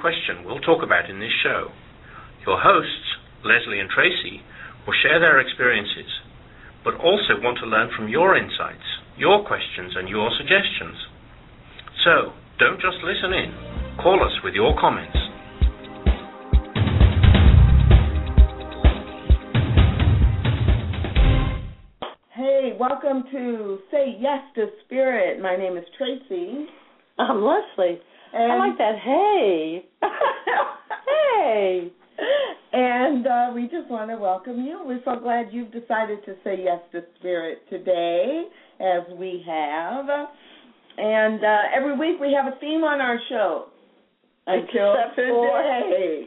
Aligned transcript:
These 0.00 0.06
are 0.06 0.12
the 0.12 0.16
kinds 0.16 0.24
of 0.24 0.32
questions 0.32 0.46
we'll 0.46 0.60
talk 0.60 0.82
about 0.82 1.10
in 1.10 1.20
this 1.20 1.32
show. 1.42 1.68
Your 2.46 2.58
hosts, 2.58 3.18
Lesley 3.44 3.80
and 3.80 3.90
Tracy, 3.90 4.40
will 4.86 4.94
share 5.02 5.20
their 5.20 5.40
experiences, 5.40 6.08
but 6.84 6.94
also 6.94 7.36
want 7.42 7.58
to 7.60 7.66
learn 7.66 7.90
from 7.96 8.08
your 8.08 8.36
insights, 8.36 8.86
your 9.18 9.44
questions, 9.44 9.92
and 9.96 10.08
your 10.08 10.30
suggestions. 10.38 10.96
So, 12.04 12.32
don't 12.58 12.80
just 12.80 12.96
listen 13.04 13.32
in. 13.32 13.52
Call 14.02 14.24
us 14.24 14.32
with 14.42 14.54
your 14.54 14.72
comments. 14.80 15.16
Hey, 22.32 22.72
welcome 22.78 23.24
to 23.32 23.78
Say 23.90 24.16
Yes 24.18 24.40
to 24.54 24.66
Spirit. 24.86 25.42
My 25.42 25.56
name 25.56 25.76
is 25.76 25.84
Tracy. 25.98 26.66
I'm 27.18 27.44
Lesley. 27.44 28.00
And 28.32 28.52
I 28.52 28.56
like 28.58 28.78
that. 28.78 28.98
Hey. 29.02 29.84
hey. 31.36 31.92
And 32.72 33.26
uh, 33.26 33.50
we 33.54 33.62
just 33.64 33.90
want 33.90 34.10
to 34.10 34.16
welcome 34.16 34.64
you. 34.64 34.80
We're 34.84 35.00
so 35.04 35.18
glad 35.20 35.46
you've 35.50 35.72
decided 35.72 36.24
to 36.26 36.34
say 36.44 36.56
yes 36.62 36.78
to 36.92 37.02
Spirit 37.18 37.58
today, 37.68 38.44
as 38.78 39.02
we 39.18 39.42
have. 39.46 40.06
And 40.98 41.42
uh, 41.44 41.58
every 41.74 41.98
week 41.98 42.20
we 42.20 42.32
have 42.32 42.52
a 42.52 42.56
theme 42.60 42.84
on 42.84 43.00
our 43.00 43.18
show. 43.28 43.66
Until 44.46 44.94
Except 44.94 45.16
today. 45.16 45.30
for- 45.30 46.26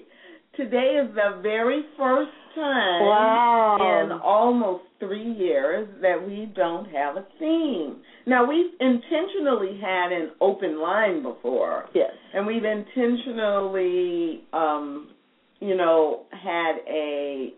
Today 0.55 1.01
is 1.03 1.15
the 1.15 1.39
very 1.41 1.83
first 1.97 2.29
time 2.55 3.01
Wow. 3.01 4.01
in 4.03 4.11
almost 4.11 4.83
three 4.99 5.31
years 5.31 5.87
that 6.01 6.25
we 6.25 6.45
don't 6.55 6.85
have 6.89 7.17
a 7.17 7.25
theme. 7.39 7.97
Now, 8.25 8.45
we've 8.45 8.71
intentionally 8.79 9.77
had 9.81 10.11
an 10.11 10.31
open 10.39 10.79
line 10.79 11.21
before, 11.21 11.85
Yes. 11.93 12.13
and 12.33 12.47
we've 12.47 12.63
intentionally, 12.63 14.43
um, 14.53 15.09
you 15.59 15.75
know, 15.75 16.21
had 16.31 16.77
a 16.87 17.53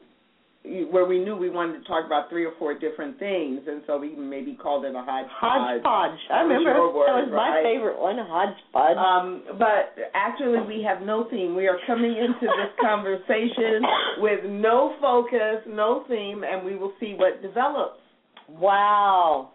where 0.91 1.05
we 1.05 1.19
knew 1.19 1.35
we 1.35 1.49
wanted 1.49 1.79
to 1.79 1.85
talk 1.85 2.05
about 2.05 2.29
three 2.29 2.45
or 2.45 2.53
four 2.57 2.73
different 2.77 3.19
things, 3.19 3.61
and 3.67 3.81
so 3.85 3.97
we 3.97 4.15
maybe 4.15 4.53
called 4.53 4.85
it 4.85 4.95
a 4.95 5.01
hodgepodge. 5.01 5.81
Hodgepodge. 5.83 6.19
I 6.31 6.41
remember 6.41 6.73
that 6.73 7.15
was 7.21 7.29
my 7.31 7.49
right? 7.49 7.63
favorite 7.63 7.99
one, 7.99 8.17
hodgepodge. 8.17 8.97
Um, 8.97 9.57
but 9.59 9.93
actually, 10.13 10.65
we 10.65 10.83
have 10.83 11.05
no 11.05 11.27
theme. 11.29 11.55
We 11.55 11.67
are 11.67 11.77
coming 11.85 12.17
into 12.17 12.45
this 12.45 12.73
conversation 12.81 13.81
with 14.17 14.45
no 14.45 14.95
focus, 14.99 15.61
no 15.67 16.03
theme, 16.07 16.43
and 16.43 16.65
we 16.65 16.75
will 16.75 16.93
see 16.99 17.15
what 17.17 17.41
develops. 17.41 17.99
wow. 18.49 19.51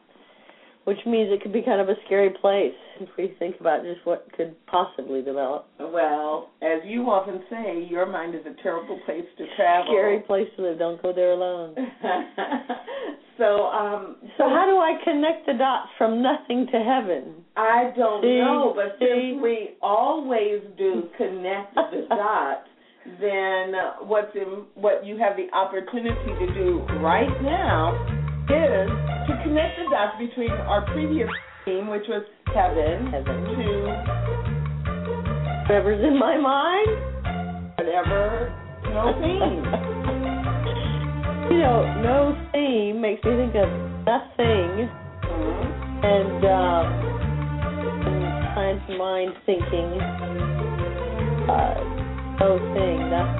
Which 0.84 0.98
means 1.06 1.30
it 1.30 1.42
could 1.42 1.52
be 1.52 1.62
kind 1.62 1.80
of 1.80 1.88
a 1.88 1.94
scary 2.06 2.30
place 2.40 2.74
if 3.00 3.08
we 3.16 3.34
think 3.38 3.56
about 3.60 3.82
just 3.82 4.04
what 4.04 4.26
could 4.36 4.54
possibly 4.66 5.22
develop. 5.22 5.66
Well, 5.78 6.50
as 6.62 6.80
you 6.84 7.02
often 7.10 7.42
say, 7.50 7.86
your 7.88 8.06
mind 8.06 8.34
is 8.34 8.40
a 8.46 8.60
terrible 8.62 8.98
place 9.04 9.24
to 9.38 9.44
travel. 9.56 9.92
Scary 9.92 10.20
place 10.20 10.48
to 10.56 10.62
live. 10.62 10.78
Don't 10.78 11.00
go 11.02 11.12
there 11.12 11.32
alone. 11.32 11.74
so, 13.38 13.66
um, 13.66 14.16
So 14.38 14.48
how 14.48 14.64
do 14.66 14.78
I 14.78 14.96
connect 15.04 15.46
the 15.46 15.54
dots 15.54 15.88
from 15.98 16.22
nothing 16.22 16.66
to 16.72 16.78
heaven? 16.78 17.44
I 17.56 17.92
don't 17.96 18.22
See? 18.22 18.38
know, 18.38 18.72
but 18.74 18.96
See? 18.98 19.32
since 19.32 19.42
we 19.42 19.70
always 19.82 20.60
do 20.78 21.08
connect 21.18 21.74
the 21.74 22.06
dots, 22.08 22.68
then 23.20 23.72
what's 24.08 24.34
in, 24.34 24.64
what 24.74 25.04
you 25.04 25.18
have 25.18 25.36
the 25.36 25.54
opportunity 25.54 26.46
to 26.46 26.54
do 26.54 26.86
right 27.00 27.42
now 27.42 27.92
is 28.48 29.19
to 29.30 29.42
connect 29.44 29.78
the 29.78 29.86
dots 29.90 30.18
between 30.18 30.50
our 30.50 30.82
previous 30.92 31.28
theme, 31.64 31.86
which 31.88 32.04
was 32.08 32.24
heaven, 32.54 33.06
Heaven. 33.12 33.44
to 33.44 33.66
Whatever's 35.68 36.02
in 36.04 36.18
my 36.18 36.36
mind. 36.36 36.88
whatever 37.78 38.50
no 38.90 39.12
theme. 39.22 39.62
you 41.50 41.58
know, 41.62 41.78
no 42.02 42.34
theme 42.52 43.00
makes 43.00 43.22
me 43.24 43.36
think 43.36 43.54
of 43.54 43.68
nothing 44.04 44.88
Mhm. 45.22 45.62
and 46.02 46.44
um 46.44 46.86
and 48.06 48.22
kind 48.54 48.78
of 48.82 48.98
mind 48.98 49.32
thinking 49.46 49.90
uh 51.48 51.74
no 52.40 52.58
thing 52.74 52.98
that's 53.10 53.38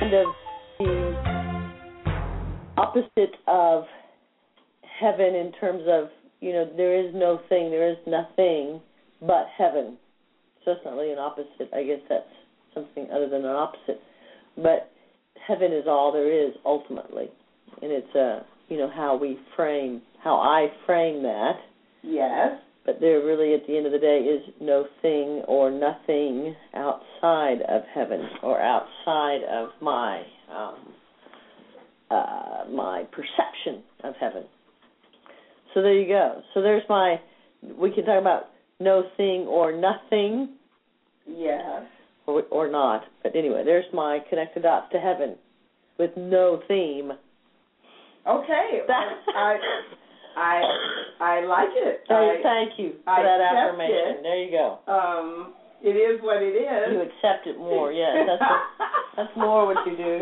kind 0.00 0.14
of 0.14 0.26
the 0.80 0.94
opposite 2.78 3.34
of 3.46 3.84
heaven 5.00 5.34
in 5.34 5.52
terms 5.60 5.82
of 5.88 6.08
you 6.40 6.52
know 6.52 6.68
there 6.76 6.98
is 6.98 7.14
no 7.14 7.40
thing 7.48 7.70
there 7.70 7.90
is 7.90 7.98
nothing 8.06 8.80
but 9.20 9.46
heaven. 9.56 9.96
So 10.64 10.72
it's 10.72 10.80
not 10.84 10.94
really 10.94 11.12
an 11.12 11.18
opposite. 11.18 11.70
I 11.74 11.82
guess 11.82 12.00
that's 12.08 12.24
something 12.74 13.08
other 13.12 13.28
than 13.28 13.44
an 13.44 13.56
opposite. 13.56 14.00
But 14.56 14.90
heaven 15.46 15.72
is 15.72 15.84
all 15.86 16.12
there 16.12 16.30
is 16.30 16.54
ultimately. 16.64 17.26
And 17.82 17.92
it's 17.92 18.14
uh 18.14 18.40
you 18.68 18.76
know 18.76 18.90
how 18.94 19.16
we 19.16 19.38
frame 19.56 20.02
how 20.22 20.36
i 20.36 20.68
frame 20.86 21.22
that. 21.22 21.54
Yes. 22.02 22.60
but 22.86 23.00
there 23.00 23.24
really 23.24 23.54
at 23.54 23.66
the 23.66 23.76
end 23.76 23.86
of 23.86 23.92
the 23.92 23.98
day 23.98 24.20
is 24.20 24.54
no 24.60 24.86
thing 25.02 25.42
or 25.48 25.70
nothing 25.70 26.54
outside 26.74 27.60
of 27.68 27.82
heaven 27.94 28.20
or 28.42 28.60
outside 28.60 29.40
of 29.50 29.70
my 29.80 30.22
um 30.50 30.94
uh 32.10 32.64
my 32.70 33.04
perception 33.12 33.82
of 34.04 34.14
heaven 34.20 34.44
so 35.78 35.82
there 35.82 35.94
you 35.94 36.08
go 36.08 36.42
so 36.54 36.60
there's 36.60 36.82
my 36.88 37.20
we 37.78 37.92
can 37.92 38.04
talk 38.04 38.20
about 38.20 38.46
no 38.80 39.04
thing 39.16 39.42
or 39.46 39.70
nothing 39.70 40.48
Yes. 41.24 41.82
or 42.26 42.42
or 42.50 42.68
not 42.68 43.02
but 43.22 43.36
anyway 43.36 43.62
there's 43.64 43.84
my 43.92 44.18
connect 44.28 44.54
the 44.56 44.60
dots 44.60 44.90
to 44.92 44.98
heaven 44.98 45.36
with 45.98 46.10
no 46.16 46.60
theme 46.66 47.12
Okay. 48.26 48.80
I 48.88 49.56
I 50.36 50.62
I 51.20 51.40
like 51.46 51.70
it. 51.74 52.00
Oh, 52.10 52.14
I, 52.38 52.42
thank 52.42 52.78
you 52.78 52.94
for 53.04 53.10
I 53.10 53.22
that 53.22 53.40
affirmation 53.40 54.18
it. 54.18 54.22
there 54.22 54.42
you 54.42 54.50
go 54.50 54.78
um 54.92 55.52
it 55.82 55.90
is 55.94 56.20
what 56.22 56.42
it 56.42 56.56
is. 56.58 56.92
you 56.92 57.00
accept 57.02 57.46
it 57.46 57.56
more 57.56 57.92
yes 57.92 58.16
that's 58.26 58.40
what, 58.40 58.60
that's 59.16 59.36
more 59.36 59.66
what 59.66 59.86
you 59.86 59.96
do 59.96 60.20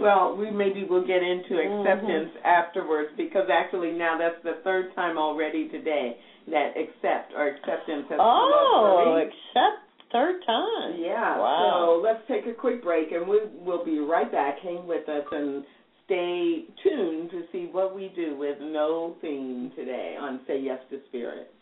well, 0.00 0.36
we 0.36 0.50
maybe 0.50 0.84
will 0.84 1.04
get 1.04 1.22
into 1.22 1.54
Mhm. 1.54 1.80
acceptance 1.80 2.30
afterwards 2.44 3.10
because 3.16 3.48
actually 3.50 3.92
now 3.92 4.16
that's 4.16 4.40
the 4.42 4.54
third 4.64 4.94
time 4.94 5.18
already 5.18 5.68
today 5.68 6.16
that 6.48 6.76
accept 6.76 7.34
or 7.34 7.46
acceptance 7.46 8.08
has 8.08 8.18
come 8.18 8.20
up 8.20 8.26
Oh, 8.26 9.16
accept 9.16 9.82
third 10.10 10.42
time. 10.44 10.94
Yeah. 10.96 11.38
Wow. 11.38 11.70
So 11.70 12.00
let's 12.02 12.26
take 12.26 12.46
a 12.46 12.54
quick 12.54 12.82
break 12.82 13.12
and 13.12 13.28
we 13.28 13.40
we'll 13.60 13.84
be 13.84 13.98
right 13.98 14.30
back. 14.30 14.58
Hang 14.60 14.86
with 14.86 15.08
us 15.08 15.24
and 15.32 15.64
stay 16.04 16.64
tuned 16.82 17.30
to 17.30 17.46
see 17.52 17.66
what 17.66 17.94
we 17.94 18.08
do 18.08 18.34
with 18.36 18.60
no 18.60 19.14
theme 19.20 19.70
today 19.76 20.16
on 20.16 20.40
Say 20.46 20.58
Yes 20.60 20.80
to 20.90 20.98
Spirit. 21.08 21.52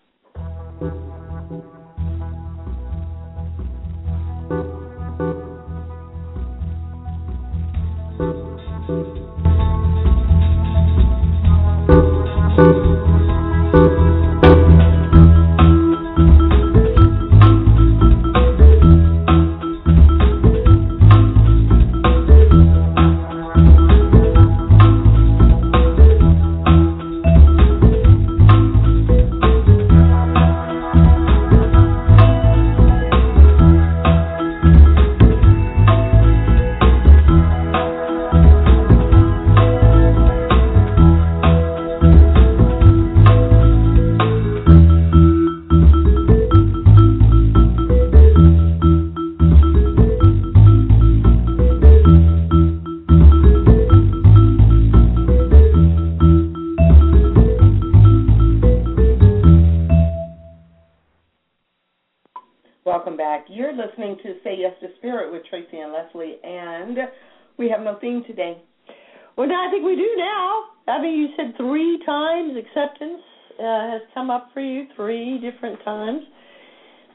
Has 73.91 74.03
come 74.15 74.31
up 74.31 74.49
for 74.53 74.61
you, 74.61 74.87
three 74.97 75.39
different 75.39 75.79
times. 75.85 76.23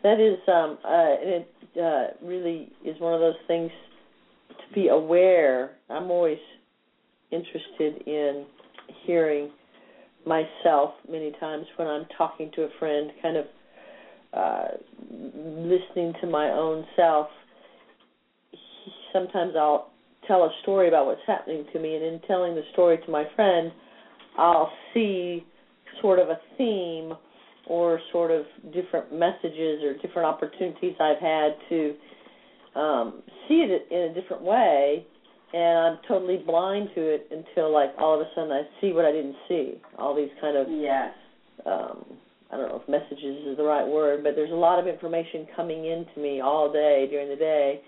That 0.04 0.20
is, 0.20 0.38
um, 0.48 0.78
uh, 0.84 1.16
it 1.20 1.48
uh, 1.82 2.26
really 2.26 2.72
is 2.84 3.00
one 3.00 3.14
of 3.14 3.20
those 3.20 3.36
things 3.48 3.72
to 4.50 4.74
be 4.74 4.88
aware. 4.88 5.72
I'm 5.90 6.10
always 6.10 6.40
interested 7.32 8.08
in 8.08 8.46
hearing 9.06 9.52
myself 10.26 10.92
many 11.10 11.32
times 11.40 11.66
when 11.78 11.88
I'm 11.88 12.06
talking 12.18 12.52
to 12.56 12.64
a 12.64 12.70
friend, 12.80 13.12
kind 13.22 13.38
of 13.38 13.46
uh, 14.34 14.68
listening 15.12 16.14
to 16.22 16.28
my 16.28 16.50
own 16.50 16.86
self. 16.96 17.28
Sometimes 19.14 19.54
I'll 19.58 19.92
tell 20.28 20.44
a 20.44 20.52
story 20.62 20.88
about 20.88 21.06
what's 21.06 21.22
happening 21.28 21.66
to 21.74 21.80
me, 21.80 21.96
and 21.96 22.04
in 22.04 22.20
telling 22.28 22.56
the 22.56 22.62
story 22.74 22.98
to 23.06 23.12
my 23.12 23.26
friend, 23.36 23.72
I'll 24.38 24.72
see 24.94 25.44
sort 26.02 26.20
of 26.20 26.30
a 26.30 26.40
theme 26.58 27.14
or 27.68 28.00
sort 28.12 28.32
of 28.32 28.46
different 28.74 29.14
messages 29.14 29.84
or 29.84 29.94
different 30.02 30.28
opportunities 30.28 30.94
I've 31.00 31.20
had 31.20 31.52
to 31.70 31.94
um, 32.76 33.24
see 33.48 33.66
it 33.66 33.88
in 33.92 34.12
a 34.12 34.14
different 34.14 34.44
way, 34.44 35.06
and 35.54 35.78
I'm 35.78 35.98
totally 36.08 36.38
blind 36.38 36.90
to 36.96 37.02
it 37.02 37.30
until 37.32 37.72
like 37.72 37.90
all 37.98 38.16
of 38.16 38.22
a 38.22 38.30
sudden 38.36 38.52
I 38.52 38.64
see 38.80 38.94
what 38.94 39.06
I 39.06 39.12
didn't 39.12 39.36
see. 39.48 39.74
All 39.98 40.16
these 40.16 40.32
kind 40.40 40.58
of 40.58 40.68
yes. 40.70 41.14
Um, 41.66 42.18
I 42.52 42.58
don't 42.58 42.68
know 42.68 42.82
if 42.84 42.90
messages 42.90 43.48
is 43.48 43.58
the 43.58 43.64
right 43.64 43.88
word, 43.88 44.24
but 44.24 44.36
there's 44.36 44.52
a 44.52 44.56
lot 44.56 44.80
of 44.80 44.88
information 44.88 45.48
coming 45.56 45.86
into 45.86 46.20
me 46.20 46.42
all 46.42 46.72
day 46.72 47.08
during 47.10 47.30
the 47.30 47.36
day 47.36 47.82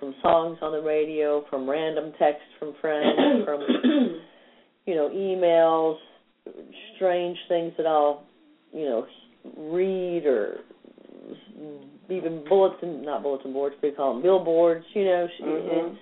from 0.00 0.14
songs 0.22 0.58
on 0.62 0.72
the 0.72 0.80
radio, 0.80 1.44
from 1.50 1.68
random 1.68 2.12
texts 2.18 2.48
from 2.58 2.74
friends, 2.80 3.44
from 3.44 3.60
you 4.86 4.94
know 4.94 5.10
emails, 5.10 5.96
strange 6.96 7.38
things 7.48 7.72
that 7.76 7.86
I'll 7.86 8.24
you 8.72 8.84
know 8.84 9.06
read 9.56 10.26
or 10.26 10.58
even 12.08 12.44
bulletin 12.48 13.02
not 13.04 13.22
bulletin 13.22 13.52
boards, 13.52 13.76
we 13.82 13.90
call 13.90 14.14
them 14.14 14.22
billboards. 14.22 14.84
You 14.94 15.04
know, 15.04 15.28
mm-hmm. 15.42 15.88
it's, 15.88 15.98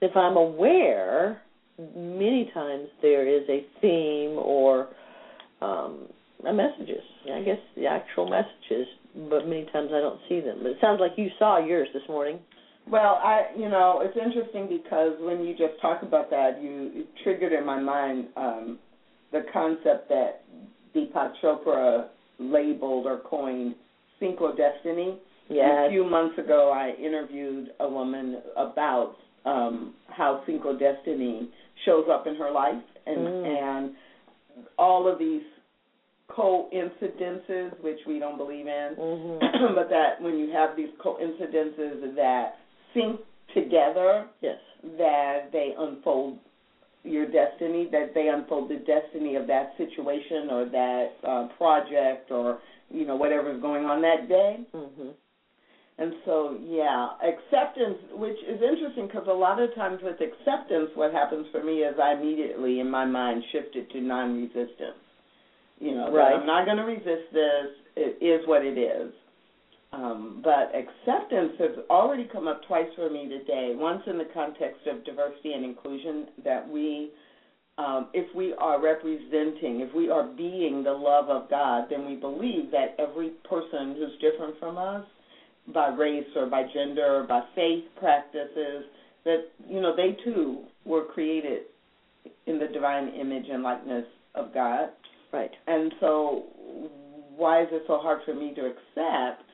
if 0.00 0.16
I'm 0.16 0.36
aware, 0.36 1.42
many 1.78 2.50
times 2.52 2.88
there 3.00 3.26
is 3.26 3.48
a 3.48 3.64
theme 3.80 4.38
or 4.38 4.88
um, 5.60 6.08
messages. 6.42 7.02
I 7.32 7.42
guess 7.42 7.58
the 7.76 7.86
actual 7.86 8.28
messages, 8.28 8.86
but 9.30 9.46
many 9.46 9.64
times 9.72 9.90
I 9.92 10.00
don't 10.00 10.20
see 10.28 10.40
them. 10.40 10.58
But 10.62 10.72
it 10.72 10.78
sounds 10.80 11.00
like 11.00 11.12
you 11.16 11.28
saw 11.38 11.64
yours 11.64 11.88
this 11.94 12.02
morning. 12.08 12.38
Well, 12.90 13.20
I, 13.22 13.46
you 13.56 13.68
know, 13.68 14.02
it's 14.02 14.16
interesting 14.16 14.68
because 14.68 15.12
when 15.20 15.44
you 15.44 15.52
just 15.52 15.80
talk 15.80 16.02
about 16.02 16.30
that, 16.30 16.60
you 16.60 16.90
it 16.94 17.06
triggered 17.22 17.52
in 17.52 17.64
my 17.64 17.80
mind 17.80 18.26
um, 18.36 18.78
the 19.32 19.44
concept 19.52 20.08
that 20.08 20.44
Deepak 20.94 21.32
Chopra 21.42 22.08
labeled 22.38 23.06
or 23.06 23.20
coined 23.24 23.74
synchrodestiny. 24.20 25.18
Yes. 25.48 25.86
A 25.86 25.90
few 25.90 26.04
months 26.04 26.38
ago, 26.38 26.70
I 26.70 26.92
interviewed 27.02 27.70
a 27.80 27.88
woman 27.88 28.40
about 28.56 29.16
um, 29.44 29.94
how 30.08 30.42
synchrodestiny 30.48 31.48
shows 31.84 32.06
up 32.10 32.26
in 32.26 32.36
her 32.36 32.50
life, 32.50 32.82
and 33.06 33.18
mm. 33.18 33.46
and 33.46 33.94
all 34.78 35.10
of 35.10 35.18
these 35.18 35.42
coincidences, 36.28 37.72
which 37.80 37.98
we 38.06 38.18
don't 38.18 38.38
believe 38.38 38.66
in, 38.66 38.96
mm-hmm. 38.98 39.74
but 39.74 39.90
that 39.90 40.20
when 40.20 40.38
you 40.38 40.50
have 40.52 40.76
these 40.76 40.90
coincidences 41.02 42.14
that 42.16 42.54
sync 42.94 43.20
together, 43.54 44.26
yes, 44.40 44.58
that 44.98 45.50
they 45.52 45.72
unfold 45.76 46.38
your 47.04 47.26
destiny, 47.26 47.88
that 47.90 48.12
they 48.14 48.28
unfold 48.28 48.70
the 48.70 48.76
destiny 48.76 49.36
of 49.36 49.46
that 49.46 49.72
situation 49.76 50.50
or 50.50 50.64
that 50.66 51.08
uh, 51.26 51.48
project 51.56 52.30
or 52.30 52.60
you 52.90 53.06
know 53.06 53.16
whatever's 53.16 53.60
going 53.60 53.84
on 53.84 54.02
that 54.02 54.28
day. 54.28 54.60
Mm-hmm. 54.74 55.08
And 55.98 56.14
so, 56.24 56.56
yeah, 56.64 57.10
acceptance, 57.22 57.98
which 58.14 58.38
is 58.48 58.60
interesting 58.62 59.06
because 59.06 59.28
a 59.28 59.32
lot 59.32 59.60
of 59.60 59.74
times 59.74 60.00
with 60.02 60.16
acceptance, 60.20 60.90
what 60.94 61.12
happens 61.12 61.46
for 61.52 61.62
me 61.62 61.80
is 61.80 61.94
I 62.02 62.14
immediately, 62.14 62.80
in 62.80 62.90
my 62.90 63.04
mind, 63.04 63.44
shift 63.52 63.76
it 63.76 63.90
to 63.92 64.00
non-resistance. 64.00 64.98
You 65.78 65.94
know, 65.94 66.10
right. 66.10 66.34
I'm 66.34 66.46
not 66.46 66.64
going 66.64 66.78
to 66.78 66.84
resist 66.84 67.28
this. 67.32 67.66
It 67.96 68.24
is 68.24 68.46
what 68.48 68.64
it 68.64 68.78
is. 68.78 69.12
Um, 69.92 70.40
but 70.42 70.72
acceptance 70.74 71.52
has 71.58 71.84
already 71.90 72.26
come 72.32 72.48
up 72.48 72.62
twice 72.66 72.88
for 72.96 73.10
me 73.10 73.28
today. 73.28 73.74
Once 73.76 74.02
in 74.06 74.16
the 74.16 74.28
context 74.32 74.86
of 74.86 75.04
diversity 75.04 75.52
and 75.52 75.64
inclusion, 75.64 76.28
that 76.44 76.66
we, 76.66 77.10
um, 77.76 78.08
if 78.14 78.34
we 78.34 78.54
are 78.54 78.80
representing, 78.80 79.80
if 79.80 79.94
we 79.94 80.08
are 80.08 80.24
being 80.24 80.82
the 80.82 80.92
love 80.92 81.28
of 81.28 81.50
God, 81.50 81.88
then 81.90 82.06
we 82.06 82.14
believe 82.14 82.70
that 82.70 82.96
every 82.98 83.30
person 83.48 83.96
who's 83.96 84.18
different 84.20 84.58
from 84.58 84.78
us, 84.78 85.04
by 85.74 85.88
race 85.88 86.26
or 86.36 86.46
by 86.46 86.62
gender 86.74 87.20
or 87.20 87.24
by 87.24 87.42
faith 87.54 87.84
practices, 87.98 88.84
that 89.24 89.44
you 89.68 89.80
know 89.80 89.94
they 89.94 90.16
too 90.24 90.64
were 90.84 91.04
created 91.04 91.62
in 92.46 92.58
the 92.58 92.66
divine 92.66 93.08
image 93.08 93.44
and 93.50 93.62
likeness 93.62 94.06
of 94.34 94.52
God. 94.52 94.88
Right. 95.32 95.50
And 95.66 95.94
so, 96.00 96.44
why 97.36 97.62
is 97.62 97.68
it 97.72 97.82
so 97.86 97.98
hard 97.98 98.20
for 98.24 98.34
me 98.34 98.54
to 98.54 98.62
accept? 98.62 99.48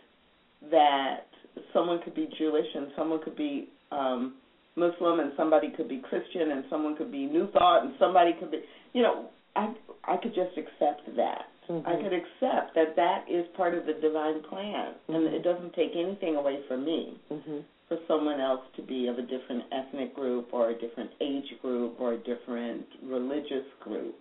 That 0.71 1.27
someone 1.73 2.01
could 2.03 2.15
be 2.15 2.29
Jewish 2.39 2.67
and 2.75 2.89
someone 2.97 3.21
could 3.23 3.37
be 3.37 3.69
um, 3.91 4.35
Muslim 4.77 5.21
and 5.21 5.33
somebody 5.37 5.71
could 5.77 5.89
be 5.89 6.01
Christian 6.09 6.53
and 6.53 6.65
someone 6.71 6.97
could 6.97 7.11
be 7.11 7.27
New 7.27 7.51
Thought 7.53 7.85
and 7.85 7.95
somebody 7.99 8.33
could 8.39 8.51
be, 8.51 8.61
you 8.93 9.03
know, 9.03 9.29
I 9.57 9.75
I 10.05 10.17
could 10.17 10.35
just 10.35 10.57
accept 10.57 11.05
that. 11.17 11.47
Mm-hmm. 11.69 11.87
I 11.87 11.97
could 11.97 12.15
accept 12.15 12.75
that 12.75 12.97
that 12.97 13.25
is 13.31 13.45
part 13.57 13.75
of 13.75 13.85
the 13.85 13.93
divine 13.93 14.43
plan, 14.49 14.95
mm-hmm. 15.09 15.15
and 15.15 15.35
it 15.35 15.43
doesn't 15.43 15.75
take 15.75 15.91
anything 15.95 16.37
away 16.37 16.61
from 16.67 16.85
me 16.85 17.21
mm-hmm. 17.31 17.59
for 17.89 17.99
someone 18.07 18.41
else 18.41 18.63
to 18.77 18.83
be 18.83 19.07
of 19.09 19.19
a 19.19 19.23
different 19.23 19.65
ethnic 19.71 20.15
group 20.15 20.49
or 20.53 20.71
a 20.71 20.79
different 20.79 21.11
age 21.21 21.53
group 21.61 21.97
or 22.01 22.15
a 22.15 22.19
different 22.19 22.87
religious 23.05 23.67
group. 23.81 24.15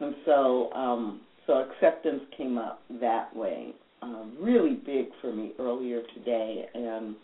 And 0.00 0.14
so, 0.26 0.70
um, 0.74 1.20
so 1.46 1.54
acceptance 1.54 2.20
came 2.36 2.58
up 2.58 2.82
that 3.00 3.34
way 3.34 3.74
um, 4.02 4.36
really 4.40 4.74
big 4.74 5.06
for 5.20 5.32
me 5.32 5.52
earlier 5.58 6.02
today. 6.14 6.66
And 6.74 7.16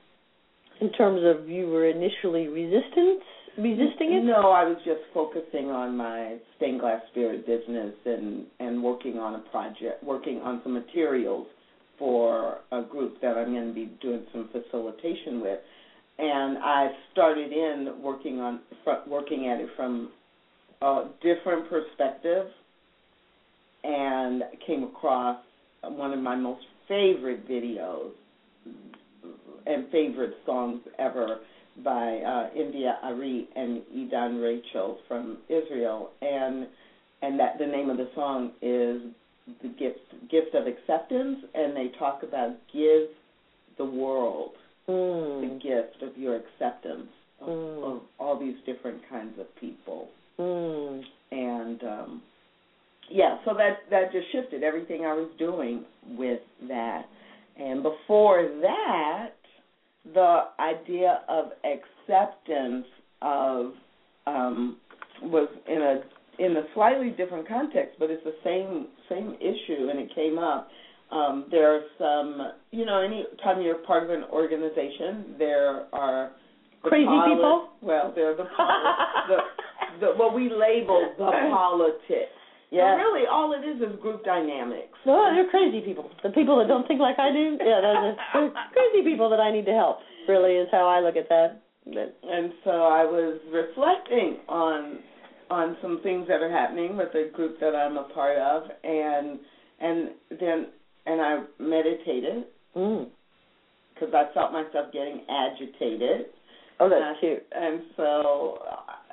in 0.80 0.92
terms 0.92 1.20
of 1.24 1.48
you 1.48 1.68
were 1.68 1.88
initially 1.88 2.48
resistant, 2.48 3.22
resisting 3.58 4.14
it. 4.14 4.24
No, 4.24 4.50
I 4.50 4.64
was 4.64 4.78
just 4.84 5.00
focusing 5.12 5.70
on 5.70 5.96
my 5.96 6.38
stained 6.56 6.80
glass 6.80 7.00
spirit 7.10 7.46
business 7.46 7.94
and 8.04 8.46
and 8.58 8.82
working 8.82 9.18
on 9.18 9.34
a 9.34 9.50
project, 9.50 10.02
working 10.02 10.38
on 10.38 10.60
some 10.62 10.72
materials 10.72 11.46
for 11.98 12.58
a 12.72 12.82
group 12.82 13.20
that 13.20 13.36
I'm 13.36 13.52
going 13.52 13.68
to 13.68 13.74
be 13.74 13.90
doing 14.00 14.24
some 14.32 14.48
facilitation 14.50 15.40
with. 15.40 15.58
And 16.18 16.58
I 16.58 16.88
started 17.12 17.52
in 17.52 18.02
working 18.02 18.40
on 18.40 18.60
working 19.06 19.48
at 19.48 19.60
it 19.60 19.68
from 19.76 20.10
a 20.80 21.04
different 21.22 21.68
perspective, 21.70 22.46
and 23.84 24.42
came 24.66 24.82
across 24.84 25.38
one 25.82 26.12
of 26.12 26.20
my 26.20 26.36
most 26.36 26.64
favorite 26.88 27.48
videos 27.48 28.12
and 29.66 29.88
favorite 29.90 30.34
songs 30.44 30.80
ever 30.98 31.40
by 31.84 32.18
uh, 32.18 32.50
India 32.54 32.98
Arie 33.02 33.48
and 33.56 33.82
Idan 33.96 34.40
Raichel 34.40 34.96
from 35.08 35.38
Israel, 35.48 36.10
and 36.20 36.66
and 37.22 37.38
that 37.38 37.58
the 37.58 37.66
name 37.66 37.88
of 37.88 37.96
the 37.96 38.08
song 38.14 38.52
is 38.60 39.02
the 39.62 39.68
gift 39.68 40.00
gift 40.30 40.54
of 40.54 40.66
acceptance, 40.66 41.38
and 41.54 41.76
they 41.76 41.90
talk 41.98 42.22
about 42.22 42.56
give 42.72 43.08
the 43.78 43.84
world 43.84 44.52
mm. 44.88 45.40
the 45.40 45.58
gift 45.62 46.02
of 46.02 46.16
your 46.16 46.36
acceptance 46.36 47.08
of, 47.40 47.48
mm. 47.48 47.96
of 47.96 48.02
all 48.18 48.38
these 48.38 48.56
different 48.66 49.00
kinds 49.08 49.38
of 49.38 49.46
people, 49.56 50.08
mm. 50.38 51.02
and 51.30 51.82
um, 51.84 52.22
yeah, 53.12 53.36
so 53.44 53.54
that 53.54 53.78
that 53.90 54.12
just 54.12 54.26
shifted 54.32 54.62
everything 54.62 55.04
I 55.04 55.12
was 55.12 55.30
doing 55.38 55.84
with 56.16 56.40
that. 56.68 57.02
And 57.58 57.82
before 57.82 58.48
that, 58.62 59.32
the 60.14 60.40
idea 60.58 61.20
of 61.28 61.46
acceptance 61.64 62.86
of 63.20 63.72
um, 64.26 64.78
was 65.22 65.48
in 65.68 65.82
a 65.82 66.42
in 66.42 66.56
a 66.56 66.62
slightly 66.74 67.10
different 67.10 67.46
context, 67.46 67.96
but 67.98 68.10
it's 68.10 68.24
the 68.24 68.34
same 68.42 68.88
same 69.08 69.34
issue, 69.40 69.88
and 69.90 69.98
it 70.00 70.14
came 70.14 70.38
up. 70.38 70.68
Um, 71.10 71.44
there 71.50 71.74
are 71.74 71.82
some, 71.98 72.52
you 72.70 72.86
know, 72.86 73.02
anytime 73.02 73.60
you're 73.60 73.84
part 73.84 74.02
of 74.02 74.08
an 74.08 74.24
organization, 74.32 75.34
there 75.38 75.84
are 75.92 76.32
the 76.82 76.88
crazy 76.88 77.04
poli- 77.04 77.34
people. 77.34 77.68
Well, 77.82 78.12
there 78.14 78.32
are 78.32 78.36
the, 78.36 78.44
the, 79.28 79.36
the 80.00 80.06
what 80.16 80.34
we 80.34 80.44
label 80.44 81.12
the 81.18 81.24
politics 81.50 82.32
yeah. 82.72 82.96
So 82.96 83.04
really, 83.04 83.26
all 83.28 83.52
it 83.52 83.62
is 83.68 83.78
is 83.84 84.00
group 84.00 84.24
dynamics. 84.24 84.96
No, 85.04 85.28
they're 85.34 85.48
crazy 85.52 85.80
people. 85.84 86.08
The 86.24 86.30
people 86.30 86.56
that 86.58 86.66
don't 86.66 86.88
think 86.88 86.98
like 87.00 87.18
I 87.20 87.30
do, 87.30 87.58
yeah, 87.60 87.80
they're 87.84 88.16
the 88.32 88.50
crazy 88.72 89.04
people 89.04 89.28
that 89.30 89.38
I 89.40 89.52
need 89.52 89.66
to 89.66 89.76
help. 89.76 89.98
Really, 90.26 90.56
is 90.56 90.68
how 90.72 90.88
I 90.88 91.00
look 91.00 91.16
at 91.16 91.28
that. 91.28 91.60
and 91.84 92.52
so 92.64 92.70
I 92.88 93.04
was 93.04 93.38
reflecting 93.52 94.38
on 94.48 94.98
on 95.50 95.76
some 95.82 96.00
things 96.02 96.26
that 96.28 96.40
are 96.40 96.50
happening 96.50 96.96
with 96.96 97.12
the 97.12 97.30
group 97.34 97.60
that 97.60 97.74
I'm 97.76 97.96
a 97.98 98.04
part 98.14 98.38
of, 98.38 98.62
and 98.82 99.38
and 99.80 100.10
then 100.40 100.66
and 101.06 101.20
I 101.20 101.42
meditated 101.58 102.44
because 102.72 104.10
Mm. 104.10 104.14
I 104.14 104.32
felt 104.32 104.52
myself 104.52 104.92
getting 104.92 105.20
agitated. 105.28 106.26
Oh, 106.80 106.88
that's 106.88 107.16
Uh, 107.18 107.20
cute. 107.20 107.42
And 107.52 107.82
so 107.96 108.58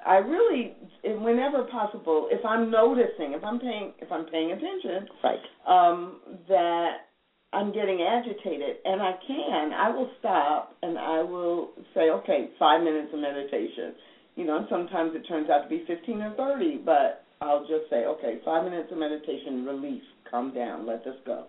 I 0.09 0.15
really, 0.15 0.73
whenever 1.03 1.61
possible, 1.65 2.27
if 2.31 2.43
I'm 2.43 2.71
noticing, 2.71 3.33
if 3.33 3.43
I'm 3.43 3.59
paying, 3.59 3.91
if 3.99 4.11
I'm 4.11 4.25
paying 4.25 4.51
attention, 4.51 5.07
Right. 5.23 5.39
um, 5.67 6.19
that 6.47 7.05
I'm 7.53 7.71
getting 7.71 8.01
agitated, 8.01 8.77
and 8.85 9.03
I 9.03 9.13
can, 9.27 9.71
I 9.71 9.89
will 9.89 10.09
stop 10.17 10.73
and 10.81 10.97
I 10.97 11.21
will 11.21 11.69
say, 11.93 12.09
okay, 12.09 12.49
five 12.57 12.81
minutes 12.81 13.13
of 13.13 13.19
meditation. 13.19 13.93
You 14.35 14.45
know, 14.45 14.55
and 14.57 14.65
sometimes 14.67 15.13
it 15.13 15.27
turns 15.27 15.47
out 15.47 15.61
to 15.63 15.69
be 15.69 15.83
15 15.85 16.21
or 16.21 16.31
30, 16.31 16.77
but 16.77 17.21
I'll 17.41 17.61
just 17.61 17.87
say, 17.91 18.05
okay, 18.05 18.39
five 18.43 18.63
minutes 18.63 18.91
of 18.91 18.97
meditation, 18.97 19.63
release, 19.63 20.03
calm 20.29 20.53
down, 20.53 20.87
let 20.87 21.03
this 21.03 21.15
go. 21.23 21.45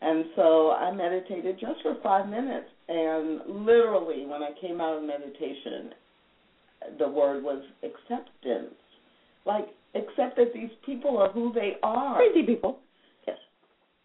And 0.00 0.24
so 0.34 0.70
I 0.70 0.92
meditated 0.92 1.58
just 1.58 1.82
for 1.82 1.96
five 2.02 2.26
minutes, 2.26 2.68
and 2.88 3.40
literally, 3.66 4.24
when 4.24 4.42
I 4.42 4.50
came 4.60 4.80
out 4.80 4.96
of 4.96 5.02
meditation, 5.02 5.92
the 6.98 7.08
word 7.08 7.42
was 7.42 7.62
acceptance. 7.82 8.74
Like, 9.44 9.68
accept 9.94 10.36
that 10.36 10.52
these 10.52 10.70
people 10.84 11.16
are 11.18 11.30
who 11.30 11.52
they 11.52 11.76
are. 11.82 12.16
Crazy 12.16 12.46
people. 12.46 12.78
Yes. 13.26 13.36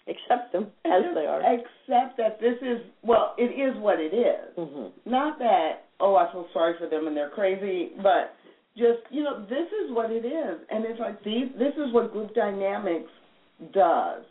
Accept 0.08 0.54
them 0.54 0.68
as 0.86 1.04
they 1.14 1.26
are. 1.26 1.42
Accept 1.42 2.18
that 2.18 2.40
this 2.40 2.56
is, 2.62 2.80
well, 3.04 3.36
it 3.38 3.52
is 3.52 3.80
what 3.82 4.00
it 4.00 4.14
is. 4.14 4.56
hmm 4.56 4.88
Not 5.10 5.40
that, 5.40 5.86
oh, 6.00 6.16
I 6.16 6.32
feel 6.32 6.48
sorry 6.54 6.76
for 6.80 6.90
them 6.90 7.08
and 7.08 7.16
they're 7.16 7.30
crazy, 7.30 7.92
but 8.02 8.36
just, 8.78 9.00
you 9.12 9.24
know, 9.24 9.42
this 9.50 9.68
is 9.86 9.92
what 9.92 10.12
it 10.12 10.26
is. 10.26 10.60
And 10.70 10.86
it's 10.86 11.00
like 11.00 11.24
these, 11.24 11.48
this 11.58 11.74
is 11.76 11.94
what 11.94 12.12
group 12.12 12.34
dynamics 12.34 13.10
does. 13.74 14.24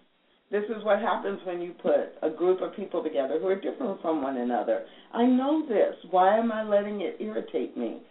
This 0.50 0.64
is 0.64 0.84
what 0.84 1.00
happens 1.00 1.40
when 1.46 1.62
you 1.62 1.72
put 1.82 2.12
a 2.22 2.28
group 2.28 2.60
of 2.60 2.76
people 2.76 3.02
together 3.02 3.38
who 3.40 3.46
are 3.46 3.58
different 3.58 4.02
from 4.02 4.22
one 4.22 4.36
another. 4.36 4.84
I 5.14 5.24
know 5.24 5.66
this. 5.66 5.94
Why 6.10 6.36
am 6.38 6.52
I 6.52 6.62
letting 6.62 7.00
it 7.00 7.16
irritate 7.20 7.74
me? 7.76 8.02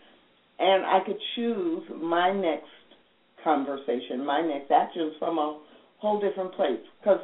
And 0.61 0.85
I 0.85 0.99
could 1.03 1.17
choose 1.35 1.83
my 1.99 2.31
next 2.31 2.69
conversation, 3.43 4.23
my 4.23 4.41
next 4.41 4.69
actions 4.69 5.13
from 5.17 5.39
a 5.39 5.59
whole 5.97 6.21
different 6.21 6.53
place. 6.53 6.79
Because 6.99 7.19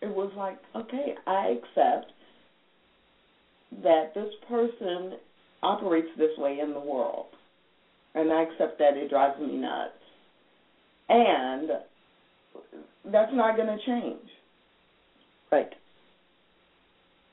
it 0.00 0.14
was 0.14 0.30
like, 0.36 0.58
okay, 0.76 1.14
I 1.26 1.56
accept 1.58 2.12
that 3.82 4.14
this 4.14 4.28
person 4.48 5.14
operates 5.62 6.06
this 6.16 6.30
way 6.38 6.60
in 6.60 6.72
the 6.72 6.80
world. 6.80 7.26
And 8.14 8.32
I 8.32 8.42
accept 8.42 8.78
that 8.78 8.96
it 8.96 9.10
drives 9.10 9.40
me 9.40 9.56
nuts. 9.56 9.90
And 11.08 11.68
that's 13.10 13.32
not 13.32 13.56
going 13.56 13.76
to 13.76 13.84
change. 13.84 14.28
Right. 15.50 15.70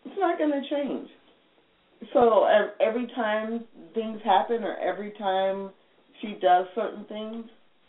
It's 0.05 0.15
not 0.17 0.39
going 0.39 0.51
to 0.51 0.69
change. 0.69 1.07
So 2.13 2.47
every 2.79 3.07
time 3.15 3.65
things 3.93 4.19
happen, 4.23 4.63
or 4.63 4.77
every 4.77 5.11
time 5.17 5.71
she 6.21 6.37
does 6.41 6.65
certain 6.75 7.05
things, 7.05 7.45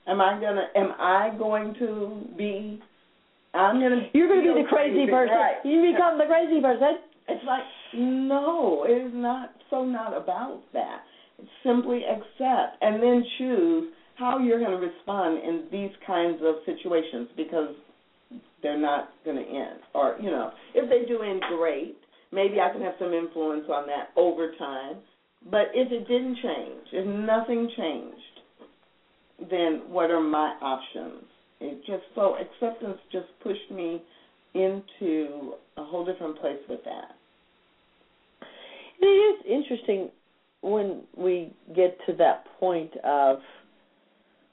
am 0.06 0.20
I 0.20 0.40
gonna? 0.40 0.66
Am 0.74 0.92
I 0.98 1.34
going 1.38 1.74
to 1.78 2.26
be? 2.36 2.80
I'm 3.54 3.80
gonna. 3.80 4.08
You're 4.14 4.28
going 4.28 4.44
to 4.44 4.54
be 4.54 4.62
the 4.62 4.68
crazy 4.68 5.10
person. 5.10 5.34
Right. 5.34 5.56
You 5.64 5.92
become 5.92 6.18
the 6.18 6.26
crazy 6.26 6.60
person. 6.60 6.98
It's 7.28 7.44
like 7.46 7.62
no, 7.94 8.84
it 8.88 9.06
is 9.06 9.12
not. 9.14 9.52
So 9.70 9.84
not 9.84 10.16
about 10.16 10.60
that. 10.72 11.02
It's 11.38 11.48
simply 11.64 12.02
accept 12.04 12.82
and 12.82 13.02
then 13.02 13.24
choose 13.38 13.92
how 14.16 14.38
you're 14.38 14.58
going 14.58 14.78
to 14.78 14.86
respond 14.86 15.38
in 15.42 15.64
these 15.72 15.90
kinds 16.06 16.40
of 16.44 16.56
situations 16.66 17.28
because 17.36 17.74
they're 18.62 18.78
not 18.78 19.10
going 19.24 19.36
to 19.36 19.48
end. 19.48 19.80
Or 19.94 20.16
you 20.20 20.30
know, 20.30 20.50
if 20.74 20.88
they 20.88 21.06
do 21.06 21.22
end, 21.22 21.42
great. 21.56 21.96
Maybe 22.32 22.60
I 22.60 22.70
can 22.70 22.82
have 22.82 22.94
some 22.99 23.12
influence 23.12 23.64
on 23.68 23.87
that 23.87 24.10
over 24.16 24.52
time. 24.58 24.96
But 25.50 25.68
if 25.75 25.90
it 25.90 26.06
didn't 26.06 26.37
change, 26.37 26.87
if 26.92 27.06
nothing 27.06 27.70
changed, 27.76 29.50
then 29.50 29.82
what 29.88 30.10
are 30.10 30.20
my 30.20 30.54
options? 30.60 31.25
It 31.60 31.84
just 31.87 32.04
so 32.14 32.37
acceptance 32.37 32.99
just 33.10 33.26
pushed 33.42 33.70
me 33.70 34.02
into 34.54 35.54
a 35.76 35.84
whole 35.84 36.04
different 36.04 36.38
place 36.40 36.60
with 36.68 36.80
that. 36.84 37.16
It 39.00 39.06
is 39.06 39.46
interesting 39.46 40.10
when 40.62 41.02
we 41.16 41.52
get 41.75 41.96
to 42.06 42.12
that 42.14 42.44
point 42.58 42.94
of 43.02 43.38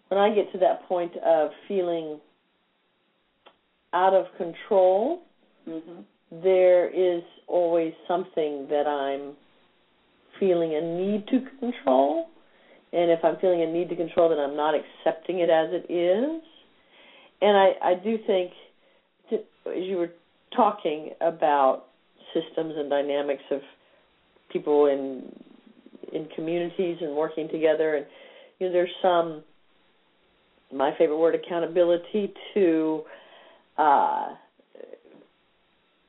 when 0.07 0.19
I 0.19 0.33
get 0.33 0.51
to 0.53 0.57
that 0.59 0.87
point 0.87 1.11
of 1.17 1.49
feeling 1.67 2.19
out 3.93 4.13
of 4.13 4.25
control, 4.37 5.21
Mhm. 5.67 6.05
There 6.31 6.89
is 6.89 7.23
always 7.47 7.93
something 8.07 8.67
that 8.69 8.87
I'm 8.87 9.35
feeling 10.39 10.75
a 10.75 10.81
need 10.81 11.27
to 11.27 11.39
control. 11.59 12.27
And 12.93 13.11
if 13.11 13.19
I'm 13.23 13.37
feeling 13.39 13.61
a 13.61 13.71
need 13.71 13.89
to 13.89 13.95
control, 13.95 14.29
then 14.29 14.39
I'm 14.39 14.55
not 14.55 14.73
accepting 14.75 15.39
it 15.39 15.49
as 15.49 15.69
it 15.71 15.91
is. 15.91 16.41
And 17.41 17.57
I, 17.57 17.71
I 17.83 17.93
do 17.95 18.17
think, 18.25 18.51
as 19.31 19.83
you 19.83 19.97
were 19.97 20.11
talking 20.55 21.11
about 21.21 21.85
systems 22.33 22.73
and 22.77 22.89
dynamics 22.89 23.43
of 23.51 23.61
people 24.51 24.87
in 24.87 25.31
in 26.13 26.25
communities 26.35 26.97
and 27.01 27.15
working 27.15 27.49
together, 27.49 27.95
and 27.95 28.05
you 28.59 28.67
know, 28.67 28.73
there's 28.73 28.89
some 29.01 29.43
my 30.73 30.91
favorite 30.97 31.17
word 31.17 31.35
accountability 31.35 32.33
to 32.53 33.03
uh 33.77 34.29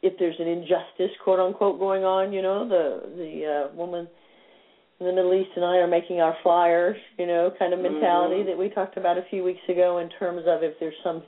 if 0.03 0.15
there's 0.19 0.37
an 0.39 0.47
injustice 0.47 1.15
quote 1.25 1.41
unquote 1.41 1.79
going 1.79 2.05
on 2.05 2.33
you 2.33 2.43
know 2.43 2.69
the 2.69 3.03
the 3.17 3.47
uh 3.47 3.77
woman 3.77 4.07
in 5.01 5.07
the 5.07 5.13
middle 5.13 5.35
east 5.35 5.51
and 5.57 5.65
i 5.65 5.77
are 5.77 5.87
making 5.89 6.21
our 6.21 6.37
flyers 6.43 6.97
you 7.19 7.27
know 7.27 7.51
kind 7.59 7.73
of 7.73 7.81
mentality 7.81 8.43
Mhm. 8.43 8.47
that 8.47 8.59
we 8.59 8.69
talked 8.69 8.97
about 8.97 9.19
a 9.19 9.23
few 9.31 9.43
weeks 9.45 9.63
ago 9.69 9.99
in 9.99 10.09
terms 10.11 10.43
of 10.47 10.63
if 10.63 10.79
there's 10.79 10.99
some 11.03 11.23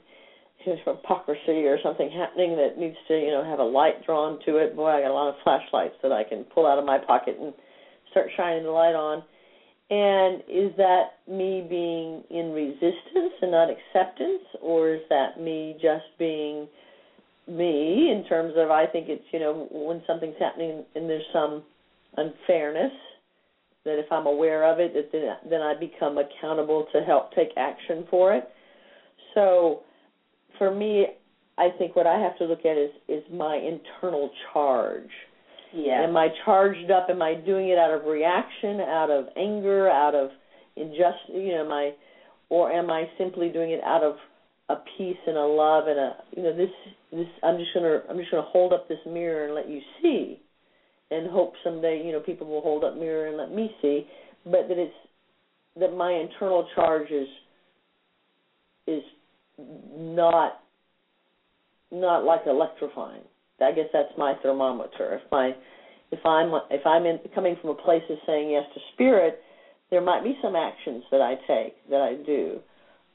hypocrisy 0.59 1.65
or 1.65 1.81
something 1.83 2.11
happening 2.11 2.55
that 2.57 2.79
needs 2.79 2.97
to 3.09 3.19
you 3.19 3.31
know 3.31 3.43
have 3.43 3.59
a 3.59 3.65
light 3.65 4.05
drawn 4.05 4.39
to 4.45 4.57
it 4.57 4.77
boy 4.77 4.89
i 4.89 5.01
got 5.01 5.11
a 5.11 5.15
lot 5.15 5.29
of 5.29 5.35
flashlights 5.43 5.95
that 6.03 6.13
i 6.13 6.23
can 6.23 6.45
pull 6.45 6.67
out 6.67 6.79
of 6.79 6.85
my 6.85 6.99
pocket 6.99 7.37
and 7.41 7.53
start 8.11 8.29
shining 8.37 8.65
the 8.65 8.71
light 8.71 8.95
on 8.95 9.23
and 9.91 10.43
is 10.49 10.71
that 10.77 11.19
me 11.29 11.67
being 11.69 12.23
in 12.31 12.53
resistance 12.53 13.35
and 13.43 13.51
not 13.51 13.69
acceptance, 13.69 14.45
or 14.63 14.95
is 14.95 15.01
that 15.09 15.41
me 15.41 15.75
just 15.83 16.05
being 16.17 16.69
me 17.49 18.11
in 18.11 18.25
terms 18.29 18.55
of 18.57 18.71
I 18.71 18.87
think 18.87 19.09
it's 19.09 19.25
you 19.33 19.41
know 19.41 19.69
when 19.71 20.03
something's 20.07 20.37
happening 20.39 20.85
and 20.95 21.09
there's 21.09 21.23
some 21.33 21.63
unfairness 22.17 22.93
that 23.85 23.99
if 23.99 24.11
I'm 24.13 24.27
aware 24.27 24.71
of 24.71 24.79
it 24.79 24.93
that 24.95 25.11
then 25.13 25.51
then 25.51 25.61
I 25.63 25.75
become 25.79 26.19
accountable 26.19 26.87
to 26.93 27.01
help 27.01 27.35
take 27.35 27.49
action 27.57 28.07
for 28.11 28.35
it. 28.35 28.49
So 29.35 29.81
for 30.59 30.75
me, 30.75 31.07
I 31.59 31.69
think 31.79 31.97
what 31.97 32.07
I 32.07 32.19
have 32.19 32.37
to 32.39 32.45
look 32.45 32.65
at 32.65 32.77
is 32.77 32.91
is 33.09 33.23
my 33.33 33.57
internal 33.57 34.31
charge. 34.53 35.11
Yeah. 35.73 36.03
Am 36.03 36.17
I 36.17 36.29
charged 36.45 36.91
up? 36.91 37.07
Am 37.11 37.23
I 37.23 37.35
doing 37.35 37.69
it 37.69 37.79
out 37.79 37.93
of 37.93 38.05
reaction, 38.07 38.81
out 38.81 39.11
of 39.11 39.27
anger, 39.37 39.89
out 39.89 40.15
of 40.15 40.31
injustice? 40.77 41.31
You 41.33 41.55
know, 41.55 41.65
am 41.67 41.73
I, 41.73 41.93
or 42.49 42.73
am 42.73 42.91
I 42.91 43.05
simply 43.19 43.51
doing 43.51 43.71
it 43.71 43.81
out 43.85 44.03
of 44.03 44.17
a 44.69 44.77
peace 44.97 45.17
and 45.27 45.37
a 45.37 45.45
love 45.45 45.87
and 45.87 45.99
a, 45.99 46.17
you 46.37 46.43
know, 46.43 46.57
this, 46.57 46.71
this. 47.13 47.27
I'm 47.43 47.59
just 47.59 47.71
gonna, 47.75 48.03
I'm 48.09 48.17
just 48.19 48.31
gonna 48.31 48.43
hold 48.43 48.73
up 48.73 48.89
this 48.89 48.99
mirror 49.07 49.47
and 49.47 49.55
let 49.55 49.69
you 49.69 49.81
see, 50.03 50.41
and 51.11 51.31
hope 51.31 51.55
someday, 51.65 52.03
you 52.05 52.13
know, 52.13 52.21
people 52.21 52.47
will 52.47 52.61
hold 52.63 52.85
up 52.85 52.97
mirror 52.97 53.29
and 53.29 53.37
let 53.37 53.53
me 53.53 53.71
see, 53.83 54.07
but 54.45 54.69
that 54.69 54.79
it's 54.79 54.95
that 55.79 55.95
my 55.97 56.13
internal 56.13 56.67
charge 56.75 57.11
is 57.11 57.29
is 58.87 59.03
not 59.97 60.61
not 61.93 62.25
like 62.25 62.43
electrifying. 62.47 63.23
I 63.61 63.73
guess 63.73 63.87
that's 63.93 64.13
my 64.17 64.35
thermometer. 64.43 65.21
If 65.23 65.31
my 65.31 65.53
if 66.11 66.25
I'm 66.25 66.53
if 66.71 66.87
I'm 66.87 67.07
in, 67.07 67.19
coming 67.35 67.57
from 67.61 67.71
a 67.71 67.75
place 67.75 68.03
of 68.09 68.19
saying 68.27 68.51
yes 68.51 68.65
to 68.75 68.81
spirit, 68.95 69.41
there 69.91 70.01
might 70.01 70.25
be 70.25 70.37
some 70.43 70.57
actions 70.57 71.05
that 71.11 71.21
I 71.21 71.35
take 71.47 71.75
that 71.91 72.01
I 72.01 72.15
do, 72.25 72.61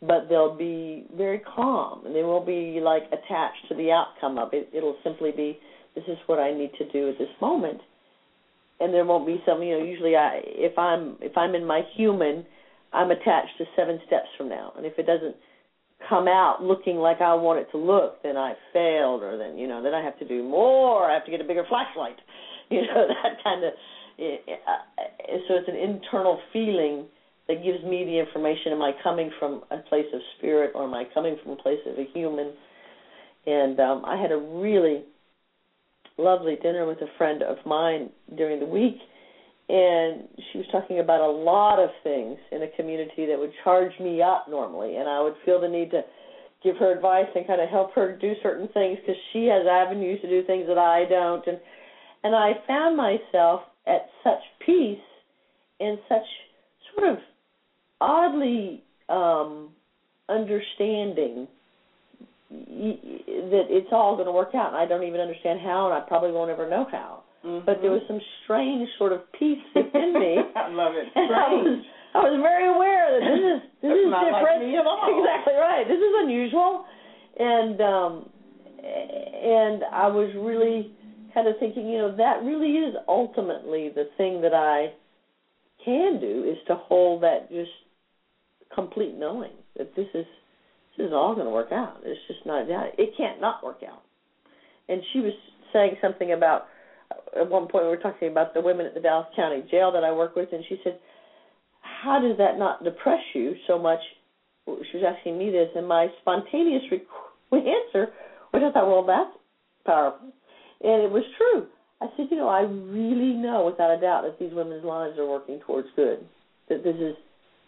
but 0.08 0.28
they'll 0.30 0.56
be 0.56 1.06
very 1.16 1.40
calm 1.40 2.06
and 2.06 2.16
they 2.16 2.24
won't 2.24 2.46
be 2.46 2.80
like 2.82 3.04
attached 3.08 3.68
to 3.70 3.76
the 3.76 3.92
outcome 3.92 4.38
of 4.38 4.50
it. 4.54 4.70
It'll 4.74 4.98
simply 5.04 5.32
be 5.32 5.58
this 5.96 6.04
is 6.08 6.18
what 6.28 6.40
I 6.40 6.54
need 6.54 6.72
to 6.78 6.92
do 6.92 7.10
at 7.10 7.18
this 7.18 7.30
moment, 7.42 7.80
and 8.80 8.94
there 8.94 9.06
won't 9.06 9.26
be 9.26 9.42
some 9.46 9.64
you 9.64 9.78
know. 9.78 9.84
Usually, 9.84 10.16
I 10.16 10.42
if 10.44 10.78
I'm 10.78 11.18
if 11.22 11.38
I'm 11.38 11.56
in 11.56 11.66
my 11.66 11.82
human, 11.96 12.46
I'm 12.94 13.12
attached 13.12 13.58
to 13.60 13.66
seven 13.76 14.00
steps 14.06 14.28
from 14.38 14.50
now, 14.50 14.74
and 14.76 14.86
if 14.86 15.00
it 15.00 15.06
doesn't 15.06 15.36
come 16.10 16.28
out 16.28 16.62
looking 16.62 16.98
like 16.98 17.22
I 17.22 17.34
want 17.34 17.60
it 17.60 17.68
to 17.72 17.78
look, 17.78 18.22
then 18.24 18.36
I 18.36 18.54
failed, 18.74 19.24
or 19.24 19.38
then 19.38 19.58
you 19.58 19.68
know, 19.68 19.82
then 19.82 19.94
I 19.94 20.04
have 20.04 20.20
to 20.20 20.28
do 20.28 20.44
more. 20.44 21.10
I 21.10 21.14
have 21.14 21.26
to 21.26 21.32
get 21.32 21.42
a 21.42 21.46
bigger 21.46 21.64
flashlight, 21.68 22.18
you 22.70 22.82
know, 22.82 23.08
that 23.08 23.44
kind 23.44 23.64
of, 23.64 23.74
it, 24.18 24.42
uh, 24.68 25.38
so 25.48 25.56
it's 25.56 25.70
an 25.70 25.78
internal 25.78 26.40
feeling 26.52 27.06
that 27.48 27.64
gives 27.64 27.84
me 27.84 28.04
the 28.04 28.20
information. 28.20 28.72
Am 28.72 28.82
I 28.82 28.92
coming 29.04 29.30
from 29.40 29.64
a 29.72 29.78
place 29.78 30.06
of 30.14 30.22
spirit, 30.38 30.72
or 30.76 30.84
am 30.84 30.94
I 30.94 31.04
coming 31.14 31.38
from 31.44 31.54
a 31.54 31.56
place 31.58 31.80
of 31.86 31.98
a 31.98 32.06
human? 32.14 32.54
And 33.46 33.80
um, 33.80 34.04
I 34.06 34.20
had 34.20 34.32
a 34.32 34.38
really 34.38 35.04
lovely 36.18 36.56
dinner 36.62 36.86
with 36.86 37.00
a 37.02 37.18
friend 37.18 37.44
of 37.44 37.58
mine 37.66 38.10
during 38.36 38.60
the 38.60 38.66
week, 38.66 38.98
and 39.70 40.28
she 40.52 40.58
was 40.58 40.68
talking 40.72 41.00
about 41.00 41.22
a 41.22 41.32
lot 41.32 41.80
of 41.80 41.90
things 42.04 42.38
in 42.52 42.64
a 42.64 42.68
community 42.76 43.26
that 43.28 43.38
would 43.38 43.52
charge 43.64 43.92
me 44.00 44.22
up 44.22 44.48
normally, 44.50 44.96
and 44.98 45.08
I 45.08 45.22
would 45.22 45.36
feel 45.46 45.62
the 45.62 45.68
need 45.68 45.92
to 45.92 46.02
give 46.64 46.78
her 46.78 46.92
advice 46.92 47.28
and 47.36 47.46
kind 47.46 47.62
of 47.62 47.70
help 47.70 47.94
her 47.94 48.18
do 48.20 48.34
certain 48.42 48.68
things 48.74 48.98
because 49.02 49.22
she 49.34 49.46
has 49.46 49.68
avenues 49.70 50.20
to 50.22 50.30
do 50.30 50.44
things 50.48 50.66
that 50.68 50.78
I 50.80 51.06
don't, 51.08 51.46
and 51.46 51.60
and 52.24 52.36
I 52.36 52.54
found 52.66 52.98
myself 52.98 53.62
at 53.86 54.08
such 54.24 54.42
peace 54.66 54.98
and 55.80 56.00
such 56.10 56.26
sort 56.96 57.12
of 57.12 57.18
oddly 58.02 58.84
um 59.10 59.70
understanding 60.30 61.48
that 62.50 63.66
it's 63.70 63.90
all 63.92 64.16
going 64.16 64.28
to 64.28 64.32
work 64.32 64.54
out. 64.56 64.70
And 64.70 64.78
I 64.78 64.86
don't 64.86 65.04
even 65.04 65.20
understand 65.20 65.60
how, 65.62 65.86
and 65.86 65.94
I 65.94 66.06
probably 66.08 66.32
won't 66.32 66.52
ever 66.52 66.70
know 66.70 66.88
how. 66.92 67.24
Mm-hmm. 67.46 67.66
But 67.66 67.82
there 67.82 67.92
was 67.92 68.02
some 68.08 68.20
strange 68.44 68.90
sort 68.98 69.14
of 69.14 69.22
peace 69.38 69.62
within 69.76 70.14
me. 70.14 70.38
I 70.56 70.70
love 70.70 70.94
it. 70.98 71.06
And 71.14 71.30
I 71.30 71.50
was, 71.54 71.86
I 72.16 72.20
was 72.26 72.38
very 72.42 72.66
aware 72.70 73.06
that 73.14 73.22
this 73.22 73.44
is 73.44 73.60
this 73.82 73.94
is 73.94 74.10
like 74.10 74.26
different. 74.34 74.66
all. 74.88 75.06
Exactly 75.06 75.54
right. 75.54 75.86
This 75.86 76.02
is 76.02 76.14
unusual, 76.26 76.86
and 77.38 77.78
um, 77.82 78.12
and 78.82 79.84
I 79.94 80.08
was 80.10 80.34
really 80.34 80.90
kind 81.34 81.48
of 81.48 81.56
thinking, 81.60 81.86
you 81.86 82.00
know, 82.00 82.16
that 82.18 82.42
really 82.42 82.82
is 82.82 82.96
ultimately 83.08 83.90
the 83.94 84.10
thing 84.18 84.42
that 84.42 84.56
I 84.56 84.94
can 85.84 86.20
do 86.20 86.50
is 86.50 86.58
to 86.68 86.76
hold 86.76 87.22
that 87.22 87.50
just 87.52 87.70
complete 88.76 89.16
knowing 89.18 89.52
that 89.78 89.96
this 89.96 90.08
is 90.14 90.26
this 90.98 91.08
is 91.08 91.14
all 91.14 91.34
going 91.34 91.48
to 91.48 91.52
work 91.52 91.72
out. 91.72 91.98
It's 92.04 92.20
just 92.28 92.46
not 92.46 92.68
that 92.68 92.92
it 92.98 93.12
can't 93.18 93.42
not 93.42 93.64
work 93.64 93.82
out. 93.88 94.04
And 94.88 95.02
she 95.12 95.20
was 95.20 95.34
saying 95.74 95.98
something 96.02 96.32
about 96.32 96.68
at 97.36 97.50
one 97.50 97.68
point 97.68 97.86
we 97.86 97.90
were 97.90 97.98
talking 97.98 98.30
about 98.30 98.54
the 98.54 98.62
women 98.62 98.86
at 98.86 98.94
the 98.94 99.00
Dallas 99.00 99.28
County 99.36 99.64
Jail 99.70 99.92
that 99.92 100.04
I 100.04 100.12
work 100.12 100.36
with, 100.36 100.50
and 100.52 100.64
she 100.68 100.80
said, 100.84 100.98
"How 101.82 102.20
does 102.20 102.38
that 102.38 102.58
not 102.58 102.84
depress 102.84 103.22
you 103.34 103.56
so 103.68 103.78
much?" 103.78 104.00
She 104.66 104.98
was 104.98 105.04
asking 105.06 105.38
me 105.38 105.52
this, 105.52 105.70
and 105.76 105.88
my 105.88 106.08
spontaneous 106.22 106.84
requ- 106.92 107.52
answer, 107.52 108.12
which 108.52 108.64
I 108.64 108.72
thought, 108.72 108.88
"Well, 108.88 109.04
that's 109.04 109.38
powerful," 109.86 110.34
and 110.82 111.04
it 111.04 111.12
was 111.12 111.24
true. 111.38 111.68
I 112.02 112.08
said, 112.16 112.28
"You 112.32 112.38
know, 112.38 112.50
I 112.50 112.62
really 112.62 113.34
know 113.34 113.66
without 113.66 113.92
a 113.92 114.00
doubt 114.00 114.24
that 114.24 114.40
these 114.40 114.54
women's 114.54 114.84
lives 114.84 115.18
are 115.20 115.26
working 115.28 115.60
towards 115.60 115.88
good. 115.96 116.26
That 116.70 116.84
this 116.84 116.96
is 116.96 117.16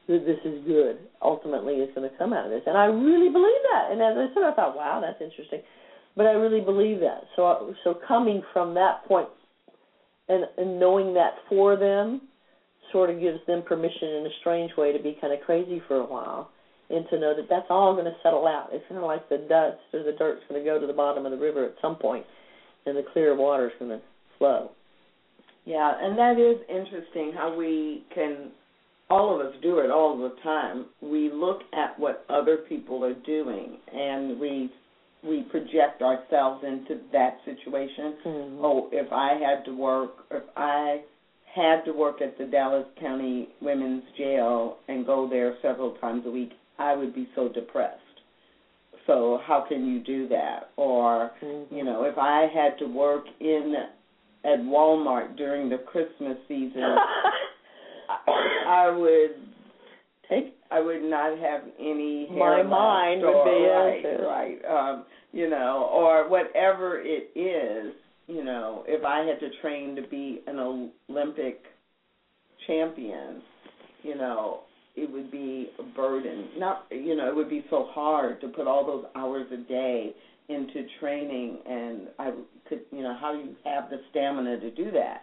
that 0.07 0.25
this 0.25 0.39
is 0.45 0.63
good. 0.65 0.99
Ultimately, 1.21 1.75
is 1.75 1.93
going 1.95 2.09
to 2.09 2.17
come 2.17 2.33
out 2.33 2.45
of 2.45 2.51
this, 2.51 2.63
and 2.65 2.77
I 2.77 2.85
really 2.85 3.29
believe 3.29 3.63
that." 3.71 3.91
And 3.91 4.01
as 4.01 4.15
I 4.15 4.33
said, 4.33 4.43
I 4.43 4.53
thought, 4.53 4.75
"Wow, 4.75 5.01
that's 5.01 5.21
interesting." 5.21 5.61
But 6.17 6.25
I 6.25 6.31
really 6.31 6.61
believe 6.61 6.99
that. 7.01 7.21
So, 7.35 7.75
so 7.83 7.93
coming 8.07 8.41
from 8.51 8.73
that 8.73 9.05
point 9.07 9.29
and, 10.27 10.45
and 10.57 10.79
knowing 10.79 11.13
that 11.13 11.35
for 11.47 11.77
them 11.77 12.21
sort 12.91 13.09
of 13.09 13.19
gives 13.19 13.39
them 13.45 13.61
permission 13.61 14.09
in 14.09 14.25
a 14.25 14.33
strange 14.41 14.71
way 14.77 14.91
to 14.91 15.01
be 15.01 15.15
kind 15.21 15.31
of 15.31 15.41
crazy 15.45 15.81
for 15.87 15.97
a 15.97 16.05
while 16.05 16.49
and 16.89 17.05
to 17.09 17.19
know 17.19 17.35
that 17.35 17.47
that's 17.49 17.67
all 17.69 17.93
going 17.93 18.05
to 18.05 18.15
settle 18.23 18.47
out. 18.47 18.69
It's 18.71 18.83
kind 18.89 18.99
of 18.99 19.05
like 19.05 19.29
the 19.29 19.37
dust 19.37 19.77
or 19.93 20.03
the 20.03 20.17
dirt's 20.17 20.41
going 20.49 20.63
to 20.63 20.65
go 20.65 20.79
to 20.79 20.87
the 20.87 20.93
bottom 20.93 21.25
of 21.25 21.31
the 21.31 21.37
river 21.37 21.65
at 21.65 21.75
some 21.81 21.95
point 21.95 22.25
and 22.85 22.97
the 22.97 23.03
clear 23.13 23.35
water's 23.35 23.73
going 23.77 23.91
to 23.91 24.01
flow. 24.37 24.71
Yeah, 25.65 25.93
and 25.99 26.17
that 26.17 26.39
is 26.39 26.57
interesting 26.69 27.33
how 27.35 27.55
we 27.55 28.05
can 28.15 28.51
all 29.09 29.33
of 29.39 29.45
us 29.45 29.53
do 29.61 29.79
it 29.79 29.89
all 29.89 30.17
the 30.17 30.35
time. 30.43 30.85
We 31.01 31.31
look 31.31 31.61
at 31.73 31.97
what 31.99 32.25
other 32.29 32.57
people 32.69 33.03
are 33.05 33.13
doing 33.13 33.77
and 33.93 34.39
we 34.39 34.71
we 35.23 35.41
project 35.43 36.01
ourselves 36.01 36.63
into 36.65 37.01
that 37.11 37.37
situation. 37.43 38.15
Mm-hmm. 38.25 38.63
Oh, 38.63 38.89
if 38.91 39.11
I 39.11 39.33
had 39.43 39.65
to 39.65 39.75
work, 39.75 40.11
if 40.31 40.43
I 40.55 41.01
had 41.55 41.83
to 41.85 41.91
work 41.91 42.21
at 42.21 42.37
the 42.37 42.45
Dallas 42.45 42.85
County 42.99 43.49
Women's 43.61 44.03
Jail 44.17 44.77
and 44.87 45.05
go 45.05 45.27
there 45.27 45.55
several 45.61 45.93
times 45.95 46.23
a 46.27 46.29
week, 46.29 46.51
I 46.77 46.95
would 46.95 47.15
be 47.15 47.27
so 47.35 47.49
depressed. 47.49 47.99
So 49.07 49.39
how 49.45 49.65
can 49.67 49.87
you 49.87 50.03
do 50.03 50.27
that? 50.29 50.69
Or, 50.77 51.31
Mm-hmm. 51.43 51.75
you 51.75 51.83
know, 51.83 52.03
if 52.03 52.17
I 52.17 52.47
had 52.53 52.77
to 52.79 52.85
work 52.85 53.23
in 53.39 53.73
at 54.43 54.59
Walmart 54.59 55.35
during 55.35 55.67
the 55.69 55.77
Christmas 55.79 56.37
season, 56.47 56.95
I, 58.27 58.89
would 58.89 59.47
Take 60.29 60.55
I 60.71 60.81
would 60.81 61.03
not 61.03 61.37
have 61.39 61.61
any 61.79 62.27
hair 62.27 62.37
My 62.37 62.63
mind 62.63 63.21
would 63.21 63.45
be 63.45 63.65
right, 63.65 64.03
right. 64.21 64.65
Um, 64.65 65.05
you 65.31 65.49
know, 65.49 65.89
or 65.91 66.29
whatever 66.29 67.01
it 67.01 67.31
is. 67.37 67.93
You 68.27 68.43
know, 68.43 68.83
if 68.87 69.05
I 69.05 69.19
had 69.19 69.39
to 69.39 69.49
train 69.61 69.95
to 69.95 70.01
be 70.01 70.41
an 70.47 70.59
Olympic 70.59 71.63
champion, 72.65 73.41
you 74.03 74.15
know, 74.15 74.61
it 74.97 75.09
would 75.09 75.31
be 75.31 75.69
a 75.79 75.83
burden. 75.95 76.49
Not, 76.57 76.87
you 76.91 77.15
know, 77.15 77.29
it 77.29 77.35
would 77.35 77.49
be 77.49 77.63
so 77.69 77.87
hard 77.91 78.41
to 78.41 78.49
put 78.49 78.67
all 78.67 78.85
those 78.85 79.05
hours 79.15 79.47
a 79.53 79.57
day 79.69 80.13
into 80.49 80.85
training, 80.99 81.59
and 81.65 82.07
I 82.19 82.31
could, 82.67 82.81
you 82.91 83.03
know, 83.03 83.15
how 83.19 83.31
do 83.33 83.39
you 83.39 83.55
have 83.63 83.89
the 83.89 84.01
stamina 84.11 84.59
to 84.59 84.71
do 84.71 84.91
that? 84.91 85.21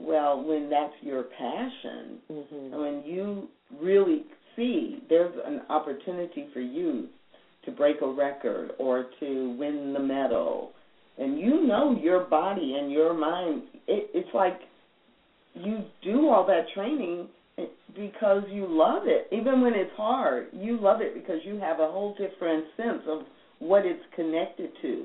Well, 0.00 0.42
when 0.42 0.70
that's 0.70 0.94
your 1.02 1.24
passion, 1.24 2.18
hmm 2.28 2.80
when 2.80 3.02
you 3.04 3.48
really 3.80 4.22
see 4.56 4.98
there's 5.08 5.34
an 5.44 5.60
opportunity 5.68 6.46
for 6.52 6.60
you 6.60 7.08
to 7.64 7.70
break 7.70 8.00
a 8.00 8.10
record 8.10 8.72
or 8.78 9.04
to 9.20 9.56
win 9.58 9.92
the 9.92 10.00
medal, 10.00 10.70
and 11.18 11.38
you 11.38 11.66
know 11.66 11.92
your 11.92 12.20
body 12.20 12.74
and 12.74 12.90
your 12.90 13.12
mind, 13.12 13.62
it, 13.86 14.08
it's 14.14 14.34
like 14.34 14.58
you 15.54 15.84
do 16.02 16.28
all 16.28 16.44
that 16.46 16.64
training 16.74 17.28
because 17.94 18.42
you 18.50 18.66
love 18.66 19.02
it. 19.04 19.26
Even 19.32 19.60
when 19.60 19.74
it's 19.74 19.90
hard, 19.96 20.46
you 20.52 20.80
love 20.80 21.00
it 21.00 21.12
because 21.14 21.40
you 21.44 21.58
have 21.58 21.78
a 21.80 21.86
whole 21.86 22.14
different 22.16 22.64
sense 22.76 23.02
of 23.06 23.20
what 23.58 23.84
it's 23.84 24.00
connected 24.16 24.70
to. 24.80 25.04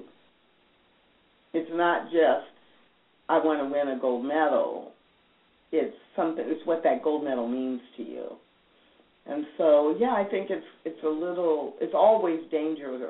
It's 1.54 1.70
not 1.72 2.04
just 2.06 2.55
I 3.30 3.38
want 3.38 3.60
to 3.60 3.66
win 3.66 3.98
a 3.98 4.00
gold 4.00 4.26
medal. 4.26 4.92
It's 5.72 5.96
something. 6.16 6.44
It's 6.48 6.66
what 6.66 6.84
that 6.84 7.04
gold 7.04 7.24
medal 7.24 7.48
means 7.48 7.82
to 7.98 8.04
you. 8.04 8.28
And 9.28 9.46
so, 9.58 9.96
yeah, 10.00 10.14
I 10.14 10.24
think 10.30 10.50
it's 10.50 10.66
it's 10.86 11.04
a 11.04 11.10
little. 11.10 11.74
It's 11.82 11.94
always 11.96 12.40
dangerous 12.52 13.02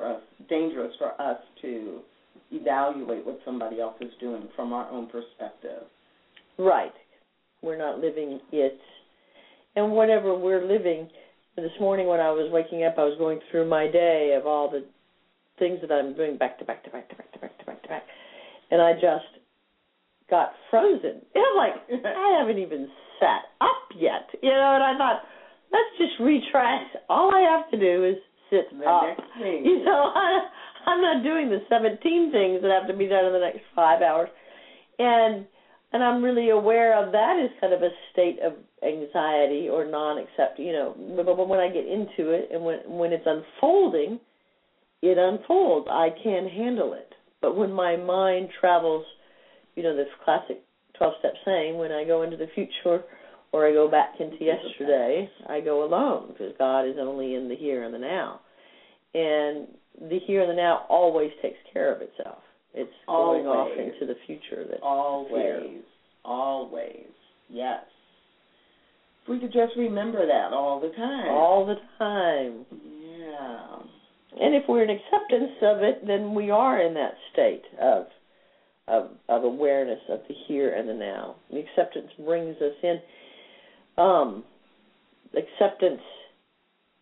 dangerous 0.48 0.92
for 0.98 1.20
us 1.20 1.38
to 1.62 2.00
evaluate 2.50 3.26
what 3.26 3.38
somebody 3.44 3.80
else 3.80 3.96
is 4.00 4.12
doing 4.20 4.48
from 4.56 4.72
our 4.72 4.88
own 4.90 5.06
perspective. 5.06 5.82
Right. 6.58 6.92
We're 7.62 7.78
not 7.78 7.98
living 7.98 8.40
it. 8.52 8.78
And 9.74 9.92
whatever 9.92 10.36
we're 10.36 10.64
living, 10.64 11.08
this 11.56 11.72
morning 11.80 12.06
when 12.06 12.20
I 12.20 12.30
was 12.30 12.50
waking 12.50 12.84
up, 12.84 12.94
I 12.98 13.04
was 13.04 13.18
going 13.18 13.40
through 13.50 13.68
my 13.68 13.90
day 13.90 14.36
of 14.38 14.46
all 14.46 14.70
the 14.70 14.84
things 15.58 15.78
that 15.82 15.92
I'm 15.92 16.14
doing 16.14 16.36
back 16.36 16.58
to 16.58 16.64
back 16.64 16.84
to 16.84 16.90
back 16.90 17.08
to 17.08 17.16
back 17.16 17.32
to 17.32 17.38
back 17.38 17.58
to 17.58 17.64
back 17.64 17.82
to 17.82 17.88
back. 17.88 18.02
And 18.70 18.80
I 18.80 18.92
just 18.94 19.35
got 20.30 20.52
frozen. 20.70 21.22
And 21.34 21.44
I'm 21.44 21.56
like, 21.56 21.74
I 22.04 22.38
haven't 22.40 22.58
even 22.58 22.88
sat 23.20 23.50
up 23.60 23.88
yet. 23.96 24.28
You 24.42 24.50
know, 24.50 24.72
and 24.74 24.82
I 24.82 24.96
thought, 24.98 25.22
let's 25.72 25.92
just 25.98 26.20
retrace. 26.20 26.90
All 27.08 27.34
I 27.34 27.40
have 27.56 27.70
to 27.70 27.78
do 27.78 28.04
is 28.04 28.16
sit 28.50 28.66
up. 28.86 29.16
You 29.38 29.84
know, 29.84 30.12
I, 30.14 30.48
I'm 30.86 31.00
not 31.00 31.22
doing 31.22 31.50
the 31.50 31.60
17 31.68 32.32
things 32.32 32.62
that 32.62 32.70
have 32.70 32.88
to 32.88 32.96
be 32.96 33.06
done 33.06 33.26
in 33.26 33.32
the 33.32 33.40
next 33.40 33.60
five 33.74 34.02
hours. 34.02 34.28
And 34.98 35.46
and 35.92 36.02
I'm 36.02 36.22
really 36.22 36.50
aware 36.50 37.00
of 37.00 37.12
that 37.12 37.40
as 37.42 37.50
kind 37.60 37.72
of 37.72 37.80
a 37.80 37.88
state 38.12 38.38
of 38.44 38.54
anxiety 38.82 39.68
or 39.68 39.84
non-accept. 39.88 40.58
You 40.58 40.72
know, 40.72 40.94
but, 41.16 41.24
but 41.24 41.48
when 41.48 41.60
I 41.60 41.68
get 41.68 41.86
into 41.86 42.32
it 42.32 42.48
and 42.52 42.64
when 42.64 42.78
when 42.86 43.12
it's 43.12 43.26
unfolding, 43.26 44.18
it 45.02 45.18
unfolds. 45.18 45.86
I 45.90 46.08
can 46.22 46.48
handle 46.48 46.94
it. 46.94 47.12
But 47.40 47.56
when 47.56 47.72
my 47.72 47.96
mind 47.96 48.48
travels, 48.60 49.04
you 49.76 49.82
know, 49.82 49.94
this 49.94 50.08
classic 50.24 50.62
12-step 51.00 51.34
saying, 51.44 51.78
when 51.78 51.92
I 51.92 52.04
go 52.04 52.22
into 52.22 52.36
the 52.36 52.48
future 52.54 53.04
or 53.52 53.68
I 53.68 53.72
go 53.72 53.88
back 53.88 54.14
into 54.18 54.42
yesterday, 54.42 55.30
I 55.48 55.60
go 55.60 55.84
alone 55.84 56.28
because 56.32 56.52
God 56.58 56.82
is 56.82 56.96
only 56.98 57.34
in 57.34 57.48
the 57.48 57.54
here 57.56 57.84
and 57.84 57.94
the 57.94 57.98
now. 57.98 58.40
And 59.14 59.68
the 60.10 60.18
here 60.26 60.42
and 60.42 60.50
the 60.50 60.54
now 60.56 60.84
always 60.88 61.30
takes 61.42 61.58
care 61.72 61.94
of 61.94 62.02
itself. 62.02 62.38
It's 62.74 62.92
going 63.06 63.46
off 63.46 63.70
into 63.78 64.12
the 64.12 64.18
future 64.26 64.64
that 64.68 64.82
Always, 64.82 65.82
always, 66.24 67.06
yes. 67.48 67.80
If 69.22 69.30
we 69.30 69.40
could 69.40 69.52
just 69.52 69.72
remember 69.76 70.26
that 70.26 70.52
all 70.52 70.80
the 70.80 70.94
time. 70.94 71.28
all 71.28 71.64
the 71.66 71.76
time. 71.98 72.66
yeah. 72.70 73.76
And 74.38 74.54
if 74.54 74.64
we're 74.68 74.84
in 74.84 74.90
acceptance 74.90 75.56
of 75.62 75.78
it, 75.78 76.06
then 76.06 76.34
we 76.34 76.50
are 76.50 76.80
in 76.82 76.92
that 76.94 77.14
state 77.32 77.62
of 77.80 78.06
of, 78.88 79.10
of 79.28 79.44
awareness 79.44 80.00
of 80.08 80.20
the 80.28 80.34
here 80.46 80.74
and 80.74 80.88
the 80.88 80.94
now. 80.94 81.36
The 81.50 81.58
acceptance 81.58 82.10
brings 82.24 82.56
us 82.56 82.74
in. 82.82 83.00
Um, 83.98 84.44
acceptance 85.36 86.02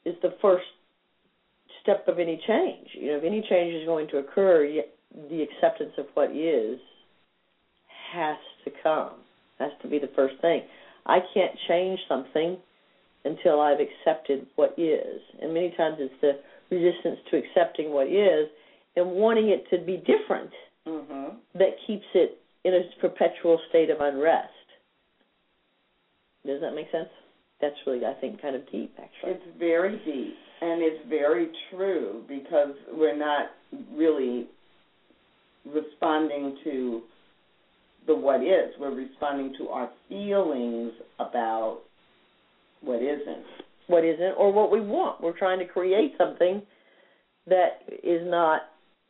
is 0.05 0.14
the 0.23 0.35
first 0.40 0.64
step 1.83 2.07
of 2.09 2.18
any 2.18 2.40
change. 2.47 2.88
You 2.94 3.12
know, 3.12 3.18
if 3.18 3.25
any 3.25 3.44
change 3.49 3.75
is 3.75 3.87
going 3.87 4.09
to 4.09 4.18
occur, 4.18 4.66
the 5.31 5.42
acceptance 5.42 5.92
of 5.99 6.07
what 6.14 6.31
is 6.31 6.79
has 8.12 8.37
to 8.64 8.70
come. 8.83 9.12
Has 9.59 9.70
to 9.83 9.88
be 9.88 9.99
the 9.99 10.11
first 10.16 10.35
thing. 10.40 10.62
I 11.07 11.18
can't 11.33 11.53
change 11.68 12.01
something 12.09 12.57
until 13.25 13.61
I've 13.61 13.79
accepted 13.81 14.47
what 14.57 14.75
is. 14.79 15.20
And 15.40 15.55
many 15.55 15.73
times 15.77 15.97
it's 15.99 16.14
the 16.20 16.40
resistance 16.75 17.18
to 17.31 17.37
accepting 17.37 17.92
what 17.92 18.09
is 18.09 18.49
and 18.97 19.11
wanting 19.12 19.49
it 19.49 19.64
to 19.70 19.85
be 19.85 19.97
different 19.99 20.51
mm-hmm. 20.87 21.37
that 21.55 21.70
keeps 21.87 22.07
it 22.14 22.38
in 22.64 22.75
a 22.75 22.81
perpetual 23.01 23.59
state 23.68 23.90
of 23.90 24.01
unrest. 24.01 24.49
Does 26.47 26.61
that 26.61 26.75
make 26.75 26.90
sense? 26.92 27.09
That's 27.61 27.77
really, 27.87 28.05
I 28.05 28.14
think, 28.20 28.42
kind 28.42 28.57
of 28.57 28.62
deep, 28.70 28.94
actually. 28.99 29.33
It's 29.33 29.59
very 29.59 29.97
deep, 30.05 30.35
and 30.61 30.83
it's 30.83 31.09
very 31.09 31.49
true 31.70 32.23
because 32.29 32.75
we're 32.92 33.16
not 33.16 33.51
really 33.94 34.49
responding 35.64 36.59
to 36.64 37.03
the 38.07 38.14
what 38.14 38.42
is. 38.42 38.75
We're 38.79 38.94
responding 38.94 39.55
to 39.59 39.68
our 39.68 39.90
feelings 40.09 40.92
about 41.18 41.81
what 42.83 43.03
isn't. 43.03 43.47
What 43.87 44.05
isn't, 44.05 44.35
or 44.37 44.53
what 44.53 44.70
we 44.70 44.81
want. 44.81 45.23
We're 45.23 45.38
trying 45.38 45.59
to 45.59 45.66
create 45.66 46.12
something 46.18 46.62
that 47.47 47.81
is 48.03 48.23
not 48.25 48.62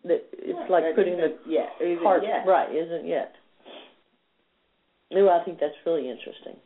that 0.05 0.25
it's 0.33 0.59
right, 0.59 0.71
like 0.71 0.95
putting 0.95 1.17
the 1.17 1.37
yeah, 1.47 1.67
heart 2.03 2.23
yet. 2.23 2.47
right 2.47 2.75
isn't 2.75 3.07
yet. 3.07 3.33
No, 5.11 5.29
I 5.29 5.45
think 5.45 5.61
that's 5.61 5.75
really 5.87 6.09
interesting. 6.11 6.57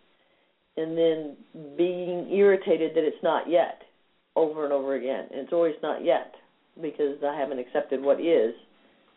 And 0.76 0.96
then 0.96 1.36
being 1.76 2.30
irritated 2.32 2.92
that 2.94 3.04
it's 3.04 3.22
not 3.22 3.48
yet, 3.50 3.82
over 4.36 4.64
and 4.64 4.72
over 4.72 4.94
again. 4.94 5.26
And 5.30 5.40
it's 5.40 5.52
always 5.52 5.74
not 5.82 6.04
yet 6.04 6.34
because 6.80 7.16
I 7.24 7.36
haven't 7.36 7.58
accepted 7.58 8.00
what 8.00 8.20
is. 8.20 8.54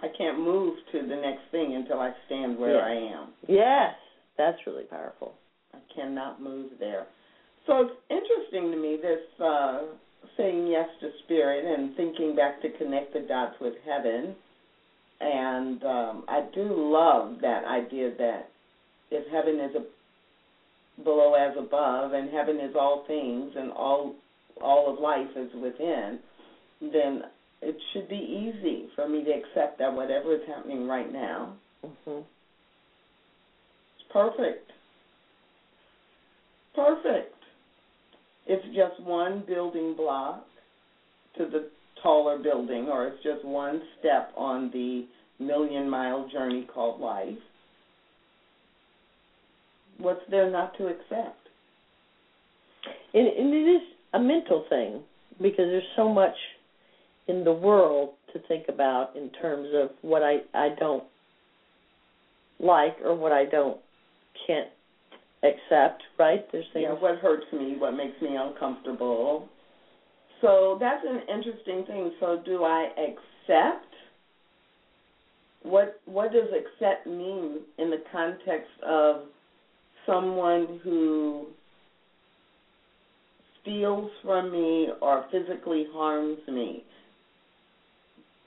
I 0.02 0.08
can't 0.18 0.40
move 0.40 0.76
to 0.92 1.02
the 1.02 1.16
next 1.16 1.44
thing 1.52 1.76
until 1.76 2.00
I 2.00 2.12
stand 2.26 2.58
where 2.58 2.76
Yes. 2.76 2.84
I 2.84 3.22
am. 3.22 3.28
Yes, 3.48 3.94
that's 4.38 4.58
really 4.66 4.84
powerful. 4.86 5.34
I 5.74 5.78
cannot 5.96 6.42
move 6.42 6.72
there. 6.80 7.06
So 7.68 7.82
it's 7.82 7.92
interesting 8.10 8.72
to 8.72 8.78
me 8.78 8.98
this 9.00 9.22
uh, 9.40 9.82
saying 10.38 10.68
yes 10.68 10.88
to 11.02 11.10
spirit 11.24 11.66
and 11.66 11.96
thinking 11.96 12.36
back 12.36 12.62
to 12.62 12.70
connect 12.70 13.14
the 13.14 13.20
dots 13.22 13.56
with 13.60 13.74
heaven. 13.86 14.36
And 15.20 15.84
um, 15.84 16.24
I 16.28 16.42
do 16.54 16.92
love 16.92 17.42
that 17.42 17.64
idea 17.64 18.12
that 18.18 18.48
if 19.12 19.24
heaven 19.32 19.60
is 19.60 19.72
a, 19.76 21.04
below 21.04 21.36
as 21.36 21.54
above, 21.58 22.14
and 22.14 22.30
heaven 22.30 22.60
is 22.60 22.72
all 22.76 23.04
things, 23.08 23.52
and 23.56 23.72
all 23.72 24.14
all 24.62 24.90
of 24.90 24.98
life 24.98 25.28
is 25.36 25.50
within, 25.62 26.20
then 26.82 27.22
it 27.62 27.76
should 27.94 28.08
be 28.10 28.16
easy 28.16 28.88
for 28.96 29.08
me 29.08 29.24
to 29.24 29.32
accept 29.32 29.80
that 29.80 29.94
whatever 29.94 30.34
is 30.34 30.42
happening 30.48 30.88
right 30.88 31.12
now 31.12 31.54
hmm 31.84 32.18
It's 32.18 34.08
perfect. 34.12 34.72
Perfect. 36.76 37.34
It's 38.52 38.66
just 38.76 39.02
one 39.08 39.46
building 39.48 39.96
block 39.96 40.44
to 41.38 41.46
the 41.46 41.70
taller 42.04 42.38
building, 42.38 42.90
or 42.90 43.08
it's 43.08 43.24
just 43.24 43.46
one 43.46 43.82
step 43.98 44.34
on 44.36 44.70
the 44.74 45.06
million 45.40 45.90
mile 45.90 46.28
journey 46.28 46.68
called 46.74 47.00
life. 47.00 47.38
What's 50.00 50.20
there 50.30 50.52
not 50.52 50.78
to 50.80 50.88
accept? 50.88 51.38
And, 53.14 53.26
and 53.26 53.54
it 53.54 53.70
is 53.70 53.82
a 54.12 54.20
mental 54.20 54.66
thing 54.68 55.00
because 55.38 55.68
there's 55.68 55.84
so 55.96 56.10
much 56.10 56.36
in 57.30 57.46
the 57.46 57.54
world 57.54 58.10
to 58.34 58.40
think 58.50 58.66
about 58.68 59.16
in 59.16 59.30
terms 59.42 59.70
of 59.74 59.92
what 60.02 60.24
I 60.24 60.40
I 60.54 60.76
don't 60.78 61.06
like 62.60 62.98
or 63.02 63.16
what 63.16 63.32
I 63.32 63.46
don't 63.46 63.78
can't 64.46 64.68
accept. 65.44 66.04
Right? 66.18 66.46
There's 66.52 66.66
things. 66.74 66.86
Yeah, 66.90 66.94
what 66.94 67.20
hurts 67.20 67.46
me, 67.54 67.76
what 67.78 67.92
makes 67.92 68.20
me 68.22 68.36
uncomfortable. 68.36 69.50
So 70.42 70.78
that's 70.80 71.06
an 71.08 71.22
interesting 71.34 71.86
thing. 71.86 72.12
So 72.20 72.42
do 72.44 72.64
I 72.64 72.90
accept? 72.98 73.86
What 75.64 76.00
what 76.06 76.32
does 76.32 76.48
accept 76.50 77.06
mean 77.06 77.60
in 77.78 77.92
the 77.92 78.02
context 78.12 78.72
of 78.86 79.24
someone 80.08 80.80
who 80.84 81.48
steals 83.62 84.10
from 84.24 84.52
me 84.52 84.90
or 85.02 85.26
physically 85.32 85.86
harms 85.94 86.40
me? 86.48 86.84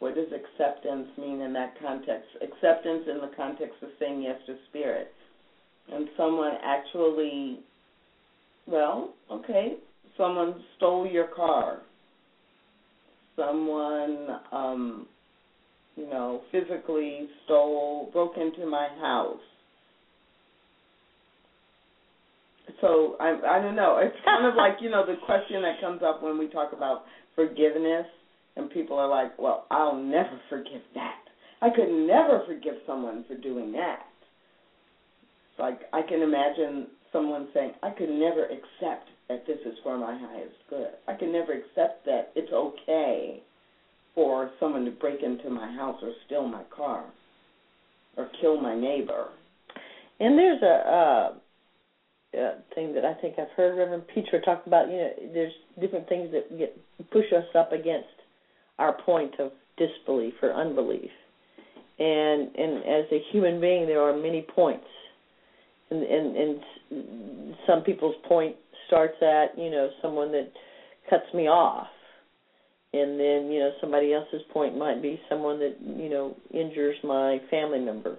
What 0.00 0.16
does 0.16 0.26
acceptance 0.33 1.07
mean 1.16 1.40
in 1.40 1.52
that 1.52 1.74
context? 1.80 2.28
Acceptance 2.42 3.04
in 3.09 3.18
the 3.18 3.30
context 3.37 3.76
of 3.83 3.90
saying 4.00 4.22
yes 4.22 4.37
to 4.46 4.57
spirit. 4.68 5.12
And 5.92 6.08
someone 6.16 6.54
actually, 6.62 7.60
well, 8.66 9.10
okay, 9.30 9.74
someone 10.16 10.62
stole 10.76 11.06
your 11.06 11.26
car. 11.26 11.78
Someone, 13.36 14.28
um, 14.52 15.06
you 15.96 16.06
know, 16.06 16.40
physically 16.50 17.28
stole, 17.44 18.08
broke 18.12 18.36
into 18.36 18.66
my 18.66 18.88
house. 19.00 19.38
So 22.80 23.16
I 23.20 23.38
I 23.48 23.62
don't 23.62 23.76
know. 23.76 23.98
It's 24.02 24.16
kind 24.24 24.46
of 24.46 24.54
like 24.56 24.76
you 24.80 24.90
know 24.90 25.04
the 25.06 25.16
question 25.24 25.62
that 25.62 25.80
comes 25.80 26.02
up 26.02 26.22
when 26.22 26.38
we 26.38 26.48
talk 26.48 26.72
about 26.72 27.04
forgiveness, 27.34 28.06
and 28.56 28.70
people 28.70 28.98
are 28.98 29.08
like, 29.08 29.38
"Well, 29.38 29.66
I'll 29.70 29.96
never 29.96 30.40
forgive 30.48 30.82
that. 30.94 31.20
I 31.60 31.70
could 31.70 31.88
never 31.90 32.42
forgive 32.46 32.74
someone 32.86 33.24
for 33.28 33.36
doing 33.36 33.72
that." 33.72 34.03
Like 35.58 35.80
I 35.92 36.02
can 36.02 36.22
imagine 36.22 36.88
someone 37.12 37.48
saying, 37.54 37.72
"I 37.82 37.90
could 37.90 38.10
never 38.10 38.44
accept 38.44 39.08
that 39.28 39.46
this 39.46 39.58
is 39.64 39.78
for 39.82 39.96
my 39.96 40.16
highest 40.16 40.56
good. 40.68 40.90
I 41.08 41.14
can 41.14 41.32
never 41.32 41.52
accept 41.52 42.04
that 42.06 42.32
it's 42.34 42.52
okay 42.52 43.42
for 44.14 44.50
someone 44.60 44.84
to 44.84 44.90
break 44.90 45.22
into 45.22 45.48
my 45.50 45.70
house 45.72 46.02
or 46.02 46.12
steal 46.26 46.46
my 46.46 46.62
car 46.64 47.04
or 48.16 48.28
kill 48.40 48.60
my 48.60 48.74
neighbor." 48.74 49.28
And 50.20 50.38
there's 50.38 50.62
a 50.62 51.34
thing 52.74 52.92
that 52.94 53.04
I 53.04 53.14
think 53.14 53.38
I've 53.38 53.50
heard 53.50 53.78
Reverend 53.78 54.08
Peter 54.08 54.40
talk 54.40 54.66
about. 54.66 54.88
You 54.88 54.96
know, 54.96 55.12
there's 55.32 55.52
different 55.80 56.08
things 56.08 56.30
that 56.32 56.58
get 56.58 56.76
push 57.10 57.32
us 57.32 57.46
up 57.54 57.72
against 57.72 58.08
our 58.78 58.92
point 58.92 59.38
of 59.38 59.52
disbelief 59.76 60.34
or 60.42 60.52
unbelief. 60.52 61.10
And 61.98 62.50
and 62.56 62.78
as 62.84 63.06
a 63.12 63.20
human 63.30 63.60
being, 63.60 63.86
there 63.86 64.02
are 64.02 64.12
many 64.12 64.42
points, 64.42 64.86
and 66.02 66.37
and, 66.37 66.61
some 67.66 67.83
people's 67.83 68.16
point 68.28 68.54
starts 68.87 69.16
at 69.22 69.59
you 69.59 69.70
know 69.70 69.88
someone 70.02 70.33
that 70.33 70.50
cuts 71.09 71.24
me 71.35 71.48
off, 71.48 71.88
and 72.92 73.18
then 73.18 73.50
you 73.50 73.61
know 73.61 73.70
somebody 73.80 74.12
else's 74.12 74.42
point 74.52 74.76
might 74.76 75.02
be 75.02 75.20
someone 75.28 75.59
that 75.59 75.76
you 75.80 76.09
know 76.09 76.37
injures 76.52 76.96
my 77.02 77.38
family 77.50 77.80
member, 77.80 78.16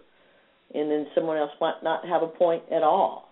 and 0.74 0.90
then 0.90 1.08
someone 1.16 1.38
else 1.38 1.52
might 1.62 1.84
not 1.84 2.06
have 2.06 2.24
a 2.24 2.28
point 2.28 2.64
at 2.72 2.84
all, 2.84 3.30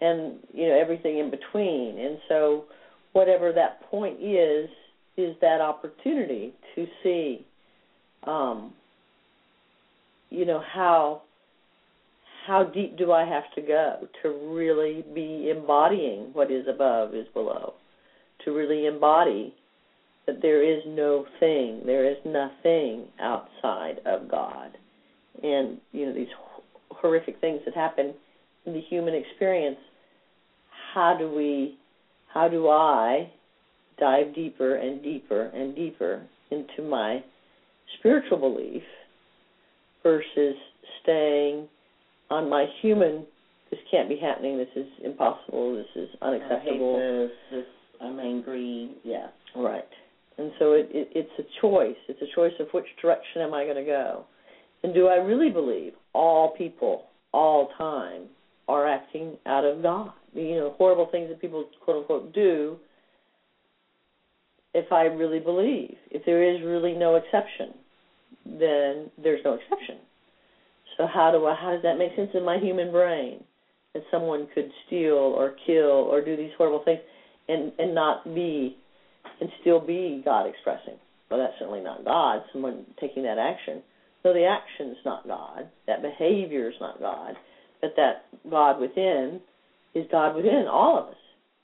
and 0.00 0.38
you 0.52 0.68
know 0.68 0.78
everything 0.78 1.18
in 1.18 1.30
between. 1.30 1.98
And 1.98 2.18
so 2.28 2.64
whatever 3.12 3.52
that 3.52 3.82
point 3.90 4.20
is 4.20 4.68
is 5.16 5.34
that 5.40 5.60
opportunity 5.60 6.52
to 6.74 6.86
see 7.02 7.46
um 8.26 8.72
you 10.30 10.44
know 10.44 10.60
how 10.74 11.22
how 12.46 12.64
deep 12.64 12.96
do 12.96 13.12
I 13.12 13.24
have 13.24 13.44
to 13.54 13.60
go 13.60 14.06
to 14.22 14.28
really 14.54 15.04
be 15.14 15.50
embodying 15.50 16.30
what 16.32 16.50
is 16.50 16.66
above 16.68 17.14
is 17.14 17.26
below? 17.34 17.74
To 18.44 18.52
really 18.52 18.86
embody 18.86 19.54
that 20.26 20.42
there 20.42 20.62
is 20.62 20.82
no 20.86 21.24
thing 21.40 21.82
there 21.86 22.08
is 22.08 22.16
nothing 22.24 23.06
outside 23.20 24.00
of 24.06 24.30
God. 24.30 24.76
And 25.42 25.78
you 25.92 26.06
know 26.06 26.14
these 26.14 26.28
horrific 26.90 27.40
things 27.40 27.60
that 27.64 27.74
happen 27.74 28.14
in 28.64 28.72
the 28.72 28.80
human 28.80 29.14
experience 29.14 29.78
how 30.94 31.16
do 31.16 31.30
we 31.30 31.78
how 32.32 32.48
do 32.48 32.68
I 32.68 33.30
dive 33.98 34.34
deeper 34.34 34.76
and 34.76 35.02
deeper 35.02 35.46
and 35.46 35.74
deeper 35.74 36.22
into 36.50 36.82
my 36.88 37.22
spiritual 37.98 38.38
belief 38.38 38.82
versus 40.02 40.54
staying 41.02 41.68
on 42.30 42.48
my 42.50 42.66
human 42.82 43.24
this 43.70 43.80
can't 43.90 44.08
be 44.08 44.16
happening 44.16 44.56
this 44.56 44.68
is 44.76 44.86
impossible 45.04 45.76
this 45.76 46.02
is 46.02 46.08
unacceptable 46.22 46.96
I 46.96 47.00
hate 47.00 47.28
this. 47.28 47.30
This 47.50 47.66
I'm 48.00 48.20
angry. 48.20 48.90
Yeah. 49.04 49.28
right 49.54 49.88
and 50.38 50.52
so 50.58 50.72
it, 50.72 50.88
it 50.90 51.08
it's 51.14 51.30
a 51.38 51.60
choice 51.60 51.96
it's 52.08 52.20
a 52.22 52.34
choice 52.34 52.52
of 52.60 52.68
which 52.72 52.86
direction 53.00 53.42
am 53.42 53.54
i 53.54 53.64
going 53.64 53.76
to 53.76 53.84
go 53.84 54.24
and 54.82 54.92
do 54.92 55.08
i 55.08 55.16
really 55.16 55.50
believe 55.50 55.92
all 56.16 56.54
people, 56.56 57.04
all 57.32 57.68
time, 57.76 58.22
are 58.68 58.88
acting 58.88 59.36
out 59.44 59.64
of 59.64 59.82
God. 59.82 60.12
You 60.34 60.56
know, 60.56 60.74
horrible 60.78 61.08
things 61.12 61.28
that 61.28 61.40
people 61.40 61.66
quote 61.84 61.98
unquote 61.98 62.34
do. 62.34 62.78
If 64.74 64.90
I 64.92 65.04
really 65.04 65.38
believe, 65.38 65.94
if 66.10 66.24
there 66.26 66.42
is 66.42 66.62
really 66.62 66.92
no 66.92 67.16
exception, 67.16 67.74
then 68.44 69.10
there's 69.22 69.40
no 69.44 69.54
exception. 69.54 69.96
So 70.96 71.06
how 71.06 71.30
do 71.30 71.46
I? 71.46 71.54
How 71.54 71.72
does 71.72 71.82
that 71.82 71.98
make 71.98 72.14
sense 72.16 72.30
in 72.34 72.44
my 72.44 72.58
human 72.58 72.90
brain 72.90 73.44
that 73.94 74.02
someone 74.10 74.48
could 74.54 74.70
steal 74.86 75.14
or 75.14 75.54
kill 75.66 76.08
or 76.10 76.24
do 76.24 76.36
these 76.36 76.50
horrible 76.56 76.82
things 76.84 77.00
and 77.48 77.72
and 77.78 77.94
not 77.94 78.24
be 78.34 78.76
and 79.40 79.50
still 79.60 79.80
be 79.80 80.22
God 80.24 80.46
expressing? 80.46 80.94
Well, 81.30 81.40
that's 81.40 81.54
certainly 81.58 81.80
not 81.80 82.04
God. 82.04 82.42
Someone 82.52 82.86
taking 83.00 83.24
that 83.24 83.38
action. 83.38 83.82
So 84.22 84.32
the 84.32 84.46
action's 84.46 84.96
not 85.04 85.26
God. 85.26 85.68
That 85.86 86.02
behavior 86.02 86.68
is 86.68 86.76
not 86.80 86.98
God. 86.98 87.34
But 87.80 87.94
that 87.96 88.24
God 88.50 88.80
within 88.80 89.40
is 89.94 90.06
God 90.10 90.34
within 90.36 90.66
all 90.70 90.98
of 90.98 91.08
us. 91.08 91.20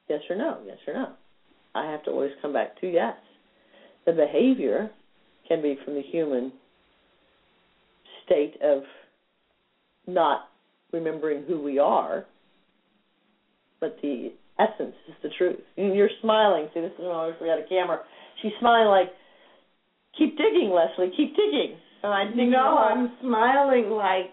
Yes 0.08 0.20
or 0.28 0.36
no? 0.36 0.58
Yes 0.66 0.78
or 0.86 0.94
no? 0.94 1.12
I 1.74 1.90
have 1.90 2.04
to 2.04 2.10
always 2.10 2.32
come 2.40 2.52
back 2.52 2.78
to 2.80 2.86
yes. 2.86 3.16
The 4.04 4.12
behavior 4.12 4.90
can 5.48 5.62
be 5.62 5.78
from 5.84 5.94
the 5.94 6.02
human 6.02 6.52
state 8.24 8.54
of 8.62 8.82
not 10.06 10.48
remembering 10.92 11.44
who 11.46 11.62
we 11.62 11.78
are, 11.78 12.24
but 13.80 13.96
the 14.02 14.32
essence 14.58 14.94
is 15.08 15.14
the 15.22 15.30
truth. 15.36 15.60
You're 15.76 16.10
smiling. 16.20 16.68
See, 16.74 16.80
this 16.80 16.92
is 16.92 16.98
when 16.98 17.10
I 17.10 17.32
got 17.38 17.58
a 17.58 17.68
camera. 17.68 18.00
She's 18.40 18.52
smiling 18.60 18.88
like, 18.88 19.12
keep 20.18 20.36
digging, 20.36 20.70
Lesley, 20.70 21.12
keep 21.16 21.34
digging. 21.36 21.76
And 22.02 22.12
I 22.12 22.24
think, 22.34 22.50
no, 22.50 22.76
oh. 22.78 22.82
I'm 22.82 23.12
smiling 23.20 23.90
like, 23.90 24.30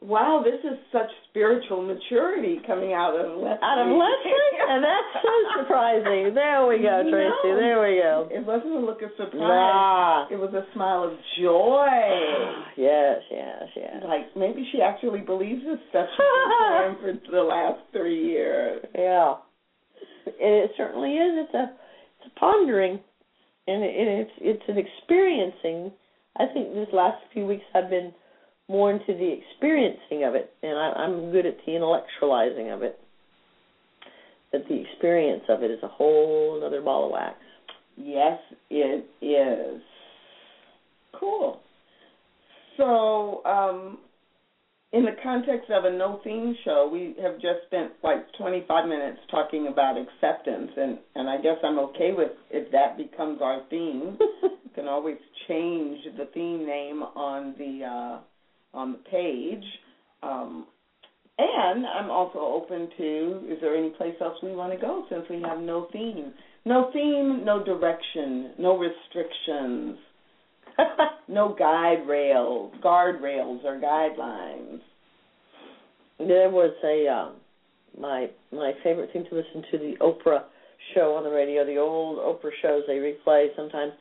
wow, 0.00 0.42
this 0.44 0.60
is 0.64 0.78
such 0.92 1.10
spiritual 1.28 1.82
maturity 1.82 2.60
coming 2.66 2.92
out 2.92 3.14
of 3.14 3.36
Lesley. 3.36 3.60
Out 3.62 3.78
of 3.78 3.86
Lesley? 3.92 4.50
and 4.68 4.84
that's 4.84 5.12
so 5.22 5.34
surprising. 5.60 6.34
There 6.34 6.66
we 6.66 6.78
go, 6.78 7.04
Tracy. 7.04 7.54
There 7.60 7.80
we 7.82 8.00
go. 8.00 8.28
It 8.30 8.44
wasn't 8.44 8.72
a 8.72 8.80
look 8.80 9.02
of 9.02 9.10
ah. 9.12 9.24
surprise. 9.24 9.36
Nah. 9.36 10.26
It 10.30 10.38
was 10.38 10.54
a 10.54 10.64
smile 10.74 11.04
of 11.04 11.12
joy. 11.40 11.86
Ah, 11.86 12.64
yes, 12.76 13.20
yes, 13.30 13.62
yes. 13.76 14.02
Like 14.06 14.34
maybe 14.36 14.66
she 14.72 14.80
actually 14.80 15.20
believes 15.20 15.62
this 15.64 15.78
stuff 15.90 16.06
she's 16.16 17.04
been 17.04 17.20
for 17.26 17.36
the 17.36 17.42
last 17.42 17.80
three 17.92 18.26
years. 18.26 18.84
Yeah. 18.96 19.34
It 20.26 20.70
certainly 20.76 21.14
is. 21.14 21.46
It's 21.46 21.54
a 21.54 21.72
it's 22.20 22.32
a 22.36 22.40
pondering 22.40 23.00
and 23.66 23.82
it, 23.84 23.92
it's 23.94 24.30
it's 24.40 24.62
an 24.68 24.78
experiencing. 24.78 25.92
I 26.38 26.46
think 26.52 26.74
this 26.74 26.88
last 26.92 27.18
few 27.32 27.46
weeks 27.46 27.64
I've 27.74 27.90
been 27.90 28.12
more 28.70 28.92
into 28.92 29.06
the 29.08 29.36
experiencing 29.36 30.24
of 30.24 30.36
it, 30.36 30.52
and 30.62 30.78
I, 30.78 30.92
I'm 30.92 31.32
good 31.32 31.44
at 31.44 31.56
the 31.66 31.72
intellectualizing 31.72 32.72
of 32.72 32.82
it. 32.82 32.98
But 34.52 34.62
the 34.68 34.80
experience 34.80 35.42
of 35.48 35.64
it 35.64 35.72
is 35.72 35.80
a 35.82 35.88
whole 35.88 36.62
other 36.64 36.80
ball 36.80 37.06
of 37.06 37.12
wax. 37.12 37.36
Yes, 37.96 38.38
it 38.70 39.04
is. 39.20 39.82
Cool. 41.18 41.60
So, 42.76 43.44
um, 43.44 43.98
in 44.92 45.04
the 45.04 45.16
context 45.22 45.70
of 45.70 45.84
a 45.84 45.90
no 45.90 46.20
theme 46.22 46.54
show, 46.64 46.88
we 46.92 47.14
have 47.22 47.34
just 47.34 47.66
spent 47.66 47.92
like 48.04 48.24
25 48.38 48.88
minutes 48.88 49.18
talking 49.30 49.66
about 49.66 49.96
acceptance, 49.96 50.70
and 50.76 50.98
and 51.16 51.28
I 51.28 51.36
guess 51.38 51.56
I'm 51.64 51.78
okay 51.80 52.12
with 52.16 52.30
if 52.50 52.70
that 52.70 52.96
becomes 52.96 53.40
our 53.42 53.62
theme. 53.68 54.16
you 54.42 54.70
can 54.74 54.86
always 54.86 55.18
change 55.48 55.98
the 56.16 56.26
theme 56.32 56.64
name 56.66 57.02
on 57.02 57.54
the 57.58 57.84
uh, 57.84 58.20
on 58.74 58.92
the 58.92 58.98
page. 59.10 59.64
Um, 60.22 60.66
and 61.38 61.86
I'm 61.86 62.10
also 62.10 62.38
open 62.38 62.88
to 62.98 63.40
is 63.50 63.58
there 63.60 63.74
any 63.74 63.90
place 63.90 64.14
else 64.20 64.36
we 64.42 64.54
want 64.54 64.72
to 64.72 64.78
go 64.78 65.04
since 65.08 65.24
we 65.30 65.40
have 65.42 65.58
no 65.58 65.88
theme? 65.92 66.32
No 66.66 66.90
theme, 66.92 67.42
no 67.44 67.64
direction, 67.64 68.52
no 68.58 68.76
restrictions, 68.76 69.96
no 71.28 71.54
guide 71.58 72.06
rails, 72.06 72.74
guardrails 72.84 73.64
or 73.64 73.80
guidelines. 73.80 74.80
There 76.18 76.50
was 76.50 76.74
a 76.84 77.08
um, 77.08 77.36
my 77.98 78.28
my 78.52 78.72
favorite 78.84 79.10
thing 79.12 79.24
to 79.30 79.34
listen 79.34 79.64
to 79.70 79.78
the 79.78 79.94
Oprah 80.02 80.44
show 80.94 81.14
on 81.14 81.24
the 81.24 81.30
radio, 81.30 81.64
the 81.64 81.78
old 81.78 82.18
Oprah 82.18 82.50
shows 82.60 82.82
they 82.86 82.94
replay 82.94 83.48
sometimes. 83.56 83.92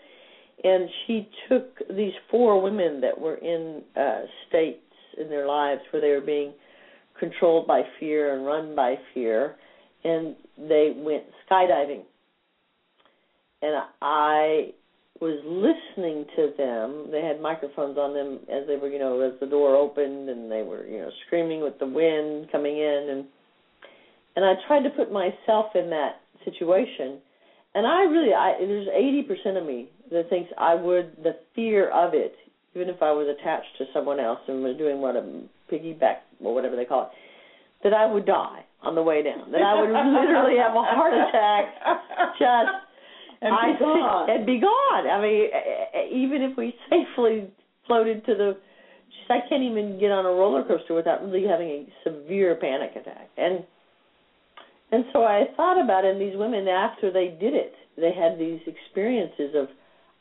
And 0.63 0.89
she 1.05 1.29
took 1.47 1.77
these 1.89 2.13
four 2.29 2.61
women 2.61 3.01
that 3.01 3.19
were 3.19 3.35
in 3.35 3.81
uh 3.95 4.21
states 4.47 4.79
in 5.19 5.29
their 5.29 5.47
lives 5.47 5.81
where 5.91 6.01
they 6.01 6.09
were 6.09 6.25
being 6.25 6.53
controlled 7.19 7.67
by 7.67 7.81
fear 7.99 8.35
and 8.35 8.45
run 8.45 8.75
by 8.75 8.95
fear 9.13 9.55
and 10.03 10.35
they 10.57 10.93
went 10.95 11.23
skydiving. 11.49 12.03
And 13.61 13.83
i 14.01 14.71
was 15.19 15.37
listening 15.43 16.25
to 16.37 16.53
them. 16.57 17.11
They 17.11 17.21
had 17.21 17.41
microphones 17.41 17.97
on 17.97 18.13
them 18.13 18.39
as 18.49 18.65
they 18.67 18.77
were 18.77 18.87
you 18.87 18.99
know 18.99 19.19
as 19.19 19.37
the 19.41 19.47
door 19.47 19.75
opened 19.75 20.29
and 20.29 20.49
they 20.49 20.61
were 20.61 20.85
you 20.85 20.99
know 20.99 21.09
screaming 21.25 21.61
with 21.61 21.77
the 21.79 21.85
wind 21.85 22.49
coming 22.51 22.77
in. 22.77 23.07
And 23.11 23.25
and 24.35 24.45
i 24.45 24.53
tried 24.67 24.83
to 24.83 24.89
put 24.91 25.11
myself 25.11 25.75
in 25.75 25.89
that 25.89 26.21
situation. 26.45 27.19
And 27.75 27.85
i 27.85 28.03
really 28.03 28.33
i 28.33 28.55
there's 28.59 28.87
eighty 28.93 29.23
percent 29.23 29.57
of 29.57 29.65
me 29.65 29.89
that 30.11 30.29
things 30.29 30.47
i 30.57 30.73
would 30.73 31.15
the 31.23 31.35
fear 31.55 31.89
of 31.89 32.13
it 32.13 32.35
even 32.75 32.89
if 32.89 33.01
I 33.01 33.11
was 33.11 33.27
attached 33.27 33.77
to 33.79 33.85
someone 33.93 34.19
else 34.19 34.39
and 34.47 34.63
was 34.63 34.77
doing 34.77 35.01
what 35.01 35.15
a 35.15 35.23
piggyback 35.71 36.23
or 36.41 36.53
whatever 36.53 36.75
they 36.75 36.85
call 36.85 37.03
it, 37.03 37.09
that 37.83 37.93
I 37.93 38.05
would 38.05 38.25
die 38.25 38.65
on 38.81 38.95
the 38.95 39.03
way 39.03 39.23
down. 39.23 39.51
That 39.51 39.61
I 39.61 39.79
would 39.79 39.89
literally 40.21 40.57
have 40.57 40.75
a 40.75 40.83
heart 40.83 41.13
attack. 41.13 41.73
Just 42.37 42.69
and 43.41 43.53
I 43.53 43.73
be 43.73 43.79
gone. 43.79 44.29
and 44.29 44.45
be 44.45 44.59
gone. 44.59 45.07
I 45.07 45.21
mean, 45.21 45.49
even 46.11 46.41
if 46.43 46.57
we 46.57 46.75
safely 46.89 47.49
floated 47.87 48.25
to 48.25 48.35
the, 48.35 48.57
just 49.07 49.31
I 49.31 49.47
can't 49.47 49.63
even 49.63 49.99
get 49.99 50.11
on 50.11 50.25
a 50.25 50.29
roller 50.29 50.63
coaster 50.63 50.93
without 50.93 51.23
really 51.23 51.47
having 51.47 51.69
a 51.69 51.87
severe 52.03 52.55
panic 52.55 52.91
attack. 52.95 53.29
And 53.37 53.63
and 54.91 55.05
so 55.13 55.23
I 55.23 55.45
thought 55.55 55.81
about 55.81 56.03
it. 56.03 56.15
And 56.15 56.21
these 56.21 56.35
women, 56.35 56.67
after 56.67 57.11
they 57.11 57.37
did 57.39 57.53
it, 57.53 57.73
they 57.95 58.11
had 58.11 58.39
these 58.39 58.59
experiences 58.67 59.55
of 59.55 59.67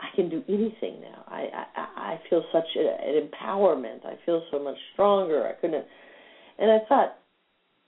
I 0.00 0.14
can 0.14 0.28
do 0.28 0.42
anything 0.48 1.00
now. 1.00 1.24
I 1.28 1.48
I, 1.76 2.12
I 2.14 2.20
feel 2.30 2.44
such 2.52 2.66
a, 2.76 2.80
an 2.80 3.28
empowerment. 3.28 4.04
I 4.04 4.14
feel 4.24 4.42
so 4.50 4.58
much 4.58 4.76
stronger. 4.92 5.46
I 5.46 5.52
couldn't. 5.60 5.84
And 6.58 6.70
I 6.70 6.78
thought, 6.88 7.18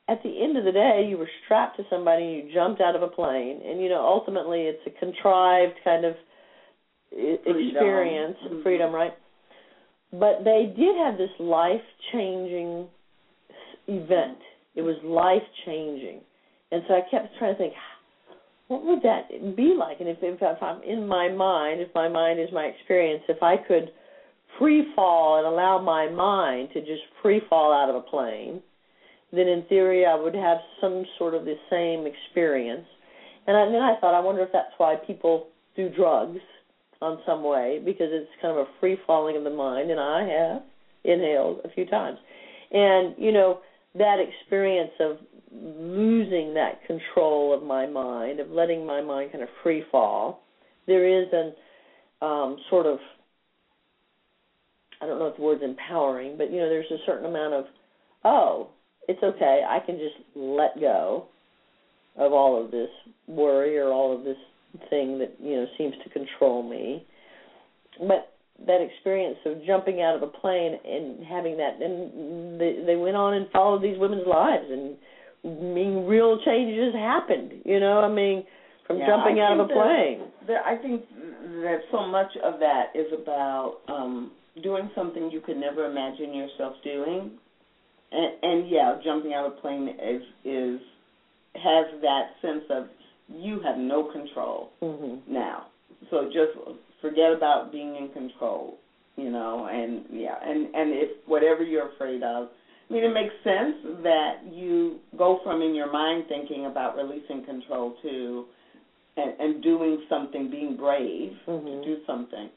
at 0.09 0.23
the 0.23 0.43
end 0.43 0.57
of 0.57 0.65
the 0.65 0.73
day, 0.73 1.07
you 1.09 1.19
were 1.19 1.29
strapped 1.45 1.77
to 1.77 1.85
somebody. 1.91 2.25
and 2.25 2.49
You 2.49 2.55
jumped 2.55 2.81
out 2.81 2.97
of 2.97 3.03
a 3.03 3.09
plane, 3.09 3.61
and 3.65 3.81
you 3.81 3.89
know 3.89 4.05
ultimately 4.05 4.63
it's 4.63 4.81
a 4.87 4.91
contrived 4.99 5.75
kind 5.85 6.05
of 6.05 6.15
Freedom. 7.13 7.57
experience, 7.67 8.39
Mhm. 8.39 8.63
freedom, 8.63 8.95
right? 8.95 9.13
But 10.13 10.45
they 10.45 10.67
did 10.67 10.97
have 10.97 11.17
this 11.19 11.31
life 11.41 11.83
changing 12.13 12.89
event. 13.89 14.39
It 14.77 14.83
was 14.83 14.97
life 15.03 15.43
changing, 15.65 16.21
and 16.71 16.85
so 16.87 16.95
I 16.95 17.01
kept 17.03 17.37
trying 17.39 17.55
to 17.55 17.59
think, 17.59 17.75
what 18.71 18.85
would 18.85 19.03
that 19.03 19.57
be 19.57 19.75
like? 19.77 19.99
And 19.99 20.09
if, 20.09 20.19
if 20.23 20.63
I'm 20.63 20.81
in 20.85 21.09
my 21.09 21.29
mind, 21.29 21.81
if 21.81 21.93
my 21.93 22.09
mind 22.09 22.39
is 22.39 22.51
my 22.53 22.67
experience, 22.67 23.25
if 23.29 23.43
I 23.43 23.57
could 23.57 23.91
free 24.61 24.87
fall 24.95 25.39
and 25.39 25.47
allow 25.47 25.81
my 25.83 26.09
mind 26.09 26.69
to 26.75 26.81
just 26.81 27.03
free 27.21 27.41
fall 27.51 27.73
out 27.73 27.91
of 27.91 27.97
a 27.97 28.01
plane, 28.01 28.63
then 29.33 29.49
in 29.49 29.65
theory 29.69 30.07
I 30.07 30.15
would 30.15 30.37
have 30.37 30.59
some 30.81 31.05
sort 31.19 31.35
of 31.35 31.45
the 31.45 31.57
same 31.69 32.07
experience. 32.07 32.87
And, 33.49 33.57
I, 33.57 33.63
and 33.63 33.75
then 33.75 33.83
I 33.83 33.99
thought, 34.01 34.15
I 34.15 34.21
wonder 34.21 34.43
if 34.43 34.53
that's 34.53 34.73
why 34.79 34.95
people 35.05 35.49
do 35.75 35.89
drugs 35.89 36.39
on 37.03 37.19
some 37.27 37.43
way 37.43 37.81
because 37.85 38.09
it's 38.13 38.31
kind 38.41 38.57
of 38.57 38.69
a 38.69 38.71
free 38.79 38.99
falling 39.05 39.37
of 39.37 39.43
the 39.43 39.51
mind, 39.51 39.91
and 39.91 39.99
I 39.99 40.29
have 40.29 40.63
inhaled 41.03 41.63
a 41.65 41.71
few 41.71 41.87
times. 41.87 42.19
And 42.71 43.17
you 43.19 43.33
know 43.33 43.63
that 43.97 44.19
experience 44.21 44.93
of 45.01 45.19
losing 45.53 46.55
that 46.55 46.81
control 46.87 47.55
of 47.55 47.63
my 47.63 47.87
mind, 47.87 48.41
of 48.41 48.51
letting 48.51 48.87
my 48.87 49.01
mind 49.01 49.33
kind 49.33 49.43
of 49.43 49.49
free 49.63 49.83
fall. 49.91 50.43
There 50.87 51.07
is 51.07 51.29
an 51.33 51.53
um, 52.23 52.57
sort 52.71 52.87
of 52.87 52.99
I 55.01 55.07
don't 55.07 55.19
know 55.19 55.29
if 55.29 55.37
the 55.37 55.43
word's 55.43 55.63
empowering, 55.63 56.37
but 56.37 56.51
you 56.53 56.59
know, 56.59 56.69
there's 56.69 56.91
a 56.91 56.99
certain 57.07 57.27
amount 57.27 57.55
of, 57.55 57.65
oh, 58.25 58.69
it's 59.09 59.23
okay, 59.23 59.63
I 59.67 59.81
can 59.81 59.97
just 59.97 60.17
let 60.37 60.79
go 60.79 61.27
of 62.17 62.33
all 62.33 62.63
of 62.63 62.71
this 62.71 62.91
worry 63.27 63.79
or 63.79 63.89
all 63.89 64.17
of 64.17 64.25
this 64.25 64.37
thing 64.91 65.19
that 65.19 65.35
you 65.41 65.57
know 65.57 65.67
seems 65.79 65.95
to 66.05 66.11
control 66.11 66.63
me. 66.63 67.05
But 67.99 68.33
that 68.67 68.81
experience 68.81 69.39
of 69.47 69.65
jumping 69.67 70.03
out 70.03 70.15
of 70.17 70.23
a 70.23 70.27
plane 70.27 70.79
and 70.85 71.25
having 71.25 71.57
that, 71.57 71.81
and 71.81 72.61
they 72.61 72.83
they 72.87 72.97
went 72.97 73.17
on 73.17 73.35
and 73.35 73.49
followed 73.51 73.83
these 73.83 73.99
women's 73.99 74.27
lives, 74.27 74.65
and 74.71 74.97
I 75.45 75.49
mean, 75.49 76.07
real 76.07 76.39
changes 76.45 76.95
happened. 76.95 77.53
You 77.65 77.81
know, 77.81 78.01
I 78.01 78.09
mean, 78.09 78.45
from 78.87 78.99
Yeah, 78.99 79.07
jumping 79.07 79.41
I 79.41 79.47
out 79.47 79.61
of 79.61 79.67
a 79.67 79.69
think 79.69 79.79
that- 79.79 79.85
plane. 79.85 80.21
I 80.67 80.77
think 80.77 81.03
that 81.63 81.81
so 81.93 82.07
much 82.07 82.37
of 82.43 82.59
that 82.61 82.91
is 82.95 83.07
about 83.13 83.79
um, 83.89 84.33
doing 84.63 84.91
something 84.95 85.31
you 85.31 85.41
could 85.41 85.57
never 85.57 85.85
imagine 85.87 86.35
yourself 86.35 86.75
doing, 86.85 87.31
and, 88.13 88.33
and 88.43 88.69
yeah, 88.69 88.99
jumping 89.05 89.33
out 89.33 89.47
of 89.47 89.53
a 89.53 89.61
plane 89.61 89.89
is 89.89 90.23
is 90.45 90.81
has 91.55 91.87
that 92.03 92.25
sense 92.43 92.65
of 92.71 92.85
you 93.29 93.61
have 93.65 93.79
no 93.79 94.05
control 94.13 94.71
Mm-hmm. 94.83 95.33
now. 95.33 95.67
So 96.11 96.25
just 96.27 96.53
forget 97.01 97.33
about 97.33 97.73
being 97.73 97.97
in 97.97 98.09
control, 98.13 98.79
you 99.17 99.31
know, 99.31 99.67
and 99.71 100.05
yeah, 100.13 100.37
and 100.43 100.67
and 100.75 100.93
if 100.93 101.09
whatever 101.27 101.63
you're 101.63 101.89
afraid 101.93 102.23
of, 102.23 102.49
I 102.89 102.93
mean, 102.93 103.05
it 103.05 103.13
makes 103.13 103.35
sense 103.45 103.77
that 104.03 104.41
you 104.51 104.97
go 105.17 105.39
from 105.43 105.63
in 105.63 105.75
your 105.75 105.91
mind 105.91 106.25
thinking 106.29 106.67
about 106.67 106.97
releasing 106.97 107.43
control 107.45 107.95
to 108.03 108.45
and, 109.17 109.33
and 109.39 109.63
doing 109.63 109.99
something, 110.09 110.49
being 110.51 110.77
brave 110.77 111.37
Mhm. 111.47 111.65
to 111.67 111.85
do 111.85 111.97
something, 112.07 112.49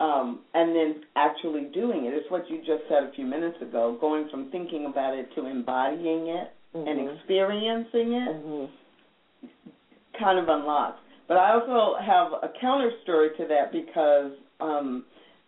um, 0.00 0.40
and 0.54 0.74
then 0.74 1.00
actually 1.16 1.62
doing 1.72 2.06
it. 2.06 2.14
It's 2.14 2.30
what 2.30 2.48
you 2.50 2.58
just 2.58 2.82
said 2.88 3.04
a 3.04 3.08
few 3.08 3.26
minutes 3.26 3.60
ago, 3.60 3.96
going 4.00 4.26
from 4.30 4.46
thinking 4.46 4.86
about 4.86 5.14
it 5.14 5.30
to 5.34 5.46
embodying 5.46 6.28
it 6.28 6.50
and 6.74 6.86
Mhm. 6.88 7.14
experiencing 7.16 8.12
it 8.12 8.28
Mhm. 8.30 8.68
kind 10.14 10.38
of 10.38 10.48
unlocked. 10.48 11.02
But 11.30 11.38
I 11.38 11.52
also 11.54 11.94
have 12.04 12.32
a 12.42 12.50
counter 12.60 12.90
story 13.04 13.28
to 13.38 13.46
that 13.46 13.70
because 13.70 14.32
um, 14.58 15.04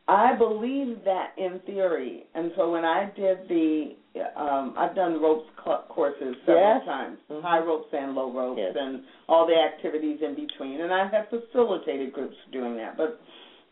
I 0.07 0.33
believe 0.33 0.99
that 1.05 1.31
in 1.37 1.59
theory, 1.67 2.23
and 2.37 2.53
so 2.57 2.71
when 2.71 2.85
I 2.85 3.11
did 3.17 3.39
the, 3.49 3.97
um, 4.37 4.75
I've 4.79 4.95
done 4.95 5.21
ropes 5.21 5.45
courses 5.89 6.37
several 6.47 6.77
Yes. 6.77 6.85
times, 6.85 7.19
Mhm. 7.29 7.43
high 7.43 7.59
ropes 7.59 7.93
and 7.93 8.15
low 8.15 8.31
ropes, 8.31 8.61
Yes. 8.61 8.77
and 8.77 9.03
all 9.29 9.45
the 9.45 9.59
activities 9.59 10.23
in 10.23 10.37
between, 10.37 10.83
and 10.83 10.95
I 10.95 11.07
have 11.07 11.29
facilitated 11.31 12.13
groups 12.13 12.37
doing 12.53 12.77
that. 12.77 12.97
But 12.97 13.19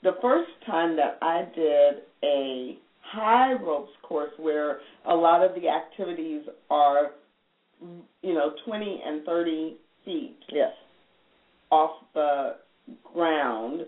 the 0.02 0.14
first 0.14 0.50
time 0.62 0.96
that 0.96 1.16
I 1.22 1.42
did 1.54 2.02
a 2.24 2.76
high 3.02 3.52
ropes 3.52 3.94
course 4.02 4.36
where 4.36 4.80
a 5.04 5.14
lot 5.14 5.44
of 5.44 5.54
the 5.54 5.68
activities 5.68 6.42
are, 6.70 7.12
you 8.22 8.34
know, 8.34 8.50
20 8.64 9.00
and 9.00 9.24
30 9.24 9.78
feet 10.04 10.36
Yes. 10.48 10.74
Off 11.70 11.92
the 12.14 12.56
ground 13.12 13.82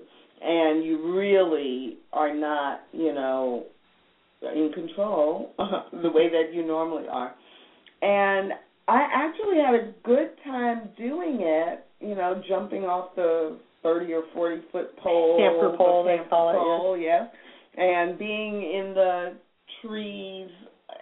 and 0.44 0.84
you 0.84 1.14
really 1.14 1.98
are 2.12 2.34
not, 2.34 2.80
you 2.92 3.12
know, 3.14 3.64
in 4.42 4.72
control 4.74 5.52
the 6.02 6.10
way 6.10 6.28
that 6.28 6.52
you 6.52 6.66
normally 6.66 7.04
are. 7.08 7.34
And 8.02 8.52
I 8.88 9.06
actually 9.14 9.58
had 9.58 9.74
a 9.74 9.92
good 10.02 10.30
time 10.44 10.90
doing 10.98 11.38
it, 11.40 11.84
you 12.00 12.14
know, 12.16 12.42
jumping 12.48 12.82
off 12.82 13.14
the 13.14 13.58
30 13.82 14.12
or 14.12 14.22
40 14.34 14.62
foot 14.72 14.96
pole. 14.98 15.38
Pamper 15.38 15.76
pole, 15.76 16.04
they 16.04 16.18
call 16.28 16.50
it, 16.50 16.54
pole, 16.54 16.98
yes. 16.98 17.28
And 17.76 18.18
being 18.18 18.54
in 18.62 18.92
the 18.94 19.32
trees 19.80 20.50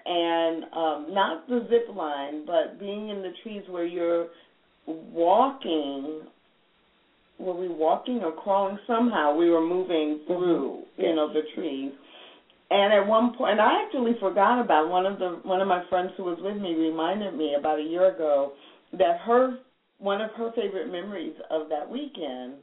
and 0.07 0.65
um 0.65 1.15
not 1.15 1.49
the 1.49 1.67
zip 1.69 1.95
line, 1.95 2.47
but 2.47 2.79
being 2.79 3.09
in 3.09 3.23
the 3.23 3.33
trees 3.43 3.63
where 3.69 3.85
you're 3.85 4.29
walking 4.87 6.23
were 7.41 7.55
we 7.55 7.69
walking 7.69 8.21
or 8.23 8.33
crawling 8.33 8.79
somehow 8.87 9.35
we 9.35 9.49
were 9.51 9.61
moving 9.61 10.19
mm-hmm. 10.19 10.27
through 10.27 10.83
you 10.99 11.07
Yes. 11.07 11.17
know 11.17 11.33
the 11.33 11.43
trees. 11.55 11.93
And 12.71 12.93
at 12.93 13.07
one 13.07 13.35
point 13.37 13.53
and 13.53 13.61
i 13.61 13.83
actually 13.85 14.13
forgot 14.21 14.61
about 14.61 14.87
it. 14.87 14.91
one 14.91 15.07
of 15.07 15.19
the 15.19 15.41
one 15.43 15.61
of 15.61 15.67
my 15.69 15.83
friends 15.89 16.13
who 16.17 16.25
was 16.25 16.39
with 16.41 16.57
me 16.57 16.75
reminded 16.75 17.35
me 17.35 17.55
about 17.59 17.79
a 17.79 17.83
year 17.83 18.15
ago 18.15 18.53
that 18.99 19.19
her 19.27 19.59
one 19.99 20.21
of 20.21 20.31
her 20.33 20.51
favorite 20.55 20.91
memories 20.91 21.35
of 21.51 21.69
that 21.69 21.89
weekend 21.89 22.55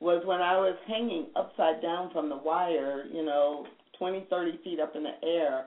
was 0.00 0.22
when 0.24 0.40
i 0.40 0.56
was 0.56 0.76
hanging 0.86 1.26
upside 1.36 1.80
down 1.82 2.10
from 2.12 2.28
the 2.28 2.36
wire 2.36 3.04
you 3.12 3.24
know 3.24 3.66
twenty 3.98 4.26
thirty 4.30 4.58
feet 4.64 4.80
up 4.80 4.94
in 4.96 5.02
the 5.02 5.16
air. 5.26 5.64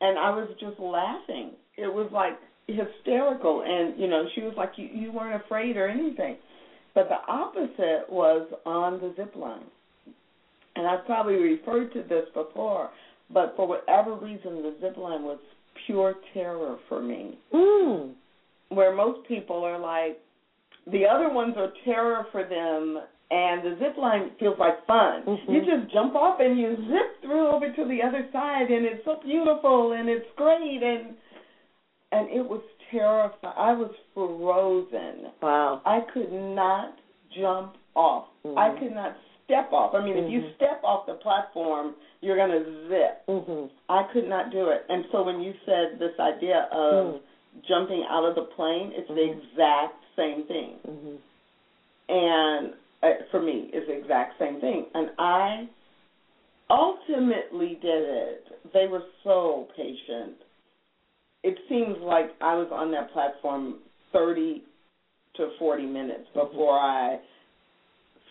And 0.00 0.18
i 0.18 0.30
was 0.30 0.48
just 0.60 0.78
laughing. 0.78 1.52
It 1.78 1.88
was 1.92 2.08
like 2.12 2.34
hysterical. 2.68 3.62
And 3.62 3.98
you 3.98 4.08
know 4.08 4.26
she 4.34 4.42
was 4.42 4.54
like 4.56 4.72
you 4.76 4.88
you 4.92 5.10
weren't 5.12 5.42
afraid 5.42 5.76
or 5.76 5.88
anything 5.88 6.36
but 6.96 7.10
the 7.10 7.30
opposite 7.30 8.10
was 8.10 8.48
on 8.64 8.94
the 8.94 9.12
zip 9.16 9.36
line. 9.36 9.66
And 10.74 10.86
I've 10.86 11.04
probably 11.04 11.34
referred 11.34 11.92
to 11.92 12.02
this 12.08 12.24
before, 12.34 12.88
but 13.30 13.52
for 13.54 13.68
whatever 13.68 14.14
reason, 14.14 14.62
the 14.62 14.74
zip 14.80 14.96
line 14.96 15.22
was 15.22 15.38
pure 15.86 16.14
terror 16.32 16.78
for 16.88 17.02
me. 17.02 17.38
Mm. 17.52 18.14
Where 18.70 18.94
most 18.94 19.28
people 19.28 19.62
are 19.62 19.78
like, 19.78 20.18
the 20.90 21.04
other 21.06 21.28
ones 21.28 21.54
are 21.58 21.72
terror 21.84 22.26
for 22.32 22.44
them, 22.44 22.98
and 23.30 23.62
the 23.62 23.76
zip 23.78 23.98
line 23.98 24.30
feels 24.40 24.58
like 24.58 24.86
fun. 24.86 25.22
Mhm. 25.24 25.48
You 25.48 25.60
just 25.66 25.92
jump 25.92 26.14
off 26.14 26.40
and 26.40 26.58
you 26.58 26.76
zip 26.88 27.20
through 27.20 27.48
over 27.48 27.70
to 27.72 27.84
the 27.84 28.02
other 28.02 28.26
side, 28.32 28.70
and 28.70 28.86
it's 28.86 29.04
so 29.04 29.16
beautiful 29.16 29.92
and 29.92 30.08
it's 30.08 30.30
great, 30.36 30.82
and 30.82 31.14
and 32.12 32.30
it 32.30 32.48
was 32.48 32.62
terrifying. 32.90 33.54
I 33.56 33.72
was 33.72 33.90
frozen. 34.14 35.32
Wow. 35.42 35.82
I 35.84 36.00
could 36.12 36.32
not 36.32 36.94
jump 37.34 37.74
off. 37.94 38.26
Mhm. 38.44 38.56
I 38.58 38.78
could 38.78 38.94
not 38.94 39.16
step 39.44 39.72
off. 39.72 39.94
I 39.94 40.04
mean, 40.04 40.16
if 40.16 40.30
you 40.30 40.40
Mhm. 40.40 40.54
step 40.56 40.80
off 40.82 41.06
the 41.06 41.14
platform, 41.14 41.94
you're 42.20 42.36
going 42.36 42.50
to 42.50 42.88
zip. 42.88 43.26
Mhm. 43.26 43.70
I 43.88 44.02
could 44.04 44.28
not 44.28 44.50
do 44.50 44.68
it. 44.68 44.84
And 44.88 45.06
so 45.12 45.22
when 45.22 45.40
you 45.40 45.54
said 45.64 45.98
this 45.98 46.18
idea 46.18 46.68
of 46.72 47.14
Mm. 47.14 47.20
jumping 47.62 48.04
out 48.04 48.24
of 48.24 48.34
the 48.34 48.42
plane, 48.42 48.92
it's 48.92 49.08
the 49.08 49.14
Mhm. 49.14 49.36
exact 49.36 50.02
same 50.16 50.44
thing. 50.44 50.78
Mhm. 50.86 51.18
And 52.08 52.74
uh, 53.02 53.22
for 53.30 53.40
me, 53.40 53.70
it's 53.72 53.86
the 53.86 53.92
exact 53.92 54.38
same 54.38 54.60
thing. 54.60 54.86
And 54.94 55.10
I 55.18 55.68
ultimately 56.70 57.74
did 57.76 58.02
it. 58.02 58.72
They 58.72 58.86
were 58.86 59.04
so 59.22 59.68
patient. 59.76 60.42
It 61.46 61.54
seems 61.68 61.94
like 62.02 62.34
I 62.40 62.56
was 62.58 62.66
on 62.74 62.90
that 62.90 63.12
platform 63.12 63.78
30 64.12 64.64
to 65.36 65.50
40 65.60 65.86
minutes 65.86 66.26
Mhm. 66.30 66.50
before 66.50 66.76
I 66.76 67.20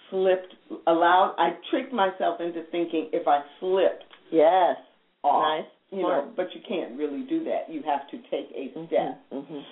slipped, 0.10 0.54
allowed, 0.86 1.34
I 1.38 1.51
tricked 1.69 1.93
myself 1.93 2.41
into 2.41 2.63
thinking 2.63 3.08
if 3.13 3.25
I 3.25 3.41
slipped 3.60 4.04
Yes. 4.32 4.78
off, 5.23 5.43
Nice. 5.43 5.65
you 5.91 5.99
Smart. 5.99 6.25
know, 6.25 6.32
but 6.36 6.54
you 6.54 6.60
can't 6.62 6.97
really 6.97 7.21
do 7.21 7.43
that. 7.45 7.69
You 7.69 7.84
have 7.84 8.06
to 8.10 8.17
take 8.30 8.51
a 8.51 8.69
step. 8.88 9.17
Mhm. 9.32 9.63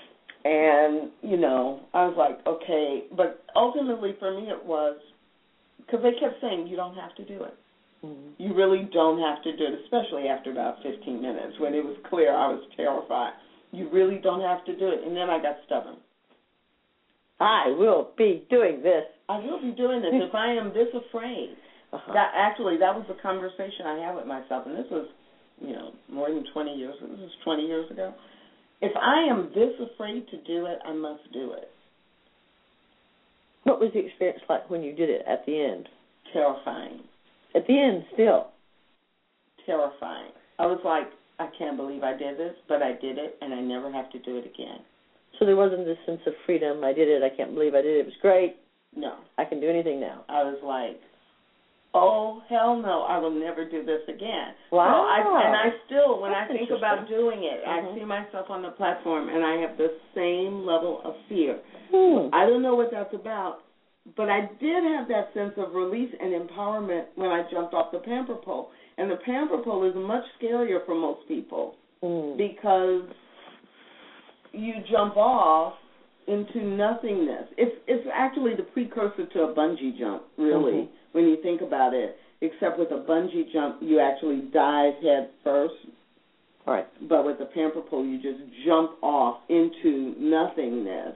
And, 0.45 1.11
you 1.21 1.35
know, 1.35 1.81
I 1.93 2.05
was 2.05 2.15
like, 2.15 2.45
okay, 2.47 3.03
but 3.11 3.43
ultimately 3.57 4.13
for 4.13 4.31
me 4.31 4.49
it 4.49 4.63
was 4.63 4.97
because 5.79 6.01
they 6.01 6.13
kept 6.13 6.39
saying 6.39 6.67
you 6.67 6.77
don't 6.77 6.95
have 6.95 7.13
to 7.15 7.23
do 7.23 7.43
it. 7.43 7.57
Mhm. 8.03 8.33
You 8.37 8.53
really 8.53 8.83
don't 8.91 9.19
have 9.19 9.41
to 9.43 9.55
do 9.55 9.65
it, 9.65 9.73
especially 9.85 10.27
after 10.27 10.51
about 10.51 10.81
15 10.83 11.21
minutes 11.21 11.57
when 11.59 11.73
it 11.73 11.83
was 11.83 11.95
clear 12.09 12.33
I 12.33 12.47
was 12.47 12.63
terrified. 12.75 13.33
You 13.71 13.87
really 13.89 14.17
don't 14.17 14.41
have 14.41 14.63
to 14.65 14.75
do 14.75 14.89
it. 14.89 15.03
And 15.03 15.15
then 15.15 15.29
I 15.29 15.39
got 15.39 15.57
stubborn. 15.65 15.97
I 17.39 17.69
will 17.69 18.11
be 18.15 18.45
doing 18.49 18.81
this. 18.81 19.05
I 19.27 19.37
will 19.39 19.59
be 19.59 19.71
doing 19.71 20.01
this 20.01 20.13
if 20.13 20.35
I 20.35 20.53
am 20.53 20.73
this 20.73 20.93
afraid. 20.93 21.57
Uh-huh. 21.91 22.13
That 22.13 22.31
actually 22.33 22.77
that 22.77 22.95
was 22.95 23.05
the 23.07 23.15
conversation 23.15 23.85
I 23.85 23.99
had 23.99 24.15
with 24.15 24.25
myself, 24.25 24.65
and 24.65 24.75
this 24.75 24.89
was, 24.89 25.07
you 25.61 25.73
know, 25.73 25.93
more 26.09 26.29
than 26.29 26.43
20 26.53 26.75
years. 26.75 26.95
This 26.99 27.19
was 27.19 27.31
20 27.43 27.65
years 27.65 27.89
ago. 27.91 28.13
If 28.81 28.91
I 28.97 29.23
am 29.29 29.51
this 29.53 29.79
afraid 29.79 30.27
to 30.29 30.37
do 30.37 30.65
it, 30.65 30.79
I 30.83 30.93
must 30.93 31.31
do 31.31 31.53
it. 31.53 31.69
What 33.63 33.79
was 33.79 33.91
the 33.93 33.99
experience 33.99 34.41
like 34.49 34.69
when 34.69 34.81
you 34.83 34.93
did 34.93 35.09
it 35.09 35.23
at 35.27 35.45
the 35.45 35.59
end? 35.59 35.87
Terrifying, 36.33 36.99
At 37.55 37.67
the 37.67 37.77
end, 37.79 38.03
still. 38.13 38.47
terrifying. 39.65 40.31
I 40.59 40.65
was 40.65 40.79
like, 40.83 41.07
I 41.39 41.47
can't 41.57 41.77
believe 41.77 42.03
I 42.03 42.15
did 42.17 42.37
this, 42.37 42.53
but 42.67 42.81
I 42.81 42.93
did 42.93 43.17
it, 43.17 43.37
and 43.41 43.53
I 43.53 43.61
never 43.61 43.91
have 43.91 44.11
to 44.11 44.19
do 44.19 44.37
it 44.37 44.45
again. 44.45 44.79
So 45.39 45.45
there 45.45 45.55
wasn't 45.55 45.85
this 45.85 45.97
sense 46.05 46.19
of 46.27 46.33
freedom. 46.45 46.83
I 46.83 46.93
did 46.93 47.07
it. 47.07 47.23
I 47.23 47.29
can't 47.35 47.53
believe 47.53 47.73
I 47.73 47.81
did 47.81 47.95
it. 47.97 47.99
It 48.01 48.05
was 48.05 48.13
great. 48.21 48.55
No, 48.95 49.15
I 49.37 49.45
can 49.45 49.59
do 49.59 49.69
anything 49.69 49.99
now. 49.99 50.23
I 50.29 50.43
was 50.43 50.59
like, 50.63 50.99
oh 51.95 52.41
hell 52.49 52.75
no, 52.75 53.01
I 53.01 53.17
will 53.17 53.31
never 53.33 53.67
do 53.67 53.83
this 53.83 54.01
again. 54.07 54.53
Wow. 54.71 55.07
So 55.23 55.33
I, 55.33 55.45
and 55.47 55.55
I 55.55 55.69
still, 55.87 56.21
when 56.21 56.31
That's 56.31 56.51
I 56.51 56.57
think 56.57 56.69
about 56.69 57.07
doing 57.07 57.43
it, 57.43 57.63
Mhm. 57.65 57.93
I 57.93 57.95
see 57.97 58.05
myself 58.05 58.49
on 58.49 58.61
the 58.61 58.69
platform, 58.71 59.29
and 59.29 59.43
I 59.43 59.55
have 59.57 59.77
the 59.77 59.93
same 60.13 60.65
level 60.65 61.01
of 61.03 61.15
fear. 61.29 61.57
Hmm. 61.89 62.29
I 62.33 62.45
don't 62.45 62.61
know 62.61 62.75
what 62.75 62.91
that's 62.91 63.13
about, 63.13 63.61
but 64.17 64.29
I 64.29 64.49
did 64.59 64.83
have 64.83 65.07
that 65.07 65.33
sense 65.33 65.53
of 65.57 65.73
release 65.73 66.13
and 66.19 66.33
empowerment 66.33 67.05
when 67.15 67.29
I 67.29 67.43
jumped 67.49 67.73
off 67.73 67.91
the 67.91 67.99
pamper 67.99 68.35
pole. 68.35 68.69
And 68.97 69.09
the 69.09 69.15
pamper 69.17 69.57
pole 69.57 69.83
is 69.85 69.95
much 69.95 70.23
scarier 70.39 70.85
for 70.85 70.95
most 70.95 71.27
people 71.27 71.75
Hmm. 72.01 72.37
because 72.37 73.03
you 74.51 74.73
jump 74.91 75.17
off 75.17 75.73
into 76.27 76.63
nothingness. 76.63 77.47
It's 77.57 77.75
it's 77.87 78.07
actually 78.13 78.55
the 78.55 78.63
precursor 78.63 79.25
to 79.25 79.43
a 79.43 79.53
bungee 79.53 79.97
jump, 79.97 80.23
really, 80.37 80.73
Mhm. 80.73 80.87
when 81.13 81.27
you 81.27 81.37
think 81.37 81.61
about 81.61 81.93
it. 81.93 82.19
Except 82.41 82.77
with 82.77 82.91
a 82.91 82.99
bungee 82.99 83.49
jump, 83.51 83.81
you 83.81 83.99
actually 83.99 84.41
dive 84.41 84.95
head 85.01 85.29
first, 85.43 85.75
All 86.67 86.73
right. 86.73 86.87
but 87.07 87.25
with 87.25 87.39
the 87.39 87.45
pamper 87.45 87.81
pole, 87.81 88.05
you 88.05 88.17
just 88.19 88.39
jump 88.65 88.91
off 89.01 89.39
into 89.49 90.13
nothingness, 90.19 91.15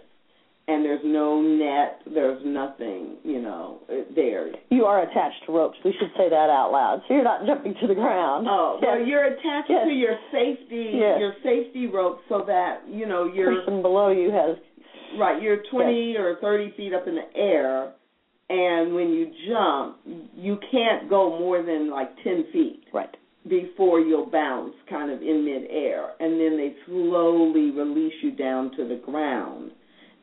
and 0.67 0.83
there's 0.83 1.01
no 1.03 1.41
net, 1.41 2.01
there's 2.13 2.41
nothing, 2.45 3.15
you 3.23 3.41
know, 3.41 3.79
there. 4.13 4.49
You 4.69 4.83
are 4.83 5.03
attached 5.03 5.45
to 5.45 5.53
ropes. 5.53 5.77
We 5.85 5.95
should 5.97 6.11
say 6.17 6.29
that 6.29 6.49
out 6.49 6.71
loud. 6.71 7.01
So 7.07 7.13
you're 7.13 7.23
not 7.23 7.45
jumping 7.45 7.73
to 7.81 7.87
the 7.87 7.95
ground. 7.95 8.47
Oh, 8.49 8.77
yes. 8.81 8.89
well, 8.91 9.07
you're 9.07 9.25
attached 9.25 9.69
yes. 9.69 9.85
to 9.87 9.93
your 9.93 10.17
safety, 10.31 10.91
yes. 10.99 11.19
your 11.19 11.33
safety 11.41 11.87
rope, 11.87 12.19
so 12.27 12.43
that 12.47 12.81
you 12.89 13.07
know 13.07 13.31
you're 13.33 13.61
person 13.61 13.81
below 13.81 14.11
you 14.11 14.29
has 14.31 14.57
right. 15.17 15.41
You're 15.41 15.63
20 15.71 16.11
yes. 16.11 16.19
or 16.19 16.37
30 16.41 16.73
feet 16.75 16.93
up 16.93 17.07
in 17.07 17.15
the 17.15 17.39
air, 17.39 17.93
and 18.49 18.93
when 18.93 19.09
you 19.09 19.31
jump, 19.47 19.99
you 20.35 20.59
can't 20.69 21.09
go 21.09 21.39
more 21.39 21.63
than 21.63 21.89
like 21.89 22.09
10 22.25 22.45
feet. 22.51 22.83
Right. 22.93 23.15
Before 23.47 24.01
you'll 24.01 24.29
bounce, 24.29 24.73
kind 24.89 25.09
of 25.09 25.21
in 25.21 25.45
midair, 25.45 26.09
and 26.19 26.33
then 26.33 26.57
they 26.57 26.75
slowly 26.85 27.71
release 27.71 28.15
you 28.21 28.31
down 28.31 28.71
to 28.75 28.85
the 28.85 29.01
ground 29.05 29.71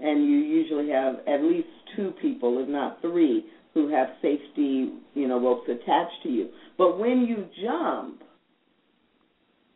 and 0.00 0.24
you 0.24 0.38
usually 0.38 0.90
have 0.90 1.14
at 1.26 1.42
least 1.42 1.68
two 1.96 2.12
people, 2.20 2.60
if 2.62 2.68
not 2.68 3.00
three, 3.00 3.44
who 3.74 3.88
have 3.88 4.08
safety, 4.22 4.92
you 5.14 5.28
know, 5.28 5.40
ropes 5.40 5.68
attached 5.68 6.22
to 6.22 6.28
you. 6.28 6.48
But 6.78 6.98
when 6.98 7.22
you 7.22 7.46
jump, 7.62 8.22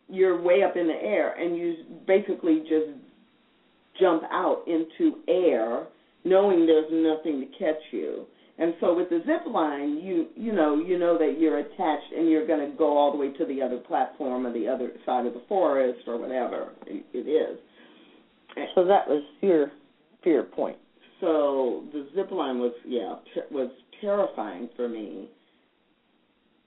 you're 0.08 0.40
way 0.40 0.62
up 0.62 0.76
in 0.76 0.86
the 0.86 0.94
air, 0.94 1.34
and 1.34 1.56
you 1.56 1.76
basically 2.06 2.60
just 2.60 2.98
jump 4.00 4.22
out 4.30 4.64
into 4.66 5.18
air, 5.28 5.86
knowing 6.24 6.66
there's 6.66 6.90
nothing 6.90 7.40
to 7.40 7.58
catch 7.58 7.80
you. 7.90 8.24
And 8.58 8.74
so 8.80 8.94
with 8.94 9.08
the 9.08 9.20
zip 9.20 9.52
line, 9.52 10.00
you 10.02 10.26
you 10.34 10.52
know 10.52 10.74
you 10.74 10.98
know 10.98 11.16
that 11.16 11.36
you're 11.38 11.58
attached 11.58 12.12
and 12.16 12.28
you're 12.28 12.46
going 12.46 12.68
to 12.70 12.76
go 12.76 12.96
all 12.96 13.12
the 13.12 13.18
way 13.18 13.32
to 13.34 13.46
the 13.46 13.62
other 13.62 13.78
platform 13.78 14.46
or 14.46 14.52
the 14.52 14.66
other 14.66 14.90
side 15.06 15.26
of 15.26 15.34
the 15.34 15.42
forest 15.48 16.00
or 16.08 16.18
whatever 16.18 16.72
it 16.86 17.04
is. 17.14 17.58
So 18.74 18.84
that 18.84 19.06
was 19.06 19.22
your 19.40 19.70
fear 20.22 20.42
point. 20.42 20.76
So 21.20 21.84
the 21.92 22.08
zip 22.14 22.30
line 22.30 22.58
was 22.58 22.72
yeah 22.86 23.16
ter- 23.34 23.46
was 23.50 23.70
terrifying 24.00 24.68
for 24.76 24.88
me, 24.88 25.28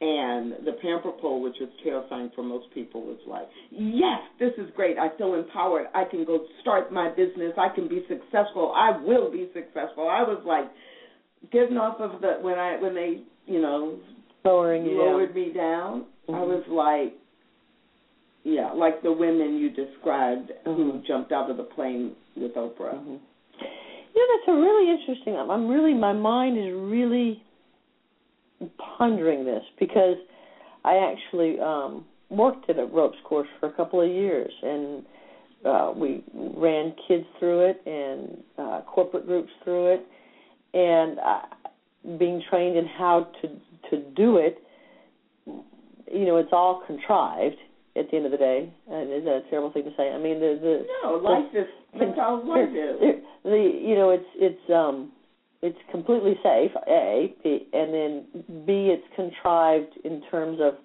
and 0.02 0.54
the 0.66 0.74
pamper 0.82 1.12
pole, 1.12 1.42
which 1.42 1.56
was 1.60 1.70
terrifying 1.84 2.32
for 2.36 2.44
most 2.44 2.66
people, 2.74 3.02
was 3.02 3.20
like, 3.28 3.48
yes, 3.72 4.20
this 4.40 4.52
is 4.58 4.70
great. 4.76 4.98
I 4.98 5.16
feel 5.18 5.36
empowered. 5.36 5.88
I 5.94 6.04
can 6.04 6.26
go 6.26 6.46
start 6.62 6.92
my 6.92 7.10
business. 7.10 7.54
I 7.58 7.74
can 7.74 7.88
be 7.88 8.04
successful. 8.10 8.74
I 8.76 8.98
will 9.02 9.32
be 9.32 9.50
successful. 9.54 10.10
I 10.10 10.24
was 10.24 10.42
like 10.46 10.66
getting 11.52 11.78
off 11.78 12.00
of 12.02 12.20
the 12.22 12.40
when 12.42 12.60
I 12.60 12.82
when 12.82 12.94
they 12.94 13.22
you 13.46 13.62
know 13.62 14.00
lowering 14.44 14.86
you 14.86 14.98
lowered 14.98 15.34
down. 15.34 15.36
me 15.36 15.54
down. 15.54 16.06
Mm-hmm. 16.28 16.36
I 16.36 16.42
was 16.42 16.64
like 16.68 17.18
yeah, 18.44 18.72
like 18.72 19.04
the 19.04 19.12
women 19.12 19.58
you 19.58 19.70
described 19.70 20.52
mm-hmm. 20.66 20.74
who 20.74 21.04
jumped 21.08 21.32
out 21.32 21.50
of 21.50 21.58
the 21.58 21.64
plane 21.64 22.16
with 22.36 22.56
Oprah. 22.56 22.96
Mm-hmm. 22.96 23.16
You 24.14 24.28
know, 24.28 24.38
that's 24.38 24.48
a 24.50 24.62
really 24.62 24.92
interesting. 24.92 25.36
I'm 25.36 25.68
really, 25.68 25.94
my 25.94 26.14
mind 26.14 26.58
is 26.58 26.74
really 26.74 27.42
pondering 28.98 29.46
this 29.46 29.64
because 29.80 30.18
I 30.84 30.98
actually 30.98 31.60
um 31.60 32.06
worked 32.30 32.70
at 32.70 32.80
a 32.80 32.86
ropes 32.86 33.18
course 33.26 33.48
for 33.60 33.68
a 33.68 33.74
couple 33.74 34.02
of 34.02 34.10
years, 34.10 34.52
and 34.64 35.04
uh, 35.66 35.94
we 35.96 36.24
ran 36.34 36.94
kids 37.08 37.26
through 37.40 37.70
it 37.70 37.82
and 37.86 38.44
uh, 38.58 38.82
corporate 38.88 39.26
groups 39.26 39.52
through 39.64 39.94
it, 39.94 40.06
and 40.74 41.20
uh, 41.20 42.18
being 42.18 42.42
trained 42.50 42.78
in 42.78 42.86
how 42.86 43.28
to 43.42 43.48
to 43.90 44.04
do 44.16 44.38
it. 44.38 44.58
You 45.46 46.26
know, 46.26 46.38
it's 46.38 46.52
all 46.52 46.84
contrived 46.88 47.58
at 47.96 48.10
the 48.10 48.18
end 48.18 48.26
of 48.26 48.32
the 48.32 48.38
day. 48.38 48.72
And 48.90 49.12
is 49.12 49.24
that 49.26 49.44
a 49.46 49.50
terrible 49.50 49.72
thing 49.72 49.84
to 49.84 49.92
say? 49.98 50.10
I 50.10 50.18
mean, 50.18 50.40
the 50.40 50.58
the 50.62 50.86
no 51.04 51.16
life 51.16 51.54
is 51.54 51.68
that's 52.00 52.18
how 52.18 52.42
life 52.46 52.70
is. 52.70 53.22
The 53.44 53.80
you 53.82 53.96
know 53.96 54.12
it's 54.12 54.30
it's 54.36 54.70
um 54.70 55.12
it's 55.62 55.78
completely 55.92 56.36
safe. 56.44 56.72
A, 56.88 57.36
and 57.74 57.94
then 57.94 58.26
B, 58.66 58.94
it's 58.94 59.04
contrived 59.16 59.94
in 60.04 60.22
terms 60.32 60.60
of 60.62 60.76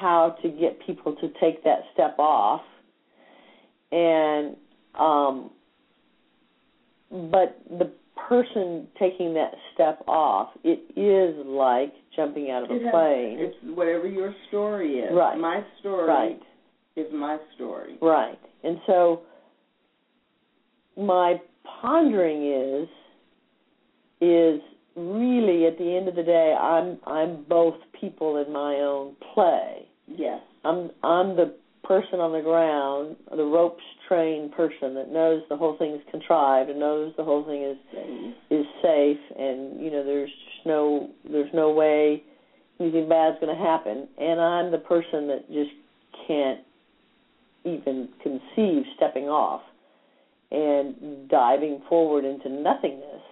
how 0.00 0.36
to 0.42 0.48
get 0.48 0.84
people 0.84 1.14
to 1.16 1.28
take 1.40 1.62
that 1.64 1.80
step 1.92 2.18
off. 2.18 2.62
And 3.92 4.56
um, 4.98 5.50
but 7.10 7.60
the 7.70 7.92
person 8.28 8.86
taking 8.98 9.34
that 9.34 9.52
step 9.74 10.02
off, 10.06 10.50
it 10.64 10.80
is 10.98 11.46
like 11.46 11.92
jumping 12.16 12.50
out 12.50 12.64
of 12.64 12.70
a 12.70 12.76
it 12.76 12.90
plane. 12.90 13.38
Has, 13.38 13.48
it's 13.50 13.76
whatever 13.76 14.08
your 14.08 14.34
story 14.48 14.94
is. 14.94 15.10
Right. 15.12 15.38
My 15.38 15.64
story 15.80 16.08
right. 16.08 16.40
is 16.96 17.06
my 17.12 17.38
story. 17.54 17.96
Right. 18.00 18.38
And 18.64 18.78
so 18.86 19.22
my 20.96 21.40
pondering 21.80 22.82
is 22.82 22.88
is 24.20 24.60
really 24.96 25.66
at 25.66 25.78
the 25.78 25.96
end 25.96 26.08
of 26.08 26.16
the 26.16 26.22
day 26.22 26.54
I'm 26.60 26.98
I'm 27.06 27.44
both 27.48 27.76
people 27.98 28.44
in 28.44 28.52
my 28.52 28.74
own 28.74 29.16
play. 29.34 29.88
Yes. 30.06 30.40
I'm 30.64 30.90
I'm 31.02 31.36
the 31.36 31.54
person 31.84 32.20
on 32.20 32.32
the 32.32 32.40
ground, 32.40 33.16
the 33.34 33.44
ropes 33.44 33.82
trained 34.08 34.52
person 34.52 34.94
that 34.94 35.10
knows 35.10 35.42
the 35.48 35.56
whole 35.56 35.76
thing 35.76 35.92
is 35.92 36.00
contrived 36.10 36.70
and 36.70 36.78
knows 36.78 37.12
the 37.16 37.24
whole 37.24 37.44
thing 37.44 37.62
is 37.62 37.76
is 38.50 38.66
safe 38.82 39.18
and 39.38 39.80
you 39.80 39.90
know 39.90 40.04
there's 40.04 40.30
just 40.30 40.66
no 40.66 41.10
there's 41.30 41.50
no 41.54 41.70
way 41.70 42.22
anything 42.80 43.08
bad's 43.08 43.36
going 43.40 43.54
to 43.54 43.62
happen 43.62 44.08
and 44.18 44.40
I'm 44.40 44.70
the 44.70 44.78
person 44.78 45.28
that 45.28 45.46
just 45.48 45.70
can't 46.26 46.60
even 47.64 48.08
conceive 48.22 48.84
stepping 48.96 49.24
off 49.24 49.62
and 50.50 51.28
diving 51.28 51.80
forward 51.88 52.24
into 52.24 52.48
nothingness. 52.48 53.22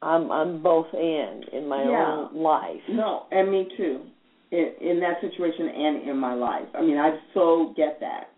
I'm 0.00 0.30
I'm 0.30 0.62
both 0.62 0.86
and 0.92 1.44
in 1.52 1.68
my 1.68 1.82
yeah. 1.82 2.28
own 2.30 2.40
life. 2.40 2.80
No, 2.88 3.26
and 3.32 3.50
me 3.50 3.68
too. 3.76 4.02
In, 4.50 4.72
in 4.80 5.00
that 5.00 5.20
situation 5.20 5.68
and 5.68 6.08
in 6.08 6.16
my 6.16 6.32
life. 6.32 6.68
I 6.74 6.80
mean, 6.80 6.96
I 6.96 7.18
so 7.34 7.74
get 7.76 7.98
that. 8.00 8.30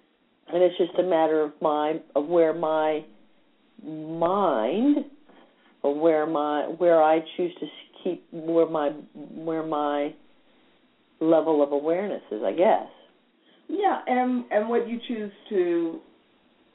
And 0.53 0.63
it's 0.63 0.77
just 0.77 0.99
a 0.99 1.05
matter 1.05 1.43
of 1.43 1.53
my 1.63 2.01
of 2.17 2.27
where 2.27 2.53
my 2.53 3.05
mind 3.85 5.05
or 5.83 5.99
where 5.99 6.27
my 6.27 6.63
where 6.79 7.03
I 7.03 7.21
choose 7.37 7.53
to 7.61 7.67
keep 8.03 8.27
where 8.33 8.69
my 8.69 8.91
where 9.15 9.63
my 9.63 10.13
level 11.21 11.63
of 11.63 11.73
awareness 11.73 12.23
is, 12.33 12.43
I 12.45 12.53
guess. 12.53 12.89
Yeah, 13.69 14.01
and 14.07 14.45
and 14.51 14.69
what 14.69 14.89
you 14.89 14.99
choose 15.07 15.33
to 15.51 16.01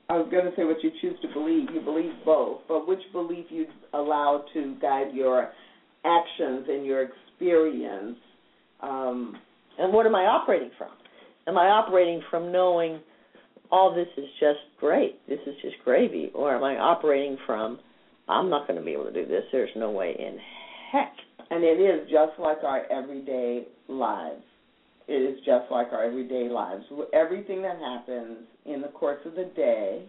I 0.08 0.18
was 0.18 0.28
going 0.30 0.46
to 0.46 0.52
say 0.56 0.64
what 0.64 0.84
you 0.84 0.92
choose 1.02 1.20
to 1.22 1.28
believe. 1.34 1.70
You 1.74 1.82
believe 1.82 2.12
both, 2.24 2.62
but 2.68 2.88
which 2.88 3.00
belief 3.12 3.46
you 3.50 3.66
allow 3.94 4.46
to 4.54 4.76
guide 4.82 5.14
your 5.14 5.52
actions 6.06 6.68
and 6.70 6.86
your 6.86 7.04
experience. 7.04 8.18
Um, 8.82 9.38
and 9.78 9.92
what 9.94 10.06
am 10.06 10.16
I 10.16 10.26
operating 10.26 10.72
from? 10.78 10.90
Am 11.48 11.58
I 11.58 11.68
operating 11.68 12.22
from 12.30 12.52
knowing 12.52 13.00
all 13.72 13.94
this 13.94 14.08
is 14.18 14.30
just 14.40 14.60
great, 14.80 15.28
this 15.28 15.40
is 15.46 15.56
just 15.62 15.76
gravy, 15.84 16.32
or 16.34 16.56
am 16.56 16.64
I 16.64 16.78
operating 16.78 17.38
from 17.46 17.80
I'm 18.28 18.50
not 18.50 18.68
going 18.68 18.80
to 18.80 18.86
be 18.86 18.92
able 18.92 19.06
to 19.06 19.14
do 19.14 19.26
this. 19.26 19.44
There's 19.52 19.70
no 19.76 19.92
way 19.92 20.16
in 20.18 20.38
heck. 20.92 21.14
And 21.52 21.64
it 21.64 21.80
is 21.80 22.10
just 22.10 22.40
like 22.40 22.64
our 22.64 22.92
everyday 22.92 23.66
lives. 23.88 24.42
It 25.08 25.14
is 25.14 25.38
just 25.46 25.70
like 25.70 25.88
our 25.92 26.04
everyday 26.04 26.50
lives. 26.50 26.84
Everything 27.14 27.62
that 27.62 27.78
happens 27.78 28.40
in 28.66 28.82
the 28.82 28.88
course 28.88 29.20
of 29.26 29.36
the 29.36 29.52
day, 29.56 30.04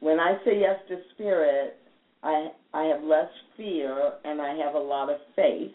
when 0.00 0.18
I 0.18 0.38
say 0.44 0.58
yes 0.58 0.76
to 0.88 0.96
spirit, 1.14 1.76
I 2.22 2.48
I 2.72 2.84
have 2.84 3.02
less 3.02 3.28
fear 3.56 4.12
and 4.24 4.40
I 4.40 4.54
have 4.64 4.74
a 4.74 4.78
lot 4.78 5.10
of 5.10 5.18
faith 5.36 5.72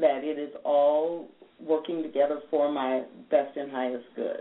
that 0.00 0.24
it 0.24 0.38
is 0.38 0.50
all 0.64 1.28
working 1.64 2.02
together 2.02 2.40
for 2.50 2.70
my 2.70 3.02
best 3.30 3.56
and 3.56 3.70
highest 3.70 4.04
good. 4.14 4.40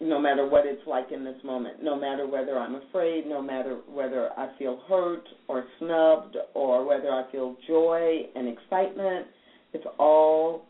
No 0.00 0.20
matter 0.20 0.48
what 0.48 0.64
it's 0.64 0.86
like 0.86 1.10
in 1.12 1.24
this 1.24 1.36
moment, 1.44 1.82
no 1.82 1.98
matter 1.98 2.26
whether 2.26 2.56
I'm 2.58 2.76
afraid, 2.76 3.26
no 3.26 3.42
matter 3.42 3.78
whether 3.88 4.30
I 4.38 4.50
feel 4.58 4.80
hurt 4.88 5.24
or 5.48 5.64
snubbed 5.78 6.36
or 6.54 6.86
whether 6.86 7.10
I 7.10 7.30
feel 7.32 7.56
joy 7.66 8.22
and 8.36 8.48
excitement, 8.48 9.26
it's 9.72 9.86
all 9.98 10.62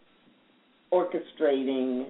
orchestrating 0.93 2.07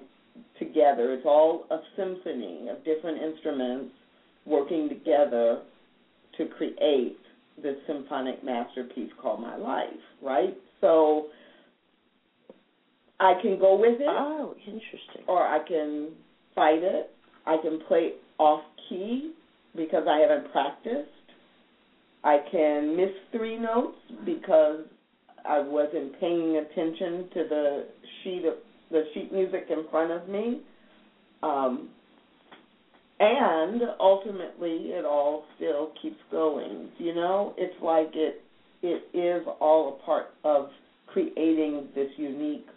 together. 0.57 1.13
It's 1.13 1.25
all 1.25 1.65
a 1.71 1.79
symphony 1.97 2.69
of 2.69 2.83
different 2.85 3.21
instruments 3.21 3.91
working 4.45 4.87
together 4.87 5.61
to 6.37 6.45
create 6.57 7.18
this 7.61 7.75
symphonic 7.87 8.43
masterpiece 8.43 9.11
called 9.21 9.41
my 9.41 9.55
life, 9.55 9.87
right? 10.23 10.57
So 10.81 11.27
I 13.19 13.33
can 13.41 13.59
go 13.59 13.77
with 13.77 13.99
it. 13.99 14.07
Oh, 14.07 14.55
interesting. 14.65 15.23
Or 15.27 15.45
I 15.45 15.59
can 15.67 16.09
fight 16.55 16.81
it. 16.81 17.11
I 17.45 17.57
can 17.61 17.79
play 17.87 18.13
off 18.37 18.61
key 18.87 19.33
because 19.75 20.03
I 20.09 20.19
haven't 20.19 20.51
practiced. 20.51 21.09
I 22.23 22.37
can 22.51 22.95
miss 22.95 23.11
three 23.31 23.57
notes 23.57 23.97
because 24.25 24.81
I 25.47 25.59
wasn't 25.59 26.19
paying 26.19 26.57
attention 26.57 27.29
to 27.33 27.43
the 27.49 27.85
sheet 28.23 28.45
of 28.45 28.55
the 28.91 29.03
sheet 29.13 29.31
music 29.31 29.67
in 29.69 29.85
front 29.89 30.11
of 30.11 30.27
me. 30.27 30.61
Um, 31.43 31.89
and 33.19 33.81
ultimately 33.99 34.91
it 34.91 35.05
all 35.05 35.43
still 35.55 35.91
keeps 36.01 36.19
going 36.31 36.89
you 36.97 37.13
know 37.13 37.53
it's 37.57 37.75
like 37.83 38.09
it 38.13 38.41
it 38.81 39.03
is 39.15 39.45
all 39.59 39.99
a 39.99 40.05
part 40.05 40.27
of 40.43 40.69
creating 41.07 41.87
this 41.95 42.09
unique 42.17 42.67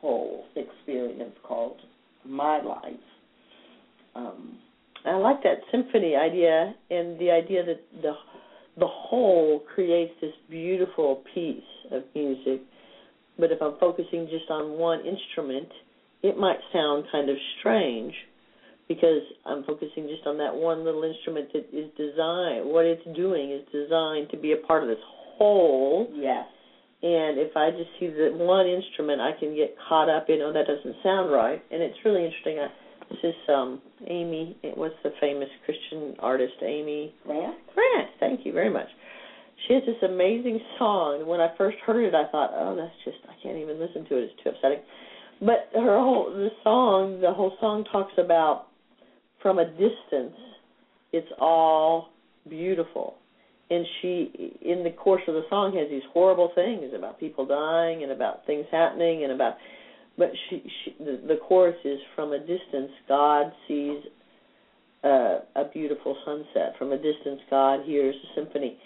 whole 0.00 0.44
experience 0.56 1.34
called 1.42 1.78
my 2.24 2.60
life 2.62 2.92
um 4.14 4.58
I 5.04 5.16
like 5.16 5.42
that 5.44 5.60
symphony 5.70 6.16
idea 6.16 6.74
and 6.90 7.18
the 7.18 7.30
idea 7.30 7.64
that 7.64 7.80
the 8.02 8.12
the 8.78 8.86
whole 8.86 9.64
creates 9.74 10.12
this 10.20 10.32
beautiful 10.48 11.22
piece 11.34 11.62
of 11.90 12.02
music. 12.14 12.60
But 13.38 13.50
if 13.50 13.60
I'm 13.60 13.74
focusing 13.80 14.28
just 14.30 14.50
on 14.50 14.78
one 14.78 15.00
instrument, 15.04 15.68
it 16.22 16.38
might 16.38 16.58
sound 16.72 17.04
kind 17.10 17.28
of 17.28 17.36
strange 17.58 18.14
because 18.88 19.22
I'm 19.44 19.62
focusing 19.64 20.08
just 20.08 20.26
on 20.26 20.38
that 20.38 20.54
one 20.54 20.84
little 20.84 21.04
instrument 21.04 21.52
that 21.52 21.68
is 21.70 21.92
designed. 21.96 22.64
What 22.64 22.86
it's 22.86 23.04
doing 23.14 23.52
is 23.52 23.62
designed 23.70 24.30
to 24.30 24.36
be 24.36 24.52
a 24.52 24.56
part 24.66 24.82
of 24.82 24.88
this 24.88 25.04
whole. 25.36 26.08
yes 26.12 26.46
And 27.02 27.38
if 27.38 27.54
I 27.56 27.70
just 27.70 27.90
see 28.00 28.08
the 28.08 28.32
one 28.32 28.66
instrument, 28.66 29.20
I 29.20 29.32
can 29.38 29.54
get 29.54 29.76
caught 29.88 30.08
up 30.08 30.28
in, 30.28 30.40
oh, 30.40 30.52
that 30.52 30.66
doesn't 30.66 30.96
sound 31.02 31.30
right. 31.30 31.62
And 31.70 31.82
it's 31.82 31.96
really 32.04 32.24
interesting. 32.24 32.58
I, 32.58 32.68
this 33.10 33.20
is 33.22 33.36
um, 33.48 33.80
Amy. 34.08 34.56
What's 34.74 34.96
the 35.04 35.12
famous 35.20 35.48
Christian 35.64 36.16
artist, 36.18 36.54
Amy 36.62 37.14
Grant? 37.24 37.56
Grant? 37.74 38.08
Thank 38.20 38.44
you 38.44 38.52
very 38.52 38.70
much. 38.70 38.88
She 39.66 39.74
has 39.74 39.82
this 39.86 39.96
amazing 40.02 40.60
song. 40.78 41.26
When 41.26 41.40
I 41.40 41.48
first 41.58 41.78
heard 41.84 42.04
it, 42.04 42.14
I 42.14 42.30
thought, 42.30 42.50
oh, 42.54 42.76
that's 42.76 42.94
just 43.04 43.18
I 43.28 43.34
can't 43.42 43.58
even 43.58 43.78
listen 43.80 44.04
to 44.08 44.16
it. 44.16 44.30
It's 44.30 44.42
too 44.42 44.50
upsetting. 44.50 44.80
But 45.40 45.70
her 45.74 45.98
whole 45.98 46.30
the 46.30 46.50
song, 46.64 47.20
the 47.20 47.32
whole 47.32 47.56
song 47.60 47.84
talks 47.90 48.12
about 48.18 48.67
from 49.42 49.58
a 49.58 49.64
distance, 49.64 50.36
it's 51.12 51.30
all 51.40 52.10
beautiful. 52.48 53.14
And 53.70 53.84
she, 54.00 54.56
in 54.62 54.82
the 54.82 54.90
course 54.90 55.22
of 55.28 55.34
the 55.34 55.42
song, 55.50 55.76
has 55.76 55.88
these 55.90 56.02
horrible 56.12 56.50
things 56.54 56.92
about 56.96 57.20
people 57.20 57.46
dying 57.46 58.02
and 58.02 58.12
about 58.12 58.46
things 58.46 58.64
happening 58.70 59.24
and 59.24 59.32
about 59.32 59.56
but 60.18 60.32
she, 60.50 60.62
she 60.84 60.94
the, 60.98 61.20
the 61.28 61.36
chorus 61.36 61.76
is 61.84 62.00
from 62.16 62.32
a 62.32 62.38
distance 62.40 62.90
god 63.08 63.52
sees 63.68 64.02
uh, 65.04 65.38
a 65.54 65.64
beautiful 65.72 66.16
sunset. 66.24 66.74
From 66.76 66.92
a 66.92 66.96
distance 66.96 67.40
god 67.48 67.84
hears 67.84 68.16
a 68.16 68.34
symphony. 68.34 68.76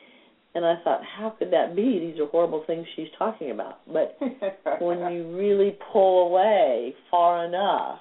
And 0.55 0.67
i 0.67 0.75
thought 0.85 1.01
how 1.03 1.31
could 1.31 1.51
that 1.53 1.75
be? 1.75 1.99
These 1.99 2.21
are 2.21 2.27
horrible 2.27 2.63
things 2.67 2.87
she's 2.95 3.09
talking 3.19 3.51
about. 3.51 3.79
But 3.91 4.19
when 4.81 4.99
you 5.13 5.35
really 5.37 5.77
pull 5.93 6.29
away 6.29 6.95
far 7.11 7.47
enough 7.47 7.99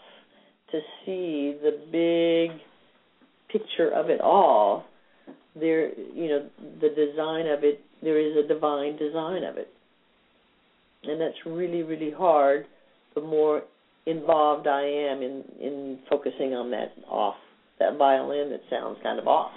to 0.71 0.79
see 1.05 1.57
the 1.61 1.79
big 1.91 2.57
picture 3.51 3.89
of 3.93 4.09
it 4.09 4.21
all 4.21 4.85
there 5.59 5.89
you 6.13 6.29
know 6.29 6.49
the 6.79 6.89
design 6.89 7.47
of 7.47 7.63
it 7.63 7.81
there 8.01 8.19
is 8.19 8.37
a 8.37 8.47
divine 8.47 8.97
design 8.97 9.43
of 9.43 9.57
it 9.57 9.67
and 11.03 11.19
that's 11.19 11.35
really 11.45 11.83
really 11.83 12.11
hard 12.11 12.65
the 13.15 13.21
more 13.21 13.63
involved 14.05 14.67
I 14.67 14.83
am 14.83 15.21
in 15.21 15.43
in 15.59 15.99
focusing 16.09 16.53
on 16.53 16.71
that 16.71 16.93
off 17.09 17.35
that 17.81 17.97
violin 17.97 18.51
that 18.51 18.61
sounds 18.69 18.97
kind 19.03 19.19
of 19.19 19.27
off. 19.27 19.51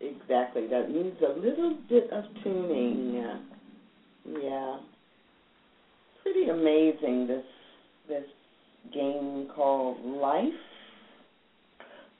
Exactly. 0.00 0.66
That 0.68 0.90
needs 0.90 1.16
a 1.20 1.38
little 1.38 1.76
bit 1.88 2.10
of 2.10 2.24
tuning. 2.42 3.22
Yeah. 4.42 4.78
Pretty 6.22 6.48
amazing 6.48 7.26
this 7.26 7.44
this 8.08 8.24
game 8.92 9.48
called 9.54 10.04
life. 10.04 10.48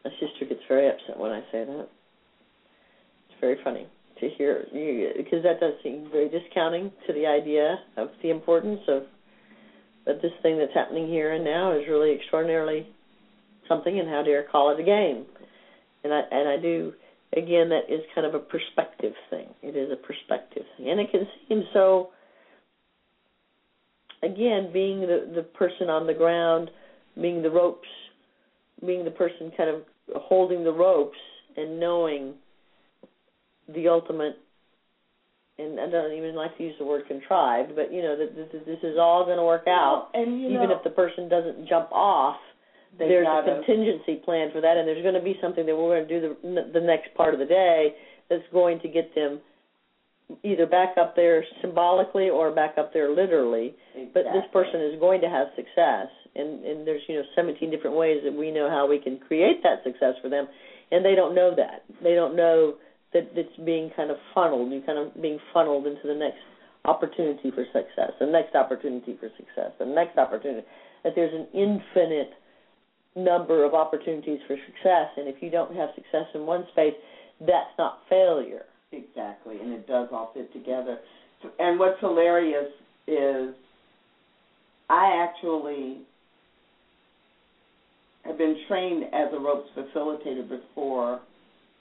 My 0.05 0.11
sister 0.12 0.47
gets 0.49 0.61
very 0.69 0.89
upset 0.89 1.19
when 1.19 1.33
I 1.33 1.41
say 1.53 1.64
that. 1.64 1.89
It's 3.29 3.41
very 3.41 3.57
funny 3.62 3.87
to 4.21 4.29
hear 4.37 4.64
because 5.16 5.43
that 5.45 5.61
does 5.61 5.75
seem 5.83 6.09
very 6.11 6.29
discounting 6.29 6.91
to 7.07 7.12
the 7.12 7.27
idea 7.27 7.79
of 7.97 8.09
the 8.23 8.31
importance 8.31 8.81
of 8.89 9.03
but 10.05 10.23
this 10.23 10.33
thing 10.43 10.57
that's 10.57 10.73
happening 10.75 11.07
here 11.07 11.35
and 11.35 11.45
now 11.45 11.73
is 11.73 11.83
really 11.87 12.14
extraordinarily 12.14 12.87
something, 13.69 14.01
and 14.01 14.09
how 14.09 14.23
dare 14.23 14.43
call 14.43 14.71
it 14.71 14.81
a 14.81 14.83
game? 14.83 15.27
And 16.03 16.14
I 16.14 16.23
and 16.31 16.49
I 16.49 16.57
do 16.57 16.95
again 17.37 17.69
that 17.69 17.93
is 17.93 18.01
kind 18.14 18.27
of 18.27 18.35
a 18.35 18.39
perspective 18.39 19.12
thing. 19.29 19.49
It 19.62 19.77
is 19.77 19.91
a 19.93 19.97
perspective 19.97 20.62
thing, 20.77 20.89
and 20.91 20.99
it 20.99 21.11
can 21.11 21.27
seem 21.49 21.64
so. 21.73 22.09
Again, 24.23 24.71
being 24.73 25.01
the 25.01 25.31
the 25.35 25.43
person 25.43 25.89
on 25.89 26.07
the 26.07 26.14
ground, 26.14 26.71
being 27.21 27.43
the 27.43 27.51
ropes, 27.51 27.89
being 28.85 29.05
the 29.05 29.11
person 29.11 29.53
kind 29.57 29.71
of 29.71 29.83
holding 30.16 30.64
the 30.64 30.73
ropes 30.73 31.19
and 31.57 31.79
knowing 31.79 32.35
the 33.75 33.89
ultimate 33.89 34.37
and 35.59 35.81
I 35.81 35.91
don't 35.91 36.12
even 36.12 36.37
like 36.37 36.57
to 36.57 36.62
use 36.62 36.75
the 36.79 36.85
word 36.85 37.07
contrived, 37.09 37.75
but 37.75 37.93
you 37.93 38.01
know 38.03 38.16
that 38.16 38.37
this, 38.37 38.62
this 38.64 38.79
is 38.83 38.97
all 38.99 39.25
going 39.25 39.39
to 39.39 39.45
work 39.45 39.66
out, 39.66 40.11
well, 40.14 40.23
and 40.23 40.41
you 40.41 40.49
even 40.49 40.69
know, 40.69 40.77
if 40.77 40.85
the 40.85 40.91
person 40.91 41.29
doesn't 41.29 41.69
jump 41.69 41.91
off. 41.93 42.37
There's 42.97 43.27
a 43.27 43.43
contingency 43.45 44.16
plan 44.25 44.51
for 44.51 44.61
that, 44.61 44.77
and 44.77 44.89
there's 44.89 45.03
going 45.03 45.14
to 45.14 45.23
be 45.23 45.37
something 45.43 45.66
that 45.66 45.77
we're 45.77 45.99
going 45.99 46.09
to 46.09 46.21
do 46.21 46.35
the 46.43 46.71
the 46.73 46.81
next 46.81 47.14
part 47.14 47.35
of 47.35 47.41
the 47.41 47.47
day 47.47 47.95
that's 48.31 48.43
going 48.53 48.81
to 48.81 48.89
get 48.89 49.14
them 49.14 49.41
either 50.43 50.66
back 50.66 50.97
up 51.01 51.16
there 51.16 51.45
symbolically 51.61 52.29
or 52.29 52.51
back 52.55 52.76
up 52.79 52.93
there 52.93 53.11
literally. 53.11 53.74
exactly. 53.95 54.11
But 54.14 54.24
this 54.33 54.45
person 54.53 54.81
is 54.83 55.01
going 55.01 55.20
to 55.22 55.29
have 55.29 55.49
success, 55.57 56.09
and 56.35 56.64
and 56.64 56.87
there's 56.87 57.03
you 57.09 57.16
know 57.16 57.24
17 57.35 57.70
different 57.70 57.97
ways 57.97 58.20
that 58.24 58.33
we 58.33 58.51
know 58.51 58.68
how 58.68 58.87
we 58.87 58.99
can 58.99 59.18
create 59.18 59.62
that 59.62 59.83
success 59.85 60.14
for 60.22 60.29
them, 60.29 60.47
and 60.91 61.05
they 61.05 61.14
don't 61.14 61.35
know 61.35 61.55
that. 61.57 61.85
They 62.03 62.14
don't 62.14 62.37
know 62.37 62.74
that 63.12 63.31
it's 63.35 63.57
being 63.64 63.91
kind 63.97 64.11
of 64.11 64.16
funneled. 64.35 64.70
You're 64.70 64.83
kind 64.83 64.99
of 64.99 65.20
being 65.20 65.39
funneled 65.53 65.87
into 65.87 66.07
the 66.07 66.14
next 66.14 66.45
opportunity 66.85 67.51
for 67.51 67.64
success, 67.72 68.12
the 68.20 68.26
next 68.26 68.55
opportunity 68.55 69.16
for 69.18 69.29
success, 69.37 69.72
the 69.79 69.87
next 69.87 70.18
opportunity. 70.18 70.66
That 71.05 71.14
there's 71.14 71.33
an 71.33 71.47
infinite 71.55 72.33
number 73.16 73.64
of 73.64 73.74
opportunities 73.74 74.41
for 74.47 74.57
success, 74.66 75.09
and 75.16 75.29
if 75.29 75.43
you 75.43 75.51
don't 75.51 75.74
have 75.74 75.91
success 75.95 76.26
in 76.35 76.45
one 76.45 76.66
space, 76.72 76.95
that's 77.41 77.72
not 77.79 78.01
failure. 78.11 78.64
Exactly, 78.93 79.61
and 79.61 79.72
it 79.72 79.86
does 79.86 80.09
all 80.12 80.30
fit 80.32 80.53
together. 80.53 80.99
And 81.59 81.78
what's 81.78 82.01
hilarious 82.01 82.68
is 83.07 83.55
I 84.89 85.24
actually 85.24 85.99
have 88.24 88.39
been 88.39 88.57
trained 88.66 89.05
as 89.12 89.28
a 89.32 89.39
ropes 89.39 89.68
facilitator 89.76 90.49
before 90.49 91.20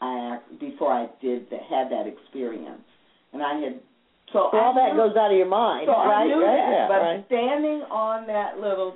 I 0.01 0.37
before 0.59 0.91
I 0.91 1.07
did 1.21 1.49
the, 1.49 1.57
had 1.57 1.89
that 1.91 2.05
experience, 2.07 2.83
and 3.33 3.41
I 3.41 3.55
had 3.55 3.79
so 4.33 4.49
all 4.53 4.71
I 4.71 4.75
that 4.75 4.95
knew, 4.95 5.07
goes 5.07 5.15
out 5.15 5.31
of 5.31 5.37
your 5.37 5.47
mind, 5.47 5.87
so 5.87 5.93
right? 5.93 6.23
I 6.23 6.27
knew 6.27 6.43
right? 6.43 6.55
that, 6.55 6.71
yeah, 6.71 6.87
but 6.87 7.01
right. 7.01 7.25
standing 7.27 7.81
on 7.89 8.27
that 8.27 8.59
little. 8.59 8.93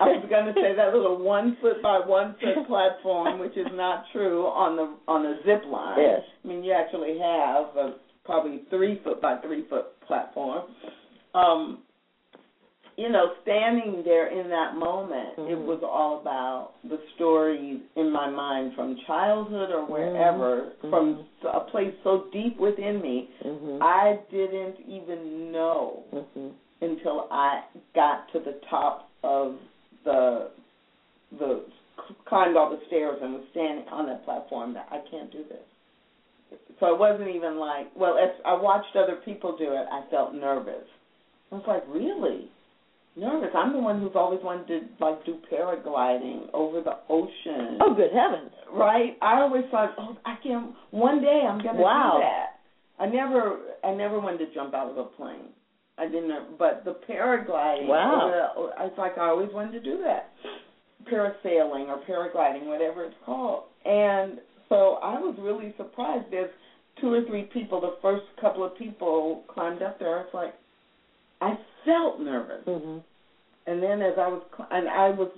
I 0.00 0.04
was 0.08 0.26
going 0.28 0.46
to 0.46 0.54
say 0.54 0.74
that 0.76 0.92
little 0.92 1.18
one 1.22 1.56
foot 1.60 1.82
by 1.82 2.00
one 2.04 2.36
foot 2.40 2.66
platform, 2.66 3.38
which 3.38 3.56
is 3.56 3.66
not 3.72 4.04
true 4.12 4.44
on 4.46 4.76
the 4.76 4.94
on 5.08 5.22
the 5.22 5.38
zip 5.44 5.64
line. 5.70 5.98
Yes. 6.00 6.20
I 6.44 6.48
mean, 6.48 6.62
you 6.64 6.72
actually 6.72 7.18
have 7.18 7.76
a 7.76 7.94
probably 8.24 8.62
three 8.70 9.00
foot 9.04 9.22
by 9.22 9.38
three 9.38 9.64
foot 9.68 9.86
platform. 10.06 10.64
Um, 11.34 11.78
you 12.96 13.10
know, 13.10 13.26
standing 13.42 14.02
there 14.04 14.28
in 14.28 14.48
that 14.48 14.74
moment, 14.74 15.38
it 15.38 15.58
Mhm. 15.58 15.66
was 15.66 15.82
all 15.82 16.18
about 16.18 16.72
the 16.84 16.98
stories 17.14 17.80
in 17.94 18.10
my 18.10 18.26
mind 18.26 18.74
from 18.74 18.96
childhood 19.06 19.70
or 19.70 19.82
wherever, 19.84 20.72
Mhm. 20.82 20.90
from 20.90 21.26
a 21.44 21.60
place 21.60 21.94
so 22.02 22.24
deep 22.32 22.58
within 22.58 23.02
me. 23.02 23.28
Mhm. 23.44 23.82
I 23.82 24.18
didn't 24.30 24.80
even 24.88 25.52
know 25.52 26.04
Mhm. 26.12 26.52
until 26.80 27.26
I 27.30 27.64
got 27.94 28.28
to 28.32 28.40
the 28.40 28.54
top 28.70 29.08
of 29.22 29.58
the 30.06 30.48
the 31.38 31.64
climbed 32.26 32.56
all 32.56 32.70
the 32.70 32.80
stairs 32.86 33.18
and 33.20 33.34
was 33.34 33.42
standing 33.50 33.84
on 33.88 34.06
that 34.06 34.24
platform 34.24 34.72
that 34.74 34.86
I 34.90 35.00
can't 35.10 35.30
do 35.30 35.42
this. 35.48 36.58
So 36.78 36.94
it 36.94 36.98
wasn't 36.98 37.28
even 37.28 37.58
like 37.58 37.88
well, 37.94 38.16
as 38.16 38.30
I 38.46 38.54
watched 38.54 38.96
other 38.96 39.16
people 39.24 39.56
do 39.58 39.72
it, 39.72 39.84
I 39.92 40.08
felt 40.10 40.34
nervous. 40.34 40.86
I 41.52 41.56
was 41.56 41.64
like, 41.66 41.82
really 41.88 42.48
nervous. 43.16 43.50
I'm 43.54 43.72
the 43.72 43.78
one 43.78 44.00
who's 44.00 44.12
always 44.14 44.40
wanted 44.42 44.66
to 44.68 45.04
like 45.04 45.24
do 45.26 45.36
paragliding 45.52 46.48
over 46.54 46.80
the 46.80 46.96
ocean. 47.08 47.78
Oh, 47.80 47.94
good 47.94 48.12
heavens! 48.14 48.52
Right? 48.72 49.16
I 49.20 49.40
always 49.40 49.64
thought, 49.70 49.94
oh, 49.98 50.16
I 50.24 50.36
can. 50.42 50.74
One 50.90 51.20
day 51.20 51.42
I'm 51.48 51.62
gonna 51.62 51.80
Wow. 51.80 52.14
do 52.16 52.22
that. 52.22 52.46
I 52.98 53.06
never, 53.06 53.58
I 53.84 53.92
never 53.92 54.18
wanted 54.20 54.38
to 54.38 54.54
jump 54.54 54.72
out 54.72 54.90
of 54.90 54.96
a 54.96 55.04
plane. 55.04 55.50
I 55.98 56.06
didn't. 56.06 56.58
But 56.58 56.82
the 56.84 56.96
paragliding. 57.08 57.86
Wow. 57.86 58.52
the- 58.54 58.84
It's 58.86 58.98
like 58.98 59.16
I 59.18 59.28
always 59.28 59.50
wanted 59.52 59.72
to 59.72 59.80
do 59.80 60.02
that. 60.04 60.30
Parasailing 61.10 61.88
or 61.88 61.98
paragliding, 62.08 62.66
whatever 62.66 63.04
it's 63.04 63.14
called. 63.24 63.64
And 63.84 64.38
so 64.68 64.98
I 65.02 65.18
was 65.20 65.36
really 65.38 65.72
surprised. 65.76 66.24
There's 66.30 66.50
two 67.00 67.12
or 67.12 67.22
three 67.26 67.44
people. 67.44 67.80
The 67.80 67.94
first 68.02 68.24
couple 68.40 68.64
of 68.64 68.76
people 68.76 69.44
climbed 69.48 69.82
up 69.82 69.98
there. 69.98 70.20
It's 70.22 70.34
like 70.34 70.54
I 71.40 71.56
felt 71.84 72.20
nervous. 72.20 72.64
Mhm. 72.66 73.02
And 73.66 73.82
then 73.82 74.02
as 74.02 74.14
I 74.18 74.28
was, 74.28 74.42
and 74.70 74.88
I 74.88 75.10
was 75.10 75.28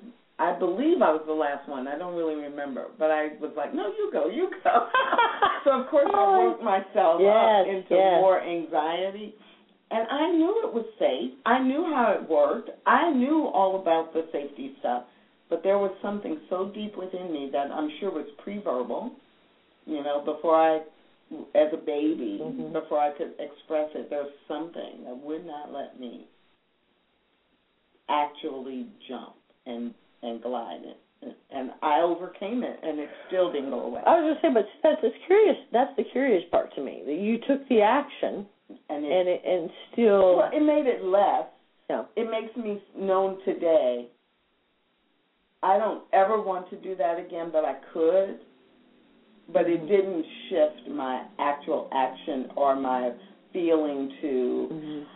I 0.41 0.53
believe 0.57 1.03
I 1.03 1.11
was 1.11 1.23
the 1.27 1.33
last 1.35 1.69
one. 1.69 1.89
I 1.89 1.99
don't 1.99 2.15
really 2.15 2.37
remember, 2.37 2.87
but 2.97 3.11
I 3.11 3.31
was 3.41 3.51
like, 3.57 3.75
"No, 3.75 3.89
you 3.89 4.09
go, 4.13 4.29
you 4.29 4.49
go." 4.63 4.87
so 5.65 5.71
of 5.83 5.89
course 5.89 6.09
I 6.15 6.39
worked 6.47 6.63
myself 6.63 7.21
Yes, 7.21 7.35
up 7.35 7.67
into 7.67 7.95
yes. 7.97 8.21
more 8.23 8.41
anxiety, 8.41 9.35
and 9.91 10.07
I 10.09 10.31
knew 10.33 10.63
it 10.67 10.73
was 10.73 10.85
safe. 10.99 11.33
I 11.47 11.59
knew 11.61 11.85
how 11.85 12.13
it 12.13 12.29
worked. 12.29 12.71
I 12.87 13.11
knew 13.11 13.49
all 13.55 13.81
about 13.81 14.13
the 14.13 14.27
safety 14.33 14.73
stuff, 14.81 15.05
but 15.49 15.63
there 15.63 15.79
was 15.79 15.93
something 16.03 16.39
so 16.51 16.71
deep 16.75 16.97
within 16.97 17.33
me 17.33 17.49
that 17.53 17.71
I'm 17.71 17.91
sure 17.99 18.11
was 18.11 18.27
pre-verbal. 18.39 19.11
You 19.87 20.03
know, 20.03 20.21
before 20.21 20.55
I, 20.55 20.77
as 21.55 21.73
a 21.73 21.79
baby, 21.79 22.39
Mhm. 22.39 22.73
before 22.73 22.99
I 22.99 23.11
could 23.11 23.33
express 23.39 23.95
it, 23.95 24.11
there 24.11 24.25
was 24.25 24.33
something 24.47 25.05
that 25.05 25.17
would 25.17 25.47
not 25.47 25.73
let 25.73 25.99
me 25.99 26.27
actually 28.09 28.87
jump 29.07 29.35
and 29.67 29.95
and 30.23 30.43
glide 30.43 30.85
it. 30.85 30.97
And 31.51 31.73
I 31.83 32.01
overcame 32.01 32.63
it, 32.63 32.79
and 32.83 32.99
it 32.99 33.09
still 33.27 33.51
didn't 33.51 33.71
go 33.71 33.81
away. 33.81 34.03
I 34.05 34.21
was 34.21 34.37
gonna 34.37 34.41
say, 34.41 34.55
but 34.55 34.67
that's 34.83 35.01
that's 35.03 35.15
curious. 35.27 35.57
That's 35.73 35.95
the 35.97 36.05
curious 36.05 36.45
part 36.51 36.75
to 36.75 36.81
me 36.81 37.03
that 37.07 37.15
you 37.15 37.39
took 37.39 37.67
the 37.69 37.81
action 37.81 38.47
And 38.89 39.05
it, 39.05 39.13
and 39.13 39.29
it 39.29 39.43
and 39.47 39.71
still 39.93 40.37
well, 40.37 40.51
it 40.53 40.61
made 40.61 40.87
it 40.87 41.03
less. 41.03 41.47
yeah. 41.89 42.03
It 42.17 42.31
makes 42.31 42.55
me 42.57 42.83
known 42.97 43.39
today. 43.45 44.07
I 45.63 45.77
don't 45.77 46.03
ever 46.13 46.41
want 46.41 46.69
to 46.71 46.77
do 46.77 46.95
that 46.97 47.19
again, 47.19 47.51
but 47.51 47.65
I 47.65 47.75
could. 47.93 48.39
But 49.51 49.67
it 49.67 49.89
didn't 49.89 50.25
shift 50.49 50.89
my 50.91 51.25
actual 51.39 51.89
action 51.93 52.49
or 52.57 52.77
my 52.77 53.13
feeling 53.53 54.11
to 54.21 54.69
Mhm. 54.71 55.07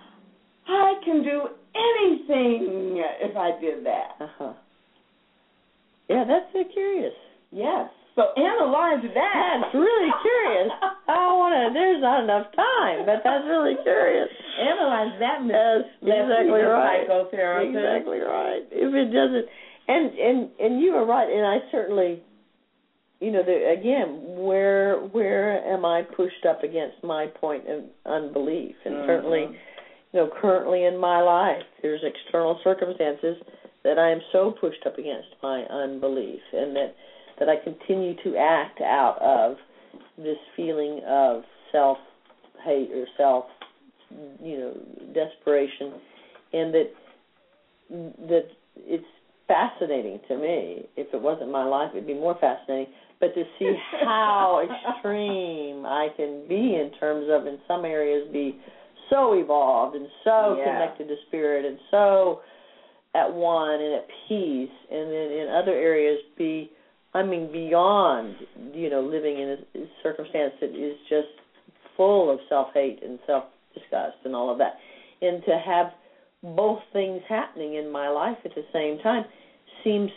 I 0.66 0.94
can 1.04 1.22
do 1.22 1.48
anything 1.74 2.96
if 3.20 3.36
I 3.36 3.52
did 3.60 3.84
that. 3.84 4.16
Uh-huh. 4.20 4.52
Yeah, 6.08 6.24
that's 6.24 6.54
uh, 6.54 6.64
curious. 6.72 7.14
Yes. 7.50 7.90
So 8.14 8.28
analyze 8.36 9.00
that. 9.14 9.60
That's 9.64 9.74
really 9.74 10.12
curious. 10.20 10.70
I 11.08 11.32
want 11.32 11.56
to. 11.56 11.72
There's 11.72 12.02
not 12.02 12.24
enough 12.24 12.52
time, 12.52 13.06
but 13.08 13.24
that's 13.24 13.44
really 13.48 13.76
curious. 13.82 14.28
Analyze 14.60 15.16
that, 15.18 15.40
Yes, 15.48 16.20
exactly 16.28 16.60
right. 16.68 17.08
Exactly 17.72 18.20
right. 18.20 18.62
If 18.68 18.92
it 18.92 19.08
doesn't, 19.16 19.46
and 19.88 20.04
and 20.12 20.38
and 20.60 20.80
you 20.80 20.92
are 20.92 21.06
right, 21.06 21.28
and 21.28 21.46
I 21.46 21.64
certainly, 21.72 22.20
you 23.20 23.32
know, 23.32 23.42
there 23.42 23.72
again, 23.72 24.44
where 24.44 25.00
where 25.16 25.64
am 25.64 25.84
I 25.86 26.02
pushed 26.02 26.44
up 26.44 26.62
against 26.62 27.02
my 27.02 27.26
point 27.40 27.64
of 27.66 27.80
unbelief? 28.04 28.76
And 28.84 28.94
Mhm. 28.94 29.06
certainly, 29.06 29.48
you 30.12 30.20
know, 30.20 30.28
currently 30.28 30.84
in 30.84 30.98
my 30.98 31.22
life, 31.22 31.64
there's 31.80 32.04
external 32.04 32.60
circumstances 32.62 33.38
that 33.84 33.98
I 33.98 34.10
am 34.10 34.20
so 34.32 34.50
pushed 34.52 34.84
up 34.86 34.98
against 34.98 35.34
my 35.42 35.64
unbelief, 35.64 36.42
and 36.52 36.76
that 36.76 36.94
that 37.38 37.48
I 37.48 37.56
continue 37.62 38.14
to 38.24 38.36
act 38.36 38.80
out 38.80 39.18
of 39.20 39.56
this 40.16 40.36
feeling 40.56 41.00
of 41.06 41.42
self 41.70 41.98
hate 42.64 42.90
or 42.92 43.06
self, 43.16 43.44
you 44.42 44.58
know, 44.58 44.76
desperation, 45.14 45.92
and 46.52 46.74
that 46.74 46.90
that 48.28 48.44
it's 48.76 49.04
fascinating 49.48 50.20
to 50.28 50.38
me. 50.38 50.86
If 50.96 51.12
it 51.12 51.20
wasn't 51.20 51.50
my 51.50 51.64
life, 51.64 51.90
it'd 51.92 52.06
be 52.06 52.14
more 52.14 52.36
fascinating. 52.40 52.92
But 53.20 53.34
to 53.34 53.44
see 53.58 53.74
how 54.04 54.66
extreme 54.96 55.84
I 55.86 56.08
can 56.16 56.46
be 56.48 56.74
in 56.74 56.90
terms 56.98 57.26
of, 57.30 57.46
in 57.46 57.58
some 57.68 57.84
areas, 57.84 58.28
be 58.32 58.58
so 59.10 59.34
evolved 59.34 59.94
and 59.96 60.06
so 60.24 60.56
Yeah. 60.58 60.64
connected 60.72 61.08
to 61.08 61.16
spirit 61.28 61.64
and 61.64 61.78
so 61.90 62.40
at 63.14 63.30
one 63.32 63.80
and 63.80 63.94
at 63.94 64.06
peace, 64.26 64.70
and 64.90 65.12
then 65.12 65.30
in 65.30 65.48
other 65.50 65.72
areas 65.72 66.18
be, 66.38 66.71
I 67.14 67.22
mean, 67.22 67.52
beyond, 67.52 68.36
you 68.74 68.88
know, 68.88 69.02
living 69.02 69.38
in 69.38 69.48
a, 69.74 69.78
a 69.78 69.86
circumstance 70.02 70.54
that 70.60 70.70
is 70.70 70.96
just 71.08 71.28
full 71.96 72.30
of 72.32 72.38
self 72.48 72.68
hate 72.74 73.00
and 73.02 73.18
self 73.26 73.44
disgust 73.74 74.16
and 74.24 74.34
all 74.34 74.50
of 74.50 74.58
that, 74.58 74.74
and 75.20 75.42
to 75.44 75.58
have 75.64 75.86
both 76.56 76.80
things 76.92 77.20
happening 77.28 77.74
in 77.74 77.90
my 77.90 78.08
life 78.08 78.36
at 78.44 78.52
the 78.54 78.64
same 78.72 78.98
time 79.02 79.24
seems 79.84 80.10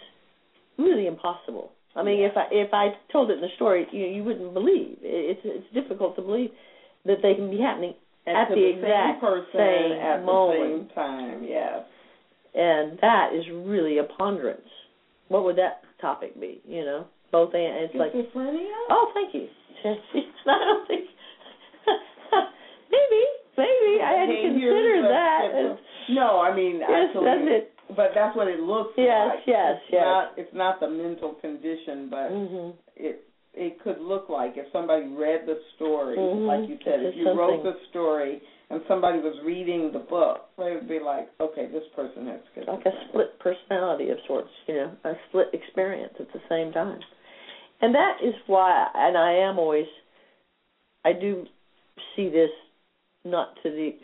really 0.78 1.08
impossible. 1.08 1.72
I 1.96 2.04
mean, 2.04 2.20
Yeah. 2.20 2.28
if 2.28 2.38
I 2.38 2.48
if 2.52 2.74
I 2.74 2.96
told 3.12 3.30
it 3.32 3.36
in 3.36 3.42
the 3.42 3.50
story, 3.56 3.88
you 3.92 4.06
you 4.06 4.24
wouldn't 4.24 4.54
believe. 4.54 4.98
It- 5.02 5.38
It's 5.38 5.42
it's 5.46 5.74
difficult 5.74 6.16
to 6.16 6.22
believe 6.22 6.52
that 7.06 7.22
they 7.22 7.36
can 7.36 7.50
be 7.52 7.58
happening 7.60 7.94
And 8.26 8.36
at 8.38 8.50
the 8.50 8.56
the 8.56 8.66
exact 8.66 9.20
same 9.22 9.30
person 9.30 9.52
same 9.54 9.92
at 9.92 10.24
moment. 10.26 10.60
the 10.60 10.68
same 10.68 10.90
time. 10.96 11.44
Yes. 11.44 11.84
and 12.56 12.98
that 13.00 13.34
is 13.34 13.44
really 13.50 13.98
a 14.00 14.04
ponderance. 14.06 14.72
What 15.28 15.44
would 15.44 15.58
that 15.58 15.82
topic 16.02 16.40
be? 16.40 16.62
You 16.68 16.86
know, 16.86 17.06
both 17.32 17.54
and 17.54 17.64
it's 17.90 17.96
like, 17.96 18.12
oh, 18.16 19.12
thank 19.14 19.34
you. 19.34 19.48
I 19.86 19.98
don't 20.48 20.88
think 20.88 21.06
maybe 22.92 23.22
maybe 23.58 24.02
I 24.02 24.12
hadn't 24.20 24.36
Behaviors 24.36 24.74
considered 24.74 25.04
that. 25.10 25.78
No, 26.10 26.40
I 26.40 26.56
mean 26.56 26.80
Yes, 26.80 27.10
that's 27.14 27.42
it. 27.44 27.74
but 27.96 28.12
that's 28.16 28.36
what 28.36 28.48
it 28.48 28.60
looks 28.60 28.94
Yes, 28.98 29.28
like. 29.30 29.40
yes, 29.48 29.76
it's 29.84 29.94
yes. 29.94 30.04
Not, 30.06 30.34
it's 30.38 30.54
not 30.54 30.80
the 30.80 30.90
mental 30.90 31.34
condition, 31.34 32.10
but 32.10 32.30
hmm 32.30 32.70
it 32.96 33.24
it 33.56 33.80
could 33.82 34.00
look 34.00 34.30
like 34.30 34.54
if 34.58 34.66
somebody 34.72 35.08
read 35.08 35.46
the 35.46 35.60
story, 35.76 36.18
Mhm. 36.18 36.48
like 36.48 36.70
you 36.70 36.78
said, 36.84 37.04
if 37.04 37.16
you 37.16 37.32
wrote 37.32 37.64
the 37.64 37.80
story 37.90 38.42
and 38.70 38.82
somebody 38.88 39.20
was 39.20 39.40
reading 39.42 39.92
the 39.92 40.00
book, 40.00 40.50
they 40.58 40.74
would 40.74 40.88
be 40.88 41.00
like, 41.00 41.30
okay, 41.40 41.66
this 41.68 41.88
person 41.90 42.28
has 42.28 42.42
schizophrenia. 42.54 42.68
like 42.68 42.86
a 42.86 43.08
split 43.08 43.40
personality 43.40 44.10
of 44.10 44.20
sorts, 44.28 44.52
you 44.68 44.76
know, 44.76 44.92
a 45.04 45.16
split 45.30 45.50
experience 45.54 46.14
at 46.20 46.32
the 46.34 46.42
same 46.50 46.72
time. 46.72 47.00
And 47.82 47.94
that 47.96 48.22
is 48.22 48.36
why, 48.48 48.90
and 48.94 49.18
I 49.18 49.34
am 49.34 49.60
always, 49.60 49.88
I 51.04 51.14
do 51.14 51.48
see 52.16 52.30
this 52.30 52.52
not 53.24 53.56
to 53.64 53.72
the 53.72 53.98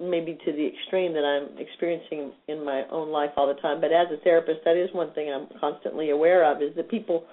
maybe 0.00 0.38
to 0.44 0.52
the 0.52 0.64
extreme 0.64 1.12
that 1.12 1.24
I'm 1.24 1.58
experiencing 1.58 2.32
in 2.46 2.64
my 2.64 2.86
own 2.88 3.10
life 3.10 3.30
all 3.36 3.48
the 3.48 3.54
time, 3.54 3.80
but 3.80 3.90
as 3.90 4.06
a 4.12 4.16
therapist, 4.18 4.60
that 4.64 4.76
is 4.76 4.92
one 4.92 5.10
thing 5.12 5.28
I'm 5.28 5.48
constantly 5.58 6.10
aware 6.10 6.44
of 6.44 6.62
is 6.62 6.72
that 6.76 6.88
people 6.88 7.24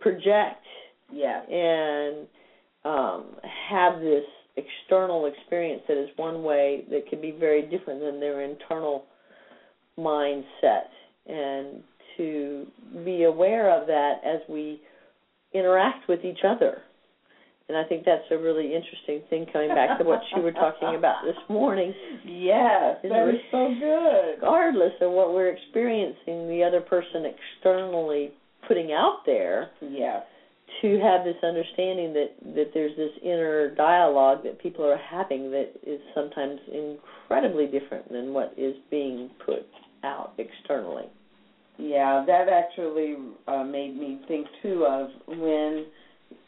project 0.00 0.64
Yes. 1.12 1.44
and 1.50 2.26
um, 2.84 3.24
have 3.70 4.00
this 4.00 4.24
external 4.56 5.26
experience 5.26 5.82
that 5.88 5.96
is 5.96 6.08
one 6.16 6.42
way 6.42 6.84
that 6.90 7.08
can 7.08 7.20
be 7.20 7.30
very 7.30 7.62
different 7.62 8.00
than 8.00 8.20
their 8.20 8.42
internal 8.42 9.04
mindset. 9.98 10.88
And 11.26 11.82
to 12.16 12.66
be 13.04 13.24
aware 13.24 13.70
of 13.70 13.86
that 13.86 14.20
as 14.24 14.40
we 14.48 14.80
interact 15.54 16.08
with 16.08 16.24
each 16.24 16.40
other. 16.44 16.82
And 17.68 17.78
I 17.78 17.84
think 17.84 18.04
that's 18.04 18.24
a 18.30 18.36
really 18.36 18.74
interesting 18.74 19.22
thing 19.30 19.46
coming 19.52 19.68
back 19.68 19.98
to 19.98 20.04
what 20.04 20.20
you 20.36 20.42
were 20.42 20.52
talking 20.52 20.94
about 20.94 21.24
this 21.24 21.36
morning. 21.48 21.94
Yes, 22.24 22.98
that 23.02 23.28
is 23.28 23.40
so 23.50 23.74
good. 23.78 24.34
Regardless 24.34 24.92
of 25.00 25.10
what 25.12 25.32
we're 25.32 25.48
experiencing, 25.48 26.48
the 26.48 26.62
other 26.66 26.80
person 26.80 27.24
externally 27.24 28.32
putting 28.68 28.92
out 28.92 29.20
there, 29.24 29.70
Yes. 29.80 30.22
To 30.82 30.98
have 30.98 31.24
this 31.24 31.36
understanding 31.44 32.12
that 32.14 32.54
that 32.56 32.70
there's 32.74 32.96
this 32.96 33.12
inner 33.22 33.72
dialogue 33.76 34.42
that 34.42 34.60
people 34.60 34.84
are 34.84 34.98
having 34.98 35.50
that 35.52 35.70
is 35.86 36.00
sometimes 36.12 36.58
incredibly 36.72 37.66
different 37.66 38.10
than 38.10 38.34
what 38.34 38.52
is 38.56 38.74
being 38.90 39.30
put 39.46 39.64
out 40.02 40.32
externally. 40.38 41.04
Yeah, 41.78 42.24
that 42.26 42.48
actually 42.48 43.16
uh, 43.46 43.62
made 43.62 43.96
me 43.96 44.20
think 44.26 44.46
too 44.60 44.84
of 44.84 45.10
when 45.38 45.86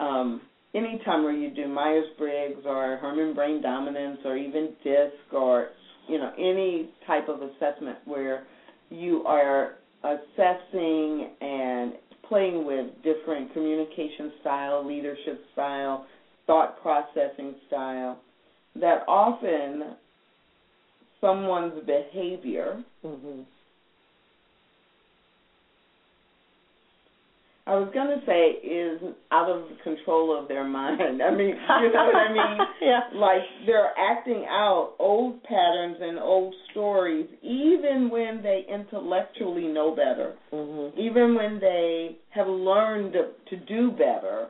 um 0.01 0.41
anytime 0.75 1.23
where 1.23 1.33
you 1.33 1.51
do 1.51 1.69
Myers 1.69 2.07
Briggs 2.19 2.63
or 2.67 2.99
Herrmann 3.01 3.35
Brain 3.35 3.63
Dominance 3.63 4.19
or 4.25 4.37
even 4.37 4.71
DISC 4.83 5.33
or 5.33 5.69
you 6.09 6.19
know 6.19 6.33
any 6.37 6.91
type 7.07 7.29
of 7.29 7.41
assessment 7.41 7.99
where 8.05 8.47
you 8.91 9.23
are 9.27 9.77
assessing 10.05 11.31
and 11.41 11.95
playing 12.29 12.65
with 12.65 12.87
different 13.03 13.53
communication 13.53 14.33
style, 14.41 14.87
leadership 14.87 15.41
style, 15.53 16.07
thought 16.47 16.81
processing 16.83 17.55
style, 17.67 18.19
that 18.77 19.05
often 19.09 19.95
someone's 21.21 21.85
behavior 21.87 22.85
hmm 23.03 23.41
I 27.67 27.77
was 27.77 27.91
gonna 27.95 28.21
say 28.27 28.51
is 28.67 29.01
out 29.33 29.49
of 29.49 29.63
the 29.69 29.77
control 29.83 30.39
of 30.39 30.49
their 30.49 30.65
mind. 30.65 31.01
I 31.23 31.31
mean, 31.31 31.55
you 31.81 31.93
know 31.93 32.05
what 32.05 32.17
I 32.17 32.33
mean? 32.33 32.59
yeah. 32.83 33.01
Like 33.15 33.41
they're 33.67 33.93
acting 33.99 34.45
out 34.49 34.95
old 34.99 35.43
patterns 35.45 35.97
and 36.01 36.19
old 36.19 36.55
stories, 36.71 37.27
even 37.43 38.11
when 38.11 38.43
they 38.43 38.65
intellectually 38.73 39.67
know 39.67 39.91
better, 39.91 40.35
hmm 40.51 40.99
even 40.99 41.35
when 41.35 41.59
they 41.61 42.17
have 42.31 42.47
learned 42.47 43.15
to 43.15 43.57
do 43.57 43.91
better. 43.91 44.49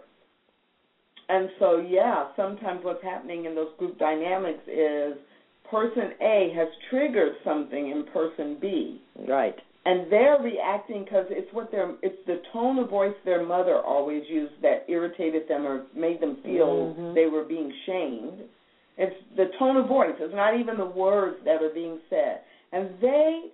And 1.28 1.48
so, 1.58 1.78
yeah, 1.78 2.26
sometimes 2.36 2.80
what's 2.82 3.02
happening 3.02 3.46
in 3.46 3.54
those 3.54 3.70
group 3.78 3.98
dynamics 3.98 4.62
is 4.66 5.16
person 5.70 6.10
A 6.20 6.52
has 6.54 6.68
triggered 6.90 7.32
something 7.44 7.88
in 7.88 8.04
person 8.12 8.58
B, 8.60 9.00
Right. 9.26 9.54
And 9.86 10.10
they're 10.10 10.38
reacting 10.40 11.04
because 11.04 11.26
it's 11.30 11.52
what 11.52 11.70
their 11.70 11.94
it's 12.02 12.16
the 12.26 12.40
tone 12.52 12.78
of 12.78 12.88
voice 12.88 13.14
their 13.24 13.44
mother 13.44 13.78
always 13.78 14.22
used 14.28 14.54
that 14.62 14.84
irritated 14.88 15.46
them 15.48 15.66
or 15.66 15.82
made 15.94 16.20
them 16.20 16.36
feel 16.42 16.94
Mhm. 16.98 17.14
they 17.14 17.26
were 17.26 17.44
being 17.44 17.72
shamed. 17.86 18.48
It's 18.96 19.16
the 19.36 19.46
tone 19.58 19.76
of 19.76 19.86
voice. 19.86 20.14
It's 20.18 20.34
not 20.34 20.56
even 20.56 20.76
the 20.76 20.86
words 20.86 21.36
that 21.44 21.62
are 21.62 21.70
being 21.70 21.98
said, 22.08 22.40
and 22.72 22.98
they 23.00 23.50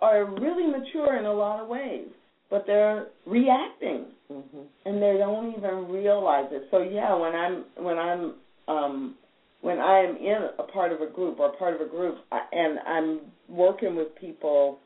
are 0.00 0.24
really 0.24 0.66
mature 0.66 1.16
in 1.16 1.24
a 1.26 1.32
lot 1.32 1.60
of 1.60 1.68
ways, 1.68 2.08
but 2.50 2.66
they're 2.66 3.06
reacting 3.26 4.06
hmm 4.28 4.42
and 4.84 5.02
they 5.02 5.16
don't 5.18 5.52
even 5.56 5.88
realize 5.88 6.46
it. 6.52 6.68
So 6.70 6.82
yeah, 6.82 7.14
when 7.14 7.34
I'm 7.34 7.64
when 7.76 7.98
I'm 7.98 8.34
um 8.68 9.14
when 9.62 9.78
I 9.80 9.98
am 10.00 10.16
in 10.16 10.48
a 10.58 10.62
part 10.64 10.92
of 10.92 11.00
a 11.00 11.06
group 11.06 11.40
or 11.40 11.50
part 11.56 11.74
of 11.74 11.80
a 11.80 11.86
group 11.86 12.18
I- 12.30 12.46
and 12.52 12.78
I'm 12.80 13.20
working 13.48 13.96
with 13.96 14.14
people 14.16 14.78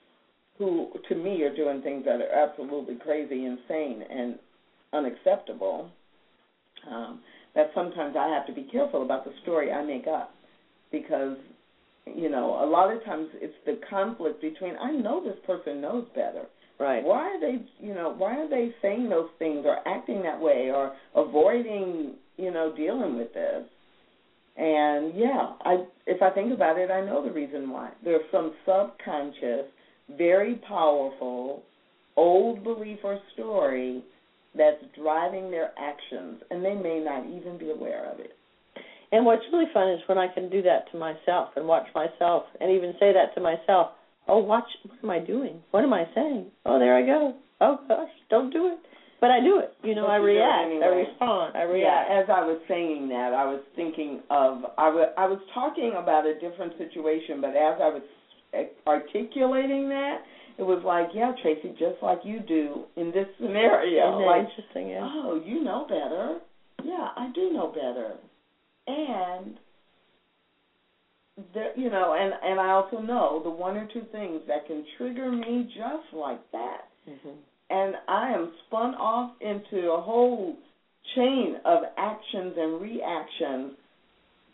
who 0.60 0.90
to 1.08 1.14
me 1.14 1.42
are 1.42 1.56
doing 1.56 1.80
things 1.80 2.04
that 2.04 2.20
are 2.20 2.30
absolutely 2.30 2.96
crazy, 2.96 3.46
insane 3.46 4.04
and 4.10 4.38
unacceptable, 4.92 5.90
um, 6.88 7.20
that 7.54 7.70
sometimes 7.74 8.14
I 8.16 8.28
have 8.28 8.46
to 8.46 8.52
be 8.52 8.68
careful 8.70 9.02
about 9.02 9.24
the 9.24 9.32
story 9.42 9.72
I 9.72 9.82
make 9.82 10.06
up. 10.06 10.34
Because 10.92 11.36
you 12.06 12.28
know, 12.28 12.62
a 12.62 12.68
lot 12.68 12.94
of 12.94 13.02
times 13.04 13.28
it's 13.34 13.54
the 13.64 13.78
conflict 13.88 14.42
between 14.42 14.76
I 14.76 14.92
know 14.92 15.24
this 15.24 15.38
person 15.46 15.80
knows 15.80 16.04
better. 16.14 16.44
Right. 16.78 17.04
why 17.04 17.24
are 17.28 17.40
they 17.40 17.58
you 17.78 17.94
know 17.94 18.14
why 18.16 18.38
are 18.38 18.48
they 18.48 18.74
saying 18.80 19.10
those 19.10 19.28
things 19.38 19.64
or 19.66 19.86
acting 19.86 20.22
that 20.22 20.40
way 20.40 20.70
or 20.74 20.94
avoiding 21.14 22.14
you 22.38 22.50
know 22.50 22.72
dealing 22.74 23.16
with 23.16 23.34
this? 23.34 23.64
And 24.56 25.12
yeah 25.14 25.52
i 25.62 25.84
if 26.06 26.22
i 26.22 26.30
think 26.30 26.54
about 26.54 26.78
it 26.78 26.90
i 26.90 27.04
know 27.04 27.22
the 27.22 27.32
reason 27.32 27.68
why. 27.68 27.90
There's 28.02 28.24
some 28.32 28.54
subconscious 28.64 29.66
very 30.16 30.56
powerful 30.68 31.62
old 32.16 32.62
belief 32.64 32.98
or 33.04 33.18
story 33.34 34.02
that's 34.56 34.82
driving 35.00 35.50
their 35.50 35.70
actions 35.78 36.42
and 36.50 36.64
they 36.64 36.74
may 36.74 36.98
not 37.00 37.24
even 37.26 37.56
be 37.58 37.70
aware 37.70 38.10
of 38.12 38.18
it 38.18 38.32
And 39.12 39.24
what's 39.24 39.42
really 39.52 39.66
fun 39.72 39.90
is 39.90 40.00
when 40.06 40.18
I 40.18 40.28
can 40.28 40.50
do 40.50 40.62
that 40.62 40.90
to 40.92 40.98
myself 40.98 41.50
and 41.56 41.66
watch 41.66 41.86
myself 41.94 42.44
and 42.60 42.70
even 42.70 42.92
say 43.00 43.12
that 43.12 43.34
to 43.34 43.40
myself. 43.40 43.88
Oh, 44.28 44.38
watch, 44.38 44.64
what 44.86 44.98
am 45.02 45.10
I 45.10 45.18
doing? 45.18 45.60
What 45.72 45.82
am 45.82 45.92
I 45.92 46.04
saying? 46.14 46.46
Oh, 46.66 46.78
there 46.78 46.96
I 46.96 47.02
go. 47.04 47.34
Oh, 47.60 47.78
gosh, 47.88 48.08
don't 48.28 48.52
do 48.52 48.68
it. 48.68 48.78
But 49.20 49.30
I 49.30 49.40
do 49.40 49.58
it. 49.58 49.72
You 49.82 49.94
know, 49.94 50.02
But 50.06 50.12
I 50.12 50.16
you 50.18 50.24
react. 50.24 50.70
I 50.82 50.86
respond. 50.86 51.56
I 51.56 51.62
react. 51.62 52.08
Yeah, 52.10 52.20
as 52.22 52.26
I 52.30 52.40
was 52.46 52.58
saying 52.68 53.08
that, 53.08 53.34
I 53.34 53.44
was 53.44 53.60
thinking 53.76 54.20
of 54.30 54.64
I 54.78 54.88
wa- 54.88 55.12
I 55.18 55.26
was 55.26 55.40
talking 55.52 55.92
about 55.96 56.24
a 56.26 56.34
different 56.40 56.72
situation, 56.78 57.40
but 57.40 57.50
as 57.50 57.76
I 57.82 57.88
was 57.90 58.02
articulating 58.86 59.88
that, 59.88 60.18
it 60.58 60.62
was 60.62 60.80
like, 60.84 61.08
yeah, 61.14 61.32
Tracy, 61.40 61.74
just 61.78 61.96
like 62.02 62.20
you 62.22 62.40
do 62.40 62.84
in 62.96 63.12
this 63.12 63.26
scenario. 63.40 64.16
Isn't 64.16 64.26
like, 64.26 64.46
interesting? 64.48 64.88
Yeah. 64.88 65.00
oh, 65.02 65.40
you 65.42 65.62
know 65.62 65.84
better. 65.88 66.38
Yeah, 66.82 67.08
I 67.16 67.28
do 67.34 67.52
know 67.52 67.68
better, 67.68 68.14
and 68.86 69.54
there, 71.52 71.76
you 71.76 71.90
know, 71.90 72.14
and 72.18 72.32
and 72.42 72.58
I 72.58 72.70
also 72.70 72.98
know 72.98 73.40
the 73.42 73.50
one 73.50 73.76
or 73.76 73.86
two 73.92 74.06
things 74.10 74.40
that 74.48 74.66
can 74.66 74.82
trigger 74.96 75.30
me 75.30 75.68
just 75.74 76.14
like 76.14 76.40
that 76.52 76.82
hmm 77.06 77.30
and 77.70 77.94
I 78.08 78.32
am 78.32 78.50
spun 78.66 78.94
off 78.94 79.30
into 79.40 79.92
a 79.92 80.00
whole 80.00 80.54
chain 81.14 81.56
of 81.64 81.80
actions 81.96 82.54
and 82.58 82.80
reactions 82.80 83.72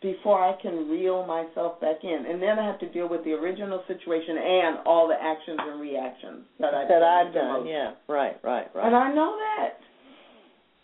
before 0.01 0.43
I 0.43 0.53
can 0.61 0.89
reel 0.89 1.25
myself 1.25 1.79
back 1.81 2.03
in. 2.03 2.25
And 2.29 2.41
then 2.41 2.59
I 2.59 2.65
have 2.65 2.79
to 2.79 2.89
deal 2.89 3.09
with 3.09 3.23
the 3.23 3.31
original 3.31 3.83
situation 3.87 4.37
and 4.37 4.77
all 4.85 5.07
the 5.07 5.15
actions 5.15 5.57
and 5.59 5.81
reactions 5.81 6.45
that 6.59 6.73
I've 6.73 6.87
That 6.87 6.99
done. 6.99 7.27
I've 7.27 7.33
done. 7.33 7.67
Yeah. 7.67 7.91
Right. 8.07 8.37
Right. 8.43 8.67
Right. 8.75 8.85
And 8.85 8.95
I 8.95 9.13
know 9.13 9.37
that. 9.37 9.79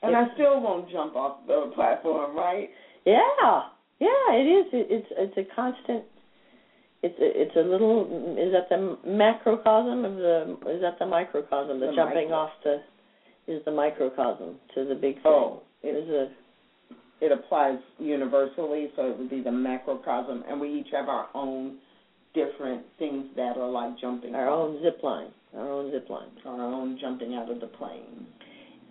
And 0.01 0.11
Yeah. 0.11 0.25
I 0.29 0.33
still 0.33 0.59
won't 0.59 0.89
jump 0.89 1.15
off 1.15 1.45
the 1.47 1.71
platform, 1.75 2.35
right? 2.35 2.69
Yeah, 3.05 3.63
yeah, 3.99 4.31
it 4.31 4.47
is. 4.47 4.65
It, 4.73 4.87
it's 4.89 5.07
it's 5.11 5.37
a 5.37 5.55
constant. 5.55 6.03
It's 7.03 7.19
a, 7.19 7.41
it's 7.41 7.55
a 7.55 7.59
little. 7.59 8.35
Is 8.37 8.51
that 8.53 8.69
the 8.69 8.97
macrocosm 9.05 10.05
of 10.05 10.15
the? 10.15 10.57
Is 10.73 10.81
that 10.81 10.99
the 10.99 11.05
microcosm? 11.05 11.79
The, 11.79 11.87
The 11.87 11.95
jumping 11.95 12.29
micro. 12.31 12.35
off 12.35 12.51
the 12.63 12.81
is 13.47 13.63
the 13.65 13.71
microcosm 13.71 14.55
to 14.75 14.85
the 14.85 14.95
big 14.95 15.17
oh. 15.25 15.61
thing. 15.81 15.91
Oh, 15.91 15.91
it 15.91 15.95
is 16.03 16.09
a 16.09 16.27
It 17.23 17.31
applies 17.31 17.79
universally, 17.99 18.91
so 18.97 19.09
it 19.09 19.17
would 19.17 19.29
be 19.29 19.41
the 19.41 19.51
macrocosm, 19.51 20.43
and 20.49 20.59
we 20.59 20.79
each 20.79 20.87
have 20.91 21.07
our 21.07 21.29
own 21.33 21.77
different 22.33 22.83
things 22.99 23.27
that 23.37 23.55
are 23.55 23.69
like 23.69 23.97
jumping 23.99 24.35
our 24.35 24.49
own 24.49 24.81
zip 24.83 25.01
line. 25.01 25.31
Our 25.55 25.71
own 25.71 25.91
zip 25.91 26.09
line. 26.09 26.27
our 26.45 26.61
own 26.61 26.97
jumping 26.99 27.35
out 27.35 27.49
of 27.49 27.61
the 27.61 27.67
plane. 27.67 28.27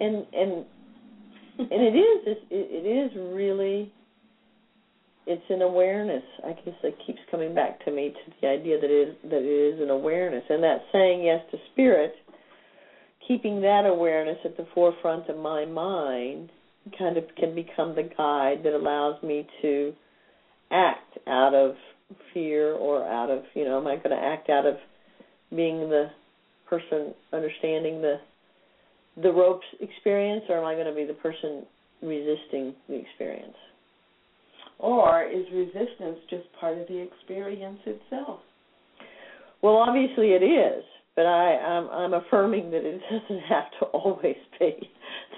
And 0.01 0.25
and 0.33 0.65
and 1.59 1.83
it 1.83 1.95
is 1.95 2.21
it, 2.27 2.39
it 2.51 2.87
is 2.87 3.13
really 3.35 3.93
it's 5.27 5.43
an 5.51 5.63
awareness 5.63 6.23
i 6.45 6.53
guess 6.53 6.75
that 6.83 6.93
keeps 7.07 7.21
coming 7.31 7.55
back 7.55 7.85
to 7.85 7.91
me 7.91 8.09
to 8.09 8.33
the 8.41 8.49
idea 8.49 8.81
that 8.81 8.91
it 8.91 9.09
is 9.09 9.17
that 9.25 9.43
it 9.43 9.75
is 9.75 9.81
an 9.81 9.91
awareness 9.91 10.43
and 10.49 10.63
that 10.63 10.83
saying 10.93 11.23
yes 11.23 11.41
to 11.51 11.59
spirit 11.73 12.15
keeping 13.29 13.61
that 13.61 13.85
awareness 13.87 14.39
at 14.45 14.57
the 14.57 14.67
forefront 14.75 15.29
of 15.29 15.37
my 15.37 15.65
mind 15.65 16.51
kind 16.99 17.17
of 17.17 17.25
can 17.39 17.55
become 17.55 17.95
the 17.95 18.09
guide 18.17 18.63
that 18.65 18.75
allows 18.75 19.23
me 19.23 19.47
to 19.63 19.93
act 20.71 21.19
out 21.27 21.55
of 21.55 21.75
fear 22.35 22.73
or 22.73 23.07
out 23.07 23.31
of 23.31 23.43
you 23.55 23.65
know 23.65 23.79
am 23.79 23.87
i 23.87 23.97
going 23.97 24.11
to 24.11 24.17
act 24.17 24.51
out 24.51 24.67
of 24.67 24.75
being 25.51 25.89
the 25.89 26.09
person 26.69 27.15
understanding 27.33 28.03
the 28.03 28.17
the 29.21 29.31
ropes 29.31 29.67
experience, 29.81 30.45
or 30.49 30.59
am 30.59 30.65
I 30.65 30.75
going 30.75 30.87
to 30.87 30.95
be 30.95 31.05
the 31.05 31.15
person 31.15 31.65
resisting 32.03 32.75
the 32.89 32.95
experience? 32.95 33.57
Or 34.79 35.25
is 35.25 35.45
resistance 35.53 36.19
just 36.31 36.45
part 36.59 36.79
of 36.79 36.89
the 36.89 36.99
experience 36.99 37.79
itself? 37.85 38.41
Well, 39.63 39.77
obviously 39.77 40.29
it 40.31 40.43
is, 40.43 40.83
but 41.15 41.27
I, 41.27 41.57
I'm, 41.57 41.89
I'm 41.91 42.15
affirming 42.15 42.71
that 42.71 42.85
it 42.85 43.01
doesn't 43.11 43.43
have 43.43 43.65
to 43.81 43.87
always 43.87 44.37
be. 44.59 44.91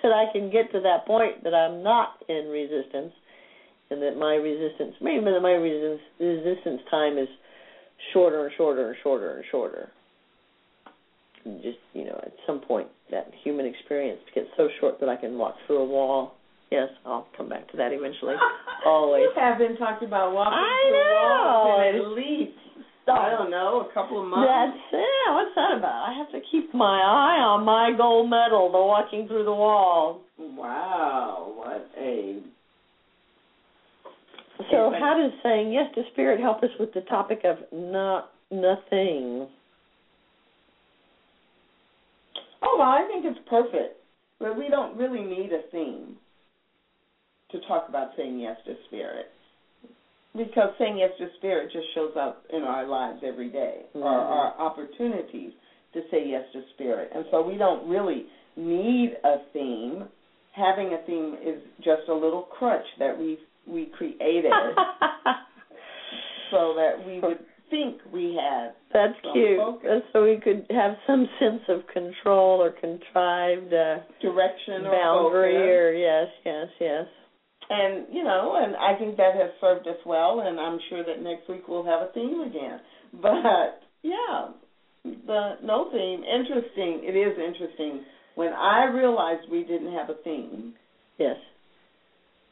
That 0.04 0.12
I 0.12 0.28
can 0.36 0.52
get 0.52 0.70
to 0.72 0.80
that 0.84 1.06
point 1.06 1.42
that 1.44 1.54
I'm 1.54 1.82
not 1.82 2.20
in 2.28 2.52
resistance, 2.52 3.12
and 3.88 4.02
that 4.02 4.18
my 4.20 4.34
resistance, 4.34 4.92
maybe 5.00 5.24
that 5.24 5.40
my 5.40 5.56
resistance, 5.56 6.02
resistance 6.20 6.82
time 6.90 7.16
is 7.16 7.28
shorter 8.12 8.44
and 8.44 8.52
shorter 8.54 8.88
and 8.88 8.96
shorter 9.02 9.36
and 9.36 9.44
shorter. 9.50 9.88
And 11.46 11.62
just 11.62 11.78
you 11.94 12.04
know, 12.04 12.20
at 12.22 12.32
some 12.46 12.60
point, 12.60 12.88
that 13.10 13.30
human 13.42 13.64
experience 13.64 14.20
gets 14.34 14.48
so 14.58 14.68
short 14.78 15.00
that 15.00 15.08
I 15.08 15.16
can 15.16 15.38
walk 15.38 15.54
through 15.66 15.78
a 15.78 15.86
wall. 15.86 16.34
Yes, 16.70 16.88
I'll 17.06 17.26
come 17.36 17.48
back 17.48 17.70
to 17.70 17.76
that 17.78 17.92
eventually. 17.92 18.34
Always. 18.86 19.22
You 19.22 19.40
have 19.40 19.56
been 19.56 19.76
talking 19.78 20.06
about 20.08 20.34
walking 20.34 20.52
I 20.52 20.84
through 20.90 21.14
walls 21.16 21.80
know. 21.80 21.88
in 21.88 21.96
at 21.96 22.08
least 22.12 22.58
I 23.08 23.30
don't 23.30 23.50
know, 23.50 23.86
a 23.88 23.92
couple 23.92 24.22
of 24.22 24.28
months. 24.28 24.48
That's 24.48 24.78
yeah. 24.92 25.34
What's 25.34 25.54
that 25.56 25.78
about? 25.78 26.08
I 26.08 26.14
have 26.16 26.30
to 26.32 26.40
keep 26.50 26.72
my 26.74 27.00
eye 27.00 27.40
on 27.40 27.64
my 27.64 27.92
gold 27.96 28.30
medal, 28.30 28.70
the 28.72 28.78
walking 28.78 29.28
through 29.28 29.44
the 29.44 29.54
wall. 29.54 30.22
Wow, 30.38 31.52
what 31.54 31.90
a 31.98 32.40
So, 34.70 34.86
Okay. 34.86 34.98
how 34.98 35.14
does 35.14 35.32
saying 35.42 35.72
yes 35.72 35.92
to 35.94 36.02
spirit 36.12 36.40
help 36.40 36.62
us 36.62 36.70
with 36.78 36.92
the 36.94 37.02
topic 37.02 37.44
of 37.44 37.58
not 37.72 38.30
nothing? 38.50 39.48
Oh 42.62 42.76
well, 42.78 42.88
I 42.88 43.04
think 43.06 43.24
it's 43.26 43.40
perfect. 43.48 44.00
But 44.38 44.56
we 44.56 44.68
don't 44.68 44.96
really 44.96 45.22
need 45.22 45.52
a 45.52 45.62
theme 45.70 46.16
to 47.50 47.60
talk 47.68 47.88
about 47.88 48.10
saying 48.16 48.40
yes 48.40 48.56
to 48.66 48.74
spirit. 48.86 49.30
Because 50.36 50.70
saying 50.78 50.98
yes 50.98 51.10
to 51.18 51.28
spirit 51.38 51.70
just 51.72 51.86
shows 51.94 52.12
up 52.16 52.42
in 52.52 52.62
our 52.62 52.86
lives 52.86 53.22
every 53.24 53.48
day, 53.50 53.86
Mhm. 53.94 54.02
or 54.04 54.08
our 54.08 54.54
opportunities 54.58 55.52
to 55.92 56.02
say 56.10 56.24
yes 56.26 56.44
to 56.52 56.62
spirit. 56.74 57.10
And 57.14 57.24
so 57.30 57.40
we 57.40 57.56
don't 57.56 57.86
really 57.88 58.26
need 58.56 59.16
a 59.22 59.38
theme. 59.52 60.08
Having 60.52 60.92
a 60.94 60.98
theme 60.98 61.36
is 61.42 61.62
just 61.80 62.08
a 62.08 62.14
little 62.14 62.42
crutch 62.42 62.86
that 62.98 63.16
we 63.16 63.38
we 63.66 63.86
created 63.86 64.52
so 66.50 66.74
that 66.74 67.02
we 67.06 67.18
would 67.20 67.38
think 67.70 68.00
we 68.12 68.34
had 68.34 68.74
That's 68.92 69.14
Some 69.22 69.32
cute. 69.32 69.58
focus. 69.58 70.02
So 70.12 70.24
we 70.24 70.36
could 70.36 70.66
have 70.70 70.96
some 71.06 71.28
sense 71.38 71.62
of 71.68 71.86
control 71.88 72.60
or 72.62 72.70
contrived 72.72 73.72
uh, 73.72 73.98
direction 74.20 74.86
or 74.86 74.90
boundary, 74.92 75.56
or 75.78 75.92
yes, 75.92 76.28
yes, 76.44 76.68
yes. 76.78 77.06
And 77.70 78.06
you 78.12 78.22
know, 78.24 78.60
and 78.62 78.76
I 78.76 78.98
think 78.98 79.16
that 79.16 79.34
has 79.34 79.50
served 79.60 79.86
us 79.86 79.96
well, 80.04 80.40
and 80.44 80.60
I'm 80.60 80.78
sure 80.90 81.02
that 81.04 81.22
next 81.22 81.48
week 81.48 81.66
we'll 81.68 81.84
have 81.84 82.02
a 82.02 82.12
theme 82.12 82.40
again. 82.42 82.80
But 83.22 83.80
yeah, 84.02 84.48
the 85.04 85.54
no 85.62 85.88
theme. 85.92 86.24
Interesting. 86.24 87.00
It 87.04 87.16
is 87.16 87.38
interesting. 87.38 88.04
When 88.34 88.52
I 88.52 88.86
realized 88.86 89.48
we 89.50 89.62
didn't 89.62 89.92
have 89.92 90.10
a 90.10 90.14
theme, 90.24 90.74
Yes. 91.18 91.36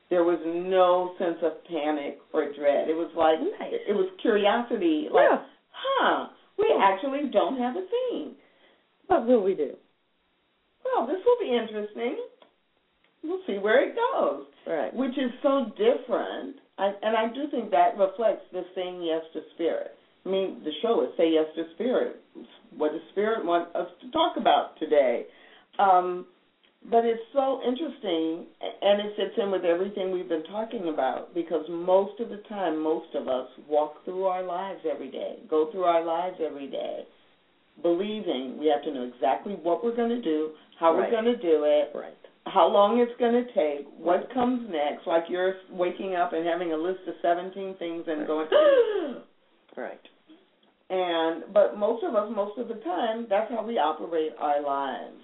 there 0.08 0.22
was 0.22 0.38
no 0.46 1.14
sense 1.18 1.38
of 1.42 1.64
panic 1.66 2.18
or 2.32 2.52
dread. 2.54 2.88
It 2.88 2.94
was 2.94 3.10
like 3.16 3.40
Nice. 3.58 3.80
it 3.88 3.92
was 3.92 4.08
curiosity. 4.22 5.08
Like, 5.10 5.28
Yeah. 5.30 5.42
huh? 5.72 6.26
We 6.58 6.72
actually 6.80 7.28
don't 7.32 7.58
have 7.58 7.74
a 7.76 7.82
theme. 7.82 8.36
What 9.08 9.26
will 9.26 9.42
we 9.42 9.54
do? 9.54 9.76
Well, 10.84 11.06
this 11.06 11.18
will 11.26 11.38
be 11.40 11.50
interesting. 11.50 12.16
We'll 13.22 13.40
see 13.46 13.58
where 13.58 13.88
it 13.88 13.94
goes. 13.94 14.44
Right. 14.66 14.92
Which 14.94 15.12
is 15.12 15.30
so 15.42 15.70
different. 15.76 16.56
I, 16.78 16.92
and 17.02 17.16
I 17.16 17.28
do 17.32 17.48
think 17.50 17.70
that 17.70 17.96
reflects 17.96 18.44
the 18.52 18.62
saying 18.74 19.02
yes 19.02 19.22
to 19.34 19.40
spirit. 19.54 19.92
I 20.24 20.28
mean, 20.28 20.60
the 20.64 20.70
show 20.82 21.02
is 21.02 21.08
Say 21.16 21.32
Yes 21.32 21.46
to 21.56 21.64
Spirit. 21.74 22.20
What 22.76 22.92
does 22.92 23.00
Spirit 23.10 23.44
want 23.44 23.74
us 23.74 23.88
to 24.02 24.10
talk 24.12 24.36
about 24.36 24.78
today? 24.78 25.24
Um, 25.78 26.26
but 26.90 27.04
it's 27.04 27.22
so 27.32 27.60
interesting, 27.66 28.46
and 28.82 29.00
it 29.00 29.12
fits 29.16 29.34
in 29.40 29.50
with 29.50 29.64
everything 29.64 30.10
we've 30.12 30.28
been 30.28 30.44
talking 30.44 30.88
about 30.88 31.34
because 31.34 31.64
most 31.68 32.18
of 32.20 32.28
the 32.28 32.40
time, 32.48 32.80
most 32.80 33.14
of 33.14 33.28
us 33.28 33.46
walk 33.68 34.04
through 34.04 34.24
our 34.24 34.42
lives 34.42 34.80
every 34.88 35.10
day, 35.10 35.36
go 35.48 35.70
through 35.70 35.84
our 35.84 36.04
lives 36.04 36.36
every 36.44 36.68
day, 36.68 37.00
believing 37.82 38.58
we 38.58 38.66
have 38.66 38.82
to 38.82 38.92
know 38.92 39.04
exactly 39.14 39.54
what 39.54 39.82
we're 39.84 39.94
going 39.94 40.10
to 40.10 40.20
do, 40.22 40.50
how 40.78 40.92
Right. 40.94 41.10
we're 41.10 41.22
going 41.22 41.36
to 41.36 41.42
do 41.42 41.64
it, 41.64 41.90
Right. 41.94 42.14
How 42.46 42.66
long 42.66 42.98
it's 42.98 43.12
going 43.18 43.32
to 43.32 43.46
take, 43.54 43.86
what 43.96 44.32
comes 44.34 44.68
next. 44.70 45.06
Like 45.06 45.24
you're 45.28 45.54
waking 45.70 46.14
up 46.16 46.32
and 46.32 46.46
having 46.46 46.72
a 46.72 46.76
list 46.76 47.00
of 47.06 47.14
17 47.22 47.76
things 47.78 48.04
and 48.06 48.26
going, 48.26 48.48
Right. 49.76 50.00
and 50.90 51.44
but 51.54 51.78
most 51.78 52.04
of 52.04 52.14
us, 52.14 52.30
most 52.34 52.58
of 52.58 52.68
the 52.68 52.82
time, 52.82 53.26
that's 53.30 53.50
how 53.50 53.64
we 53.64 53.78
operate 53.78 54.32
our 54.38 54.60
lives. 54.62 55.20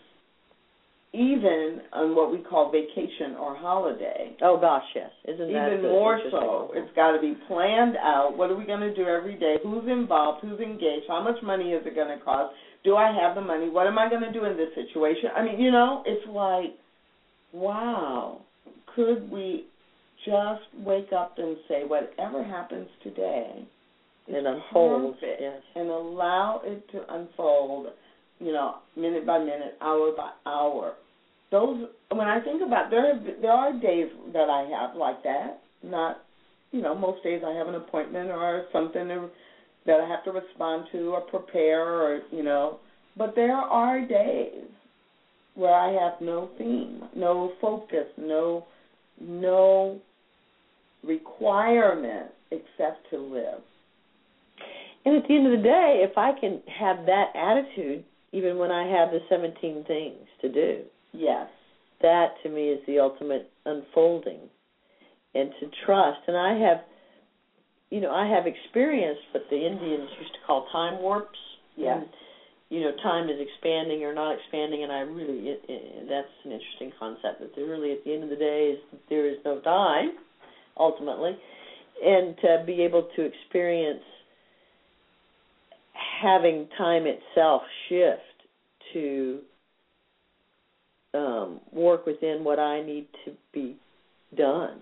Even 1.15 1.81
on 1.95 2.15
what 2.15 2.31
we 2.31 2.39
call 2.39 2.71
vacation 2.71 3.33
or 3.41 3.57
holiday. 3.57 4.37
Oh 4.43 4.61
gosh, 4.61 4.85
yes. 4.95 5.11
Isn't 5.25 5.53
that 5.55 5.73
Even 5.73 5.83
more 5.91 6.21
so, 6.31 6.71
it's 6.75 6.95
got 6.95 7.13
to 7.13 7.21
be 7.21 7.35
planned 7.49 7.97
out. 7.97 8.37
What 8.37 8.51
are 8.51 8.57
we 8.57 8.67
going 8.67 8.81
to 8.81 8.95
do 8.95 9.07
every 9.07 9.35
day? 9.37 9.57
Who's 9.63 9.89
involved? 9.89 10.45
Who's 10.45 10.61
engaged? 10.61 11.07
How 11.09 11.23
much 11.25 11.43
money 11.43 11.73
is 11.73 11.85
it 11.87 11.95
going 11.95 12.17
to 12.17 12.23
cost? 12.23 12.55
Do 12.85 12.97
I 12.97 13.11
have 13.11 13.35
the 13.35 13.41
money? 13.41 13.71
What 13.71 13.87
am 13.87 13.99
I 13.99 14.09
going 14.11 14.21
to 14.21 14.33
do 14.33 14.45
in 14.45 14.57
this 14.59 14.69
situation? 14.75 15.31
I 15.35 15.43
mean, 15.43 15.59
you 15.59 15.71
know, 15.73 16.03
it's 16.07 16.27
like, 16.29 16.77
wow, 17.53 18.41
could 18.95 19.31
we 19.31 19.67
just 20.25 20.63
wake 20.85 21.13
up 21.13 21.35
and 21.39 21.57
say, 21.69 21.85
whatever 21.85 22.43
happens 22.45 22.89
today, 23.03 23.67
is 24.29 24.35
and 24.35 24.47
unfold. 24.47 25.17
Yes. 25.23 25.63
and 25.75 25.89
allow 25.89 26.61
it 26.65 26.85
to 26.93 27.15
unfold, 27.15 27.87
you 28.41 28.53
know, 28.53 28.77
minute 28.97 29.27
by 29.27 29.39
minute, 29.39 29.77
hour 29.81 30.13
by 30.17 30.31
hour. 30.47 30.95
Those, 31.51 31.89
when 32.11 32.29
I 32.29 32.41
think 32.41 32.61
about, 32.65 32.91
there 32.91 33.15
have, 33.15 33.25
there 33.41 33.53
are 33.53 33.73
days 33.73 34.09
that 34.33 34.51
I 34.51 34.69
have 34.69 34.97
like 34.97 35.23
that. 35.23 35.61
Not, 35.83 36.19
you 36.73 36.83
know, 36.83 36.95
most 36.95 37.23
days 37.23 37.43
I 37.47 37.53
have 37.53 37.69
an 37.69 37.77
appointment 37.77 38.29
or 38.31 38.67
something 38.73 39.09
to, 39.09 39.31
that 39.87 40.01
I 40.01 40.09
have 40.09 40.25
to 40.25 40.33
respond 40.33 40.87
to 40.93 41.15
or 41.15 41.23
prepare 41.23 41.83
or 41.83 42.21
you 42.31 42.43
know. 42.43 42.81
But 43.17 43.35
there 43.35 43.57
are 43.57 44.07
days 44.07 44.67
where 45.59 45.75
I 45.75 45.91
have 45.93 46.21
no 46.21 46.49
theme, 46.57 47.03
no 47.17 47.53
focus, 47.61 48.07
no 48.17 48.65
no 49.21 50.01
requirement 51.03 52.31
except 52.53 53.11
to 53.11 53.19
live. 53.19 53.61
And 55.05 55.17
at 55.17 55.29
the 55.29 55.35
end 55.35 55.47
of 55.47 55.53
the 55.59 55.65
day, 55.65 56.07
if 56.09 56.17
I 56.17 56.33
can 56.39 56.63
have 56.67 57.07
that 57.07 57.33
attitude, 57.35 58.05
even 58.33 58.59
when 58.59 58.71
I 58.71 58.87
have 58.87 59.11
the 59.11 59.21
17 59.29 59.85
things 59.87 60.27
to 60.43 60.49
do, 60.49 60.83
Yes. 61.13 61.49
that 62.03 62.35
to 62.43 62.49
me 62.49 62.69
is 62.69 62.81
the 62.87 63.01
ultimate 63.01 63.51
unfolding. 63.67 64.39
And 65.35 65.51
to 65.61 65.71
trust. 65.85 66.21
And 66.27 66.37
I 66.37 66.59
have, 66.59 66.79
you 67.91 68.01
know, 68.01 68.13
I 68.13 68.27
have 68.29 68.47
experienced 68.47 69.23
what 69.33 69.45
the 69.51 69.57
Indians 69.57 70.09
used 70.21 70.33
to 70.35 70.41
call 70.47 70.67
time 70.73 71.01
warps. 71.03 71.39
Yes. 71.77 71.99
And, 72.03 72.09
you 72.71 72.81
know, 72.81 72.93
time 73.03 73.31
is 73.31 73.37
expanding 73.41 74.05
or 74.05 74.15
not 74.15 74.37
expanding, 74.37 74.83
and 74.83 74.93
I 74.93 75.01
really, 75.01 75.49
it, 75.49 75.63
it, 75.69 76.09
that's 76.09 76.29
an 76.45 76.53
interesting 76.53 76.93
concept. 76.99 77.41
That 77.41 77.61
really, 77.61 77.93
at 77.93 78.05
the 78.05 78.13
end 78.13 78.25
of 78.25 78.31
the 78.31 78.37
day, 78.37 78.77
is 78.77 78.99
there 79.09 79.27
is 79.27 79.39
no 79.45 79.61
time, 79.61 80.11
ultimately, 80.77 81.37
and 82.05 82.37
to 82.43 82.63
be 82.67 82.83
able 82.83 83.09
to 83.17 83.23
experience 83.23 84.03
having 86.23 86.69
time 86.77 87.05
itself 87.07 87.63
shift 87.89 88.21
to 88.93 89.39
um, 91.15 91.61
work 91.73 92.05
within 92.07 92.45
what 92.45 92.59
I 92.59 92.83
need 92.85 93.07
to 93.25 93.33
be 93.53 93.77
done, 94.37 94.81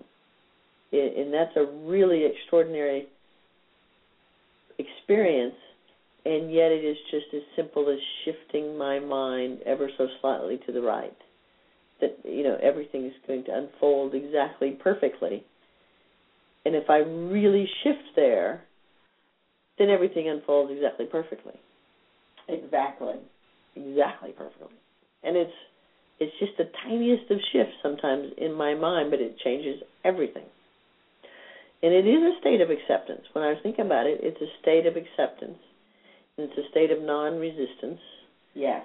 it, 0.91 1.17
and 1.17 1.33
that's 1.33 1.55
a 1.55 1.65
really 1.87 2.25
extraordinary 2.25 3.07
experience 4.77 5.55
and 6.27 6.51
yet 6.53 6.71
it 6.71 6.83
is 6.83 6.97
just 7.09 7.27
as 7.33 7.41
simple 7.55 7.89
as 7.89 7.99
shifting 8.25 8.77
my 8.77 8.99
mind 8.99 9.59
ever 9.65 9.89
so 9.97 10.07
slightly 10.19 10.59
to 10.65 10.73
the 10.73 10.81
right. 10.81 11.15
That 12.01 12.17
you 12.25 12.43
know 12.43 12.57
everything 12.61 13.05
is 13.05 13.13
going 13.25 13.45
to 13.45 13.57
unfold 13.57 14.13
exactly 14.13 14.71
perfectly, 14.71 15.43
and 16.65 16.75
if 16.75 16.89
I 16.89 16.97
really 16.97 17.67
shift 17.83 18.13
there, 18.15 18.65
then 19.79 19.89
everything 19.89 20.29
unfolds 20.29 20.71
exactly 20.71 21.05
perfectly, 21.05 21.55
Exactly. 22.49 23.15
exactly 23.75 24.31
perfectly, 24.37 24.75
and 25.23 25.37
it's 25.37 25.57
it's 26.19 26.33
just 26.39 26.51
the 26.57 26.69
tiniest 26.83 27.31
of 27.31 27.39
shifts 27.53 27.73
sometimes 27.81 28.33
in 28.37 28.51
my 28.53 28.75
mind, 28.75 29.11
but 29.11 29.21
it 29.21 29.37
changes 29.43 29.81
everything. 30.03 30.45
And 31.81 31.93
it 31.93 32.07
is 32.07 32.21
a 32.21 32.39
state 32.41 32.59
of 32.59 32.69
acceptance. 32.71 33.21
When 33.33 33.43
I 33.43 33.49
was 33.49 33.59
thinking 33.61 33.85
about 33.85 34.07
it, 34.07 34.19
it's 34.23 34.41
a 34.41 34.49
state 34.61 34.87
of 34.87 34.95
acceptance 34.97 35.59
it's 36.37 36.57
a 36.57 36.69
state 36.71 36.91
of 36.91 37.01
non-resistance. 37.01 37.99
Yes. 38.53 38.83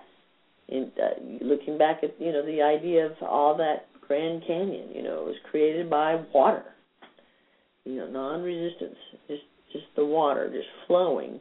In 0.69 0.91
uh, 0.97 1.45
looking 1.45 1.77
back 1.77 2.03
at 2.03 2.15
you 2.21 2.33
know 2.33 2.45
the 2.45 2.63
idea 2.63 3.07
of 3.07 3.13
all 3.23 3.57
that 3.59 3.87
Grand 4.07 4.43
Canyon, 4.47 4.89
you 4.95 5.03
know, 5.03 5.21
it 5.21 5.27
was 5.27 5.37
created 5.51 5.91
by 5.91 6.23
water. 6.33 6.65
You 7.85 7.97
know, 7.97 8.07
non-resistance, 8.07 8.97
just 9.29 9.43
just 9.73 9.85
the 9.97 10.05
water 10.05 10.51
just 10.51 10.69
flowing. 10.87 11.41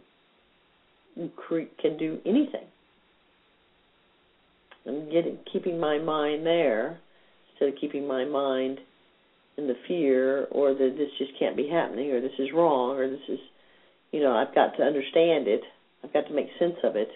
Cre- 1.35 1.69
can 1.79 1.97
do 1.97 2.19
anything. 2.25 2.65
I'm 4.87 5.05
getting 5.11 5.37
keeping 5.51 5.79
my 5.79 5.99
mind 5.99 6.45
there 6.45 6.99
instead 7.51 7.75
of 7.75 7.79
keeping 7.79 8.07
my 8.07 8.25
mind 8.25 8.79
in 9.57 9.67
the 9.67 9.75
fear 9.87 10.45
or 10.51 10.73
that 10.73 10.95
this 10.97 11.09
just 11.17 11.37
can't 11.37 11.55
be 11.55 11.67
happening 11.67 12.11
or 12.11 12.21
this 12.21 12.31
is 12.39 12.49
wrong 12.53 12.97
or 12.97 13.07
this 13.09 13.19
is, 13.29 13.39
you 14.11 14.21
know, 14.21 14.31
I've 14.31 14.55
got 14.55 14.77
to 14.77 14.83
understand 14.83 15.47
it 15.47 15.61
I've 16.03 16.13
got 16.13 16.27
to 16.27 16.33
make 16.33 16.47
sense 16.59 16.77
of 16.83 16.95
it. 16.95 17.09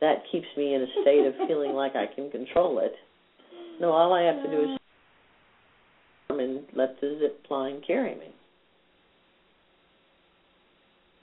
That 0.00 0.22
keeps 0.30 0.46
me 0.56 0.74
in 0.74 0.82
a 0.82 0.86
state 1.02 1.26
of 1.26 1.34
feeling 1.46 1.72
like 1.72 1.94
I 1.94 2.06
can 2.12 2.30
control 2.30 2.80
it. 2.80 2.92
No, 3.80 3.92
all 3.92 4.12
I 4.12 4.22
have 4.22 4.42
to 4.42 4.50
do 4.50 4.62
is 4.62 4.78
and 6.38 6.60
let 6.74 7.00
the 7.00 7.18
zip 7.20 7.44
line 7.50 7.82
carry 7.86 8.14
me. 8.14 8.34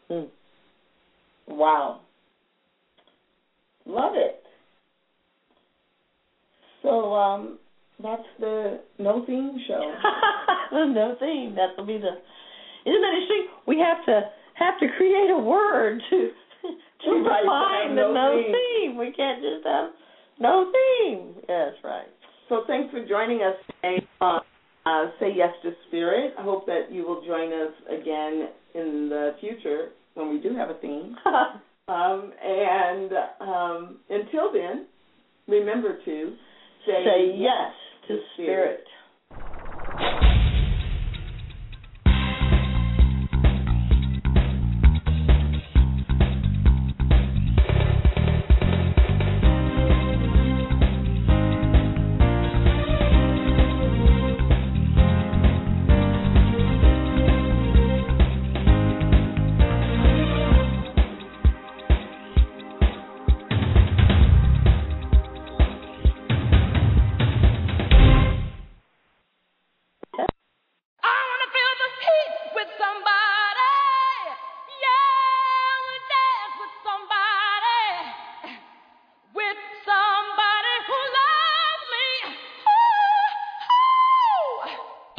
Hmm. 0.07 1.55
Wow. 1.55 2.01
Love 3.85 4.13
it. 4.15 4.43
So 6.83 7.13
um 7.13 7.59
that's 8.01 8.23
the 8.39 8.79
no 8.97 9.25
theme 9.25 9.59
show. 9.67 9.93
no 10.71 11.15
theme. 11.19 11.55
That 11.55 11.77
will 11.77 11.85
be 11.85 11.97
the. 11.97 12.15
Isn't 12.89 13.01
that 13.01 13.13
interesting? 13.13 13.47
We 13.67 13.79
have 13.79 14.05
to 14.05 14.21
have 14.55 14.79
to 14.79 14.87
create 14.97 15.29
a 15.29 15.37
word 15.37 16.01
to 16.09 16.29
to 17.05 17.11
Right, 17.23 17.43
define 17.43 17.95
the 17.95 18.01
no 18.01 18.13
no 18.13 18.41
theme. 18.43 18.55
theme. 18.55 18.97
We 18.97 19.11
can't 19.13 19.41
just 19.41 19.65
have 19.65 19.89
no 20.39 20.71
theme. 20.71 21.35
Yes, 21.47 21.73
right. 21.83 22.07
So 22.49 22.63
thanks 22.67 22.91
for 22.91 23.05
joining 23.05 23.41
us 23.41 23.55
today 23.67 24.05
on 24.21 24.41
uh, 24.85 25.05
Say 25.19 25.33
Yes 25.35 25.51
to 25.63 25.71
Spirit. 25.87 26.33
I 26.37 26.43
hope 26.43 26.65
that 26.65 26.91
you 26.91 27.03
will 27.05 27.23
join 27.25 27.53
us 27.53 27.73
again 27.89 28.49
in 28.73 29.09
the 29.09 29.35
future 29.39 29.89
when 30.15 30.29
we 30.29 30.39
do 30.39 30.55
have 30.55 30.69
a 30.69 30.75
theme. 30.79 31.15
Um, 31.89 32.31
and 32.43 33.11
um, 33.41 33.97
until 34.11 34.53
then, 34.53 34.85
remember 35.47 35.97
to 36.05 36.33
say, 36.85 37.03
Say 37.03 37.35
yes 37.35 37.71
to 38.07 38.15
to 38.15 38.21
spirit. 38.35 38.83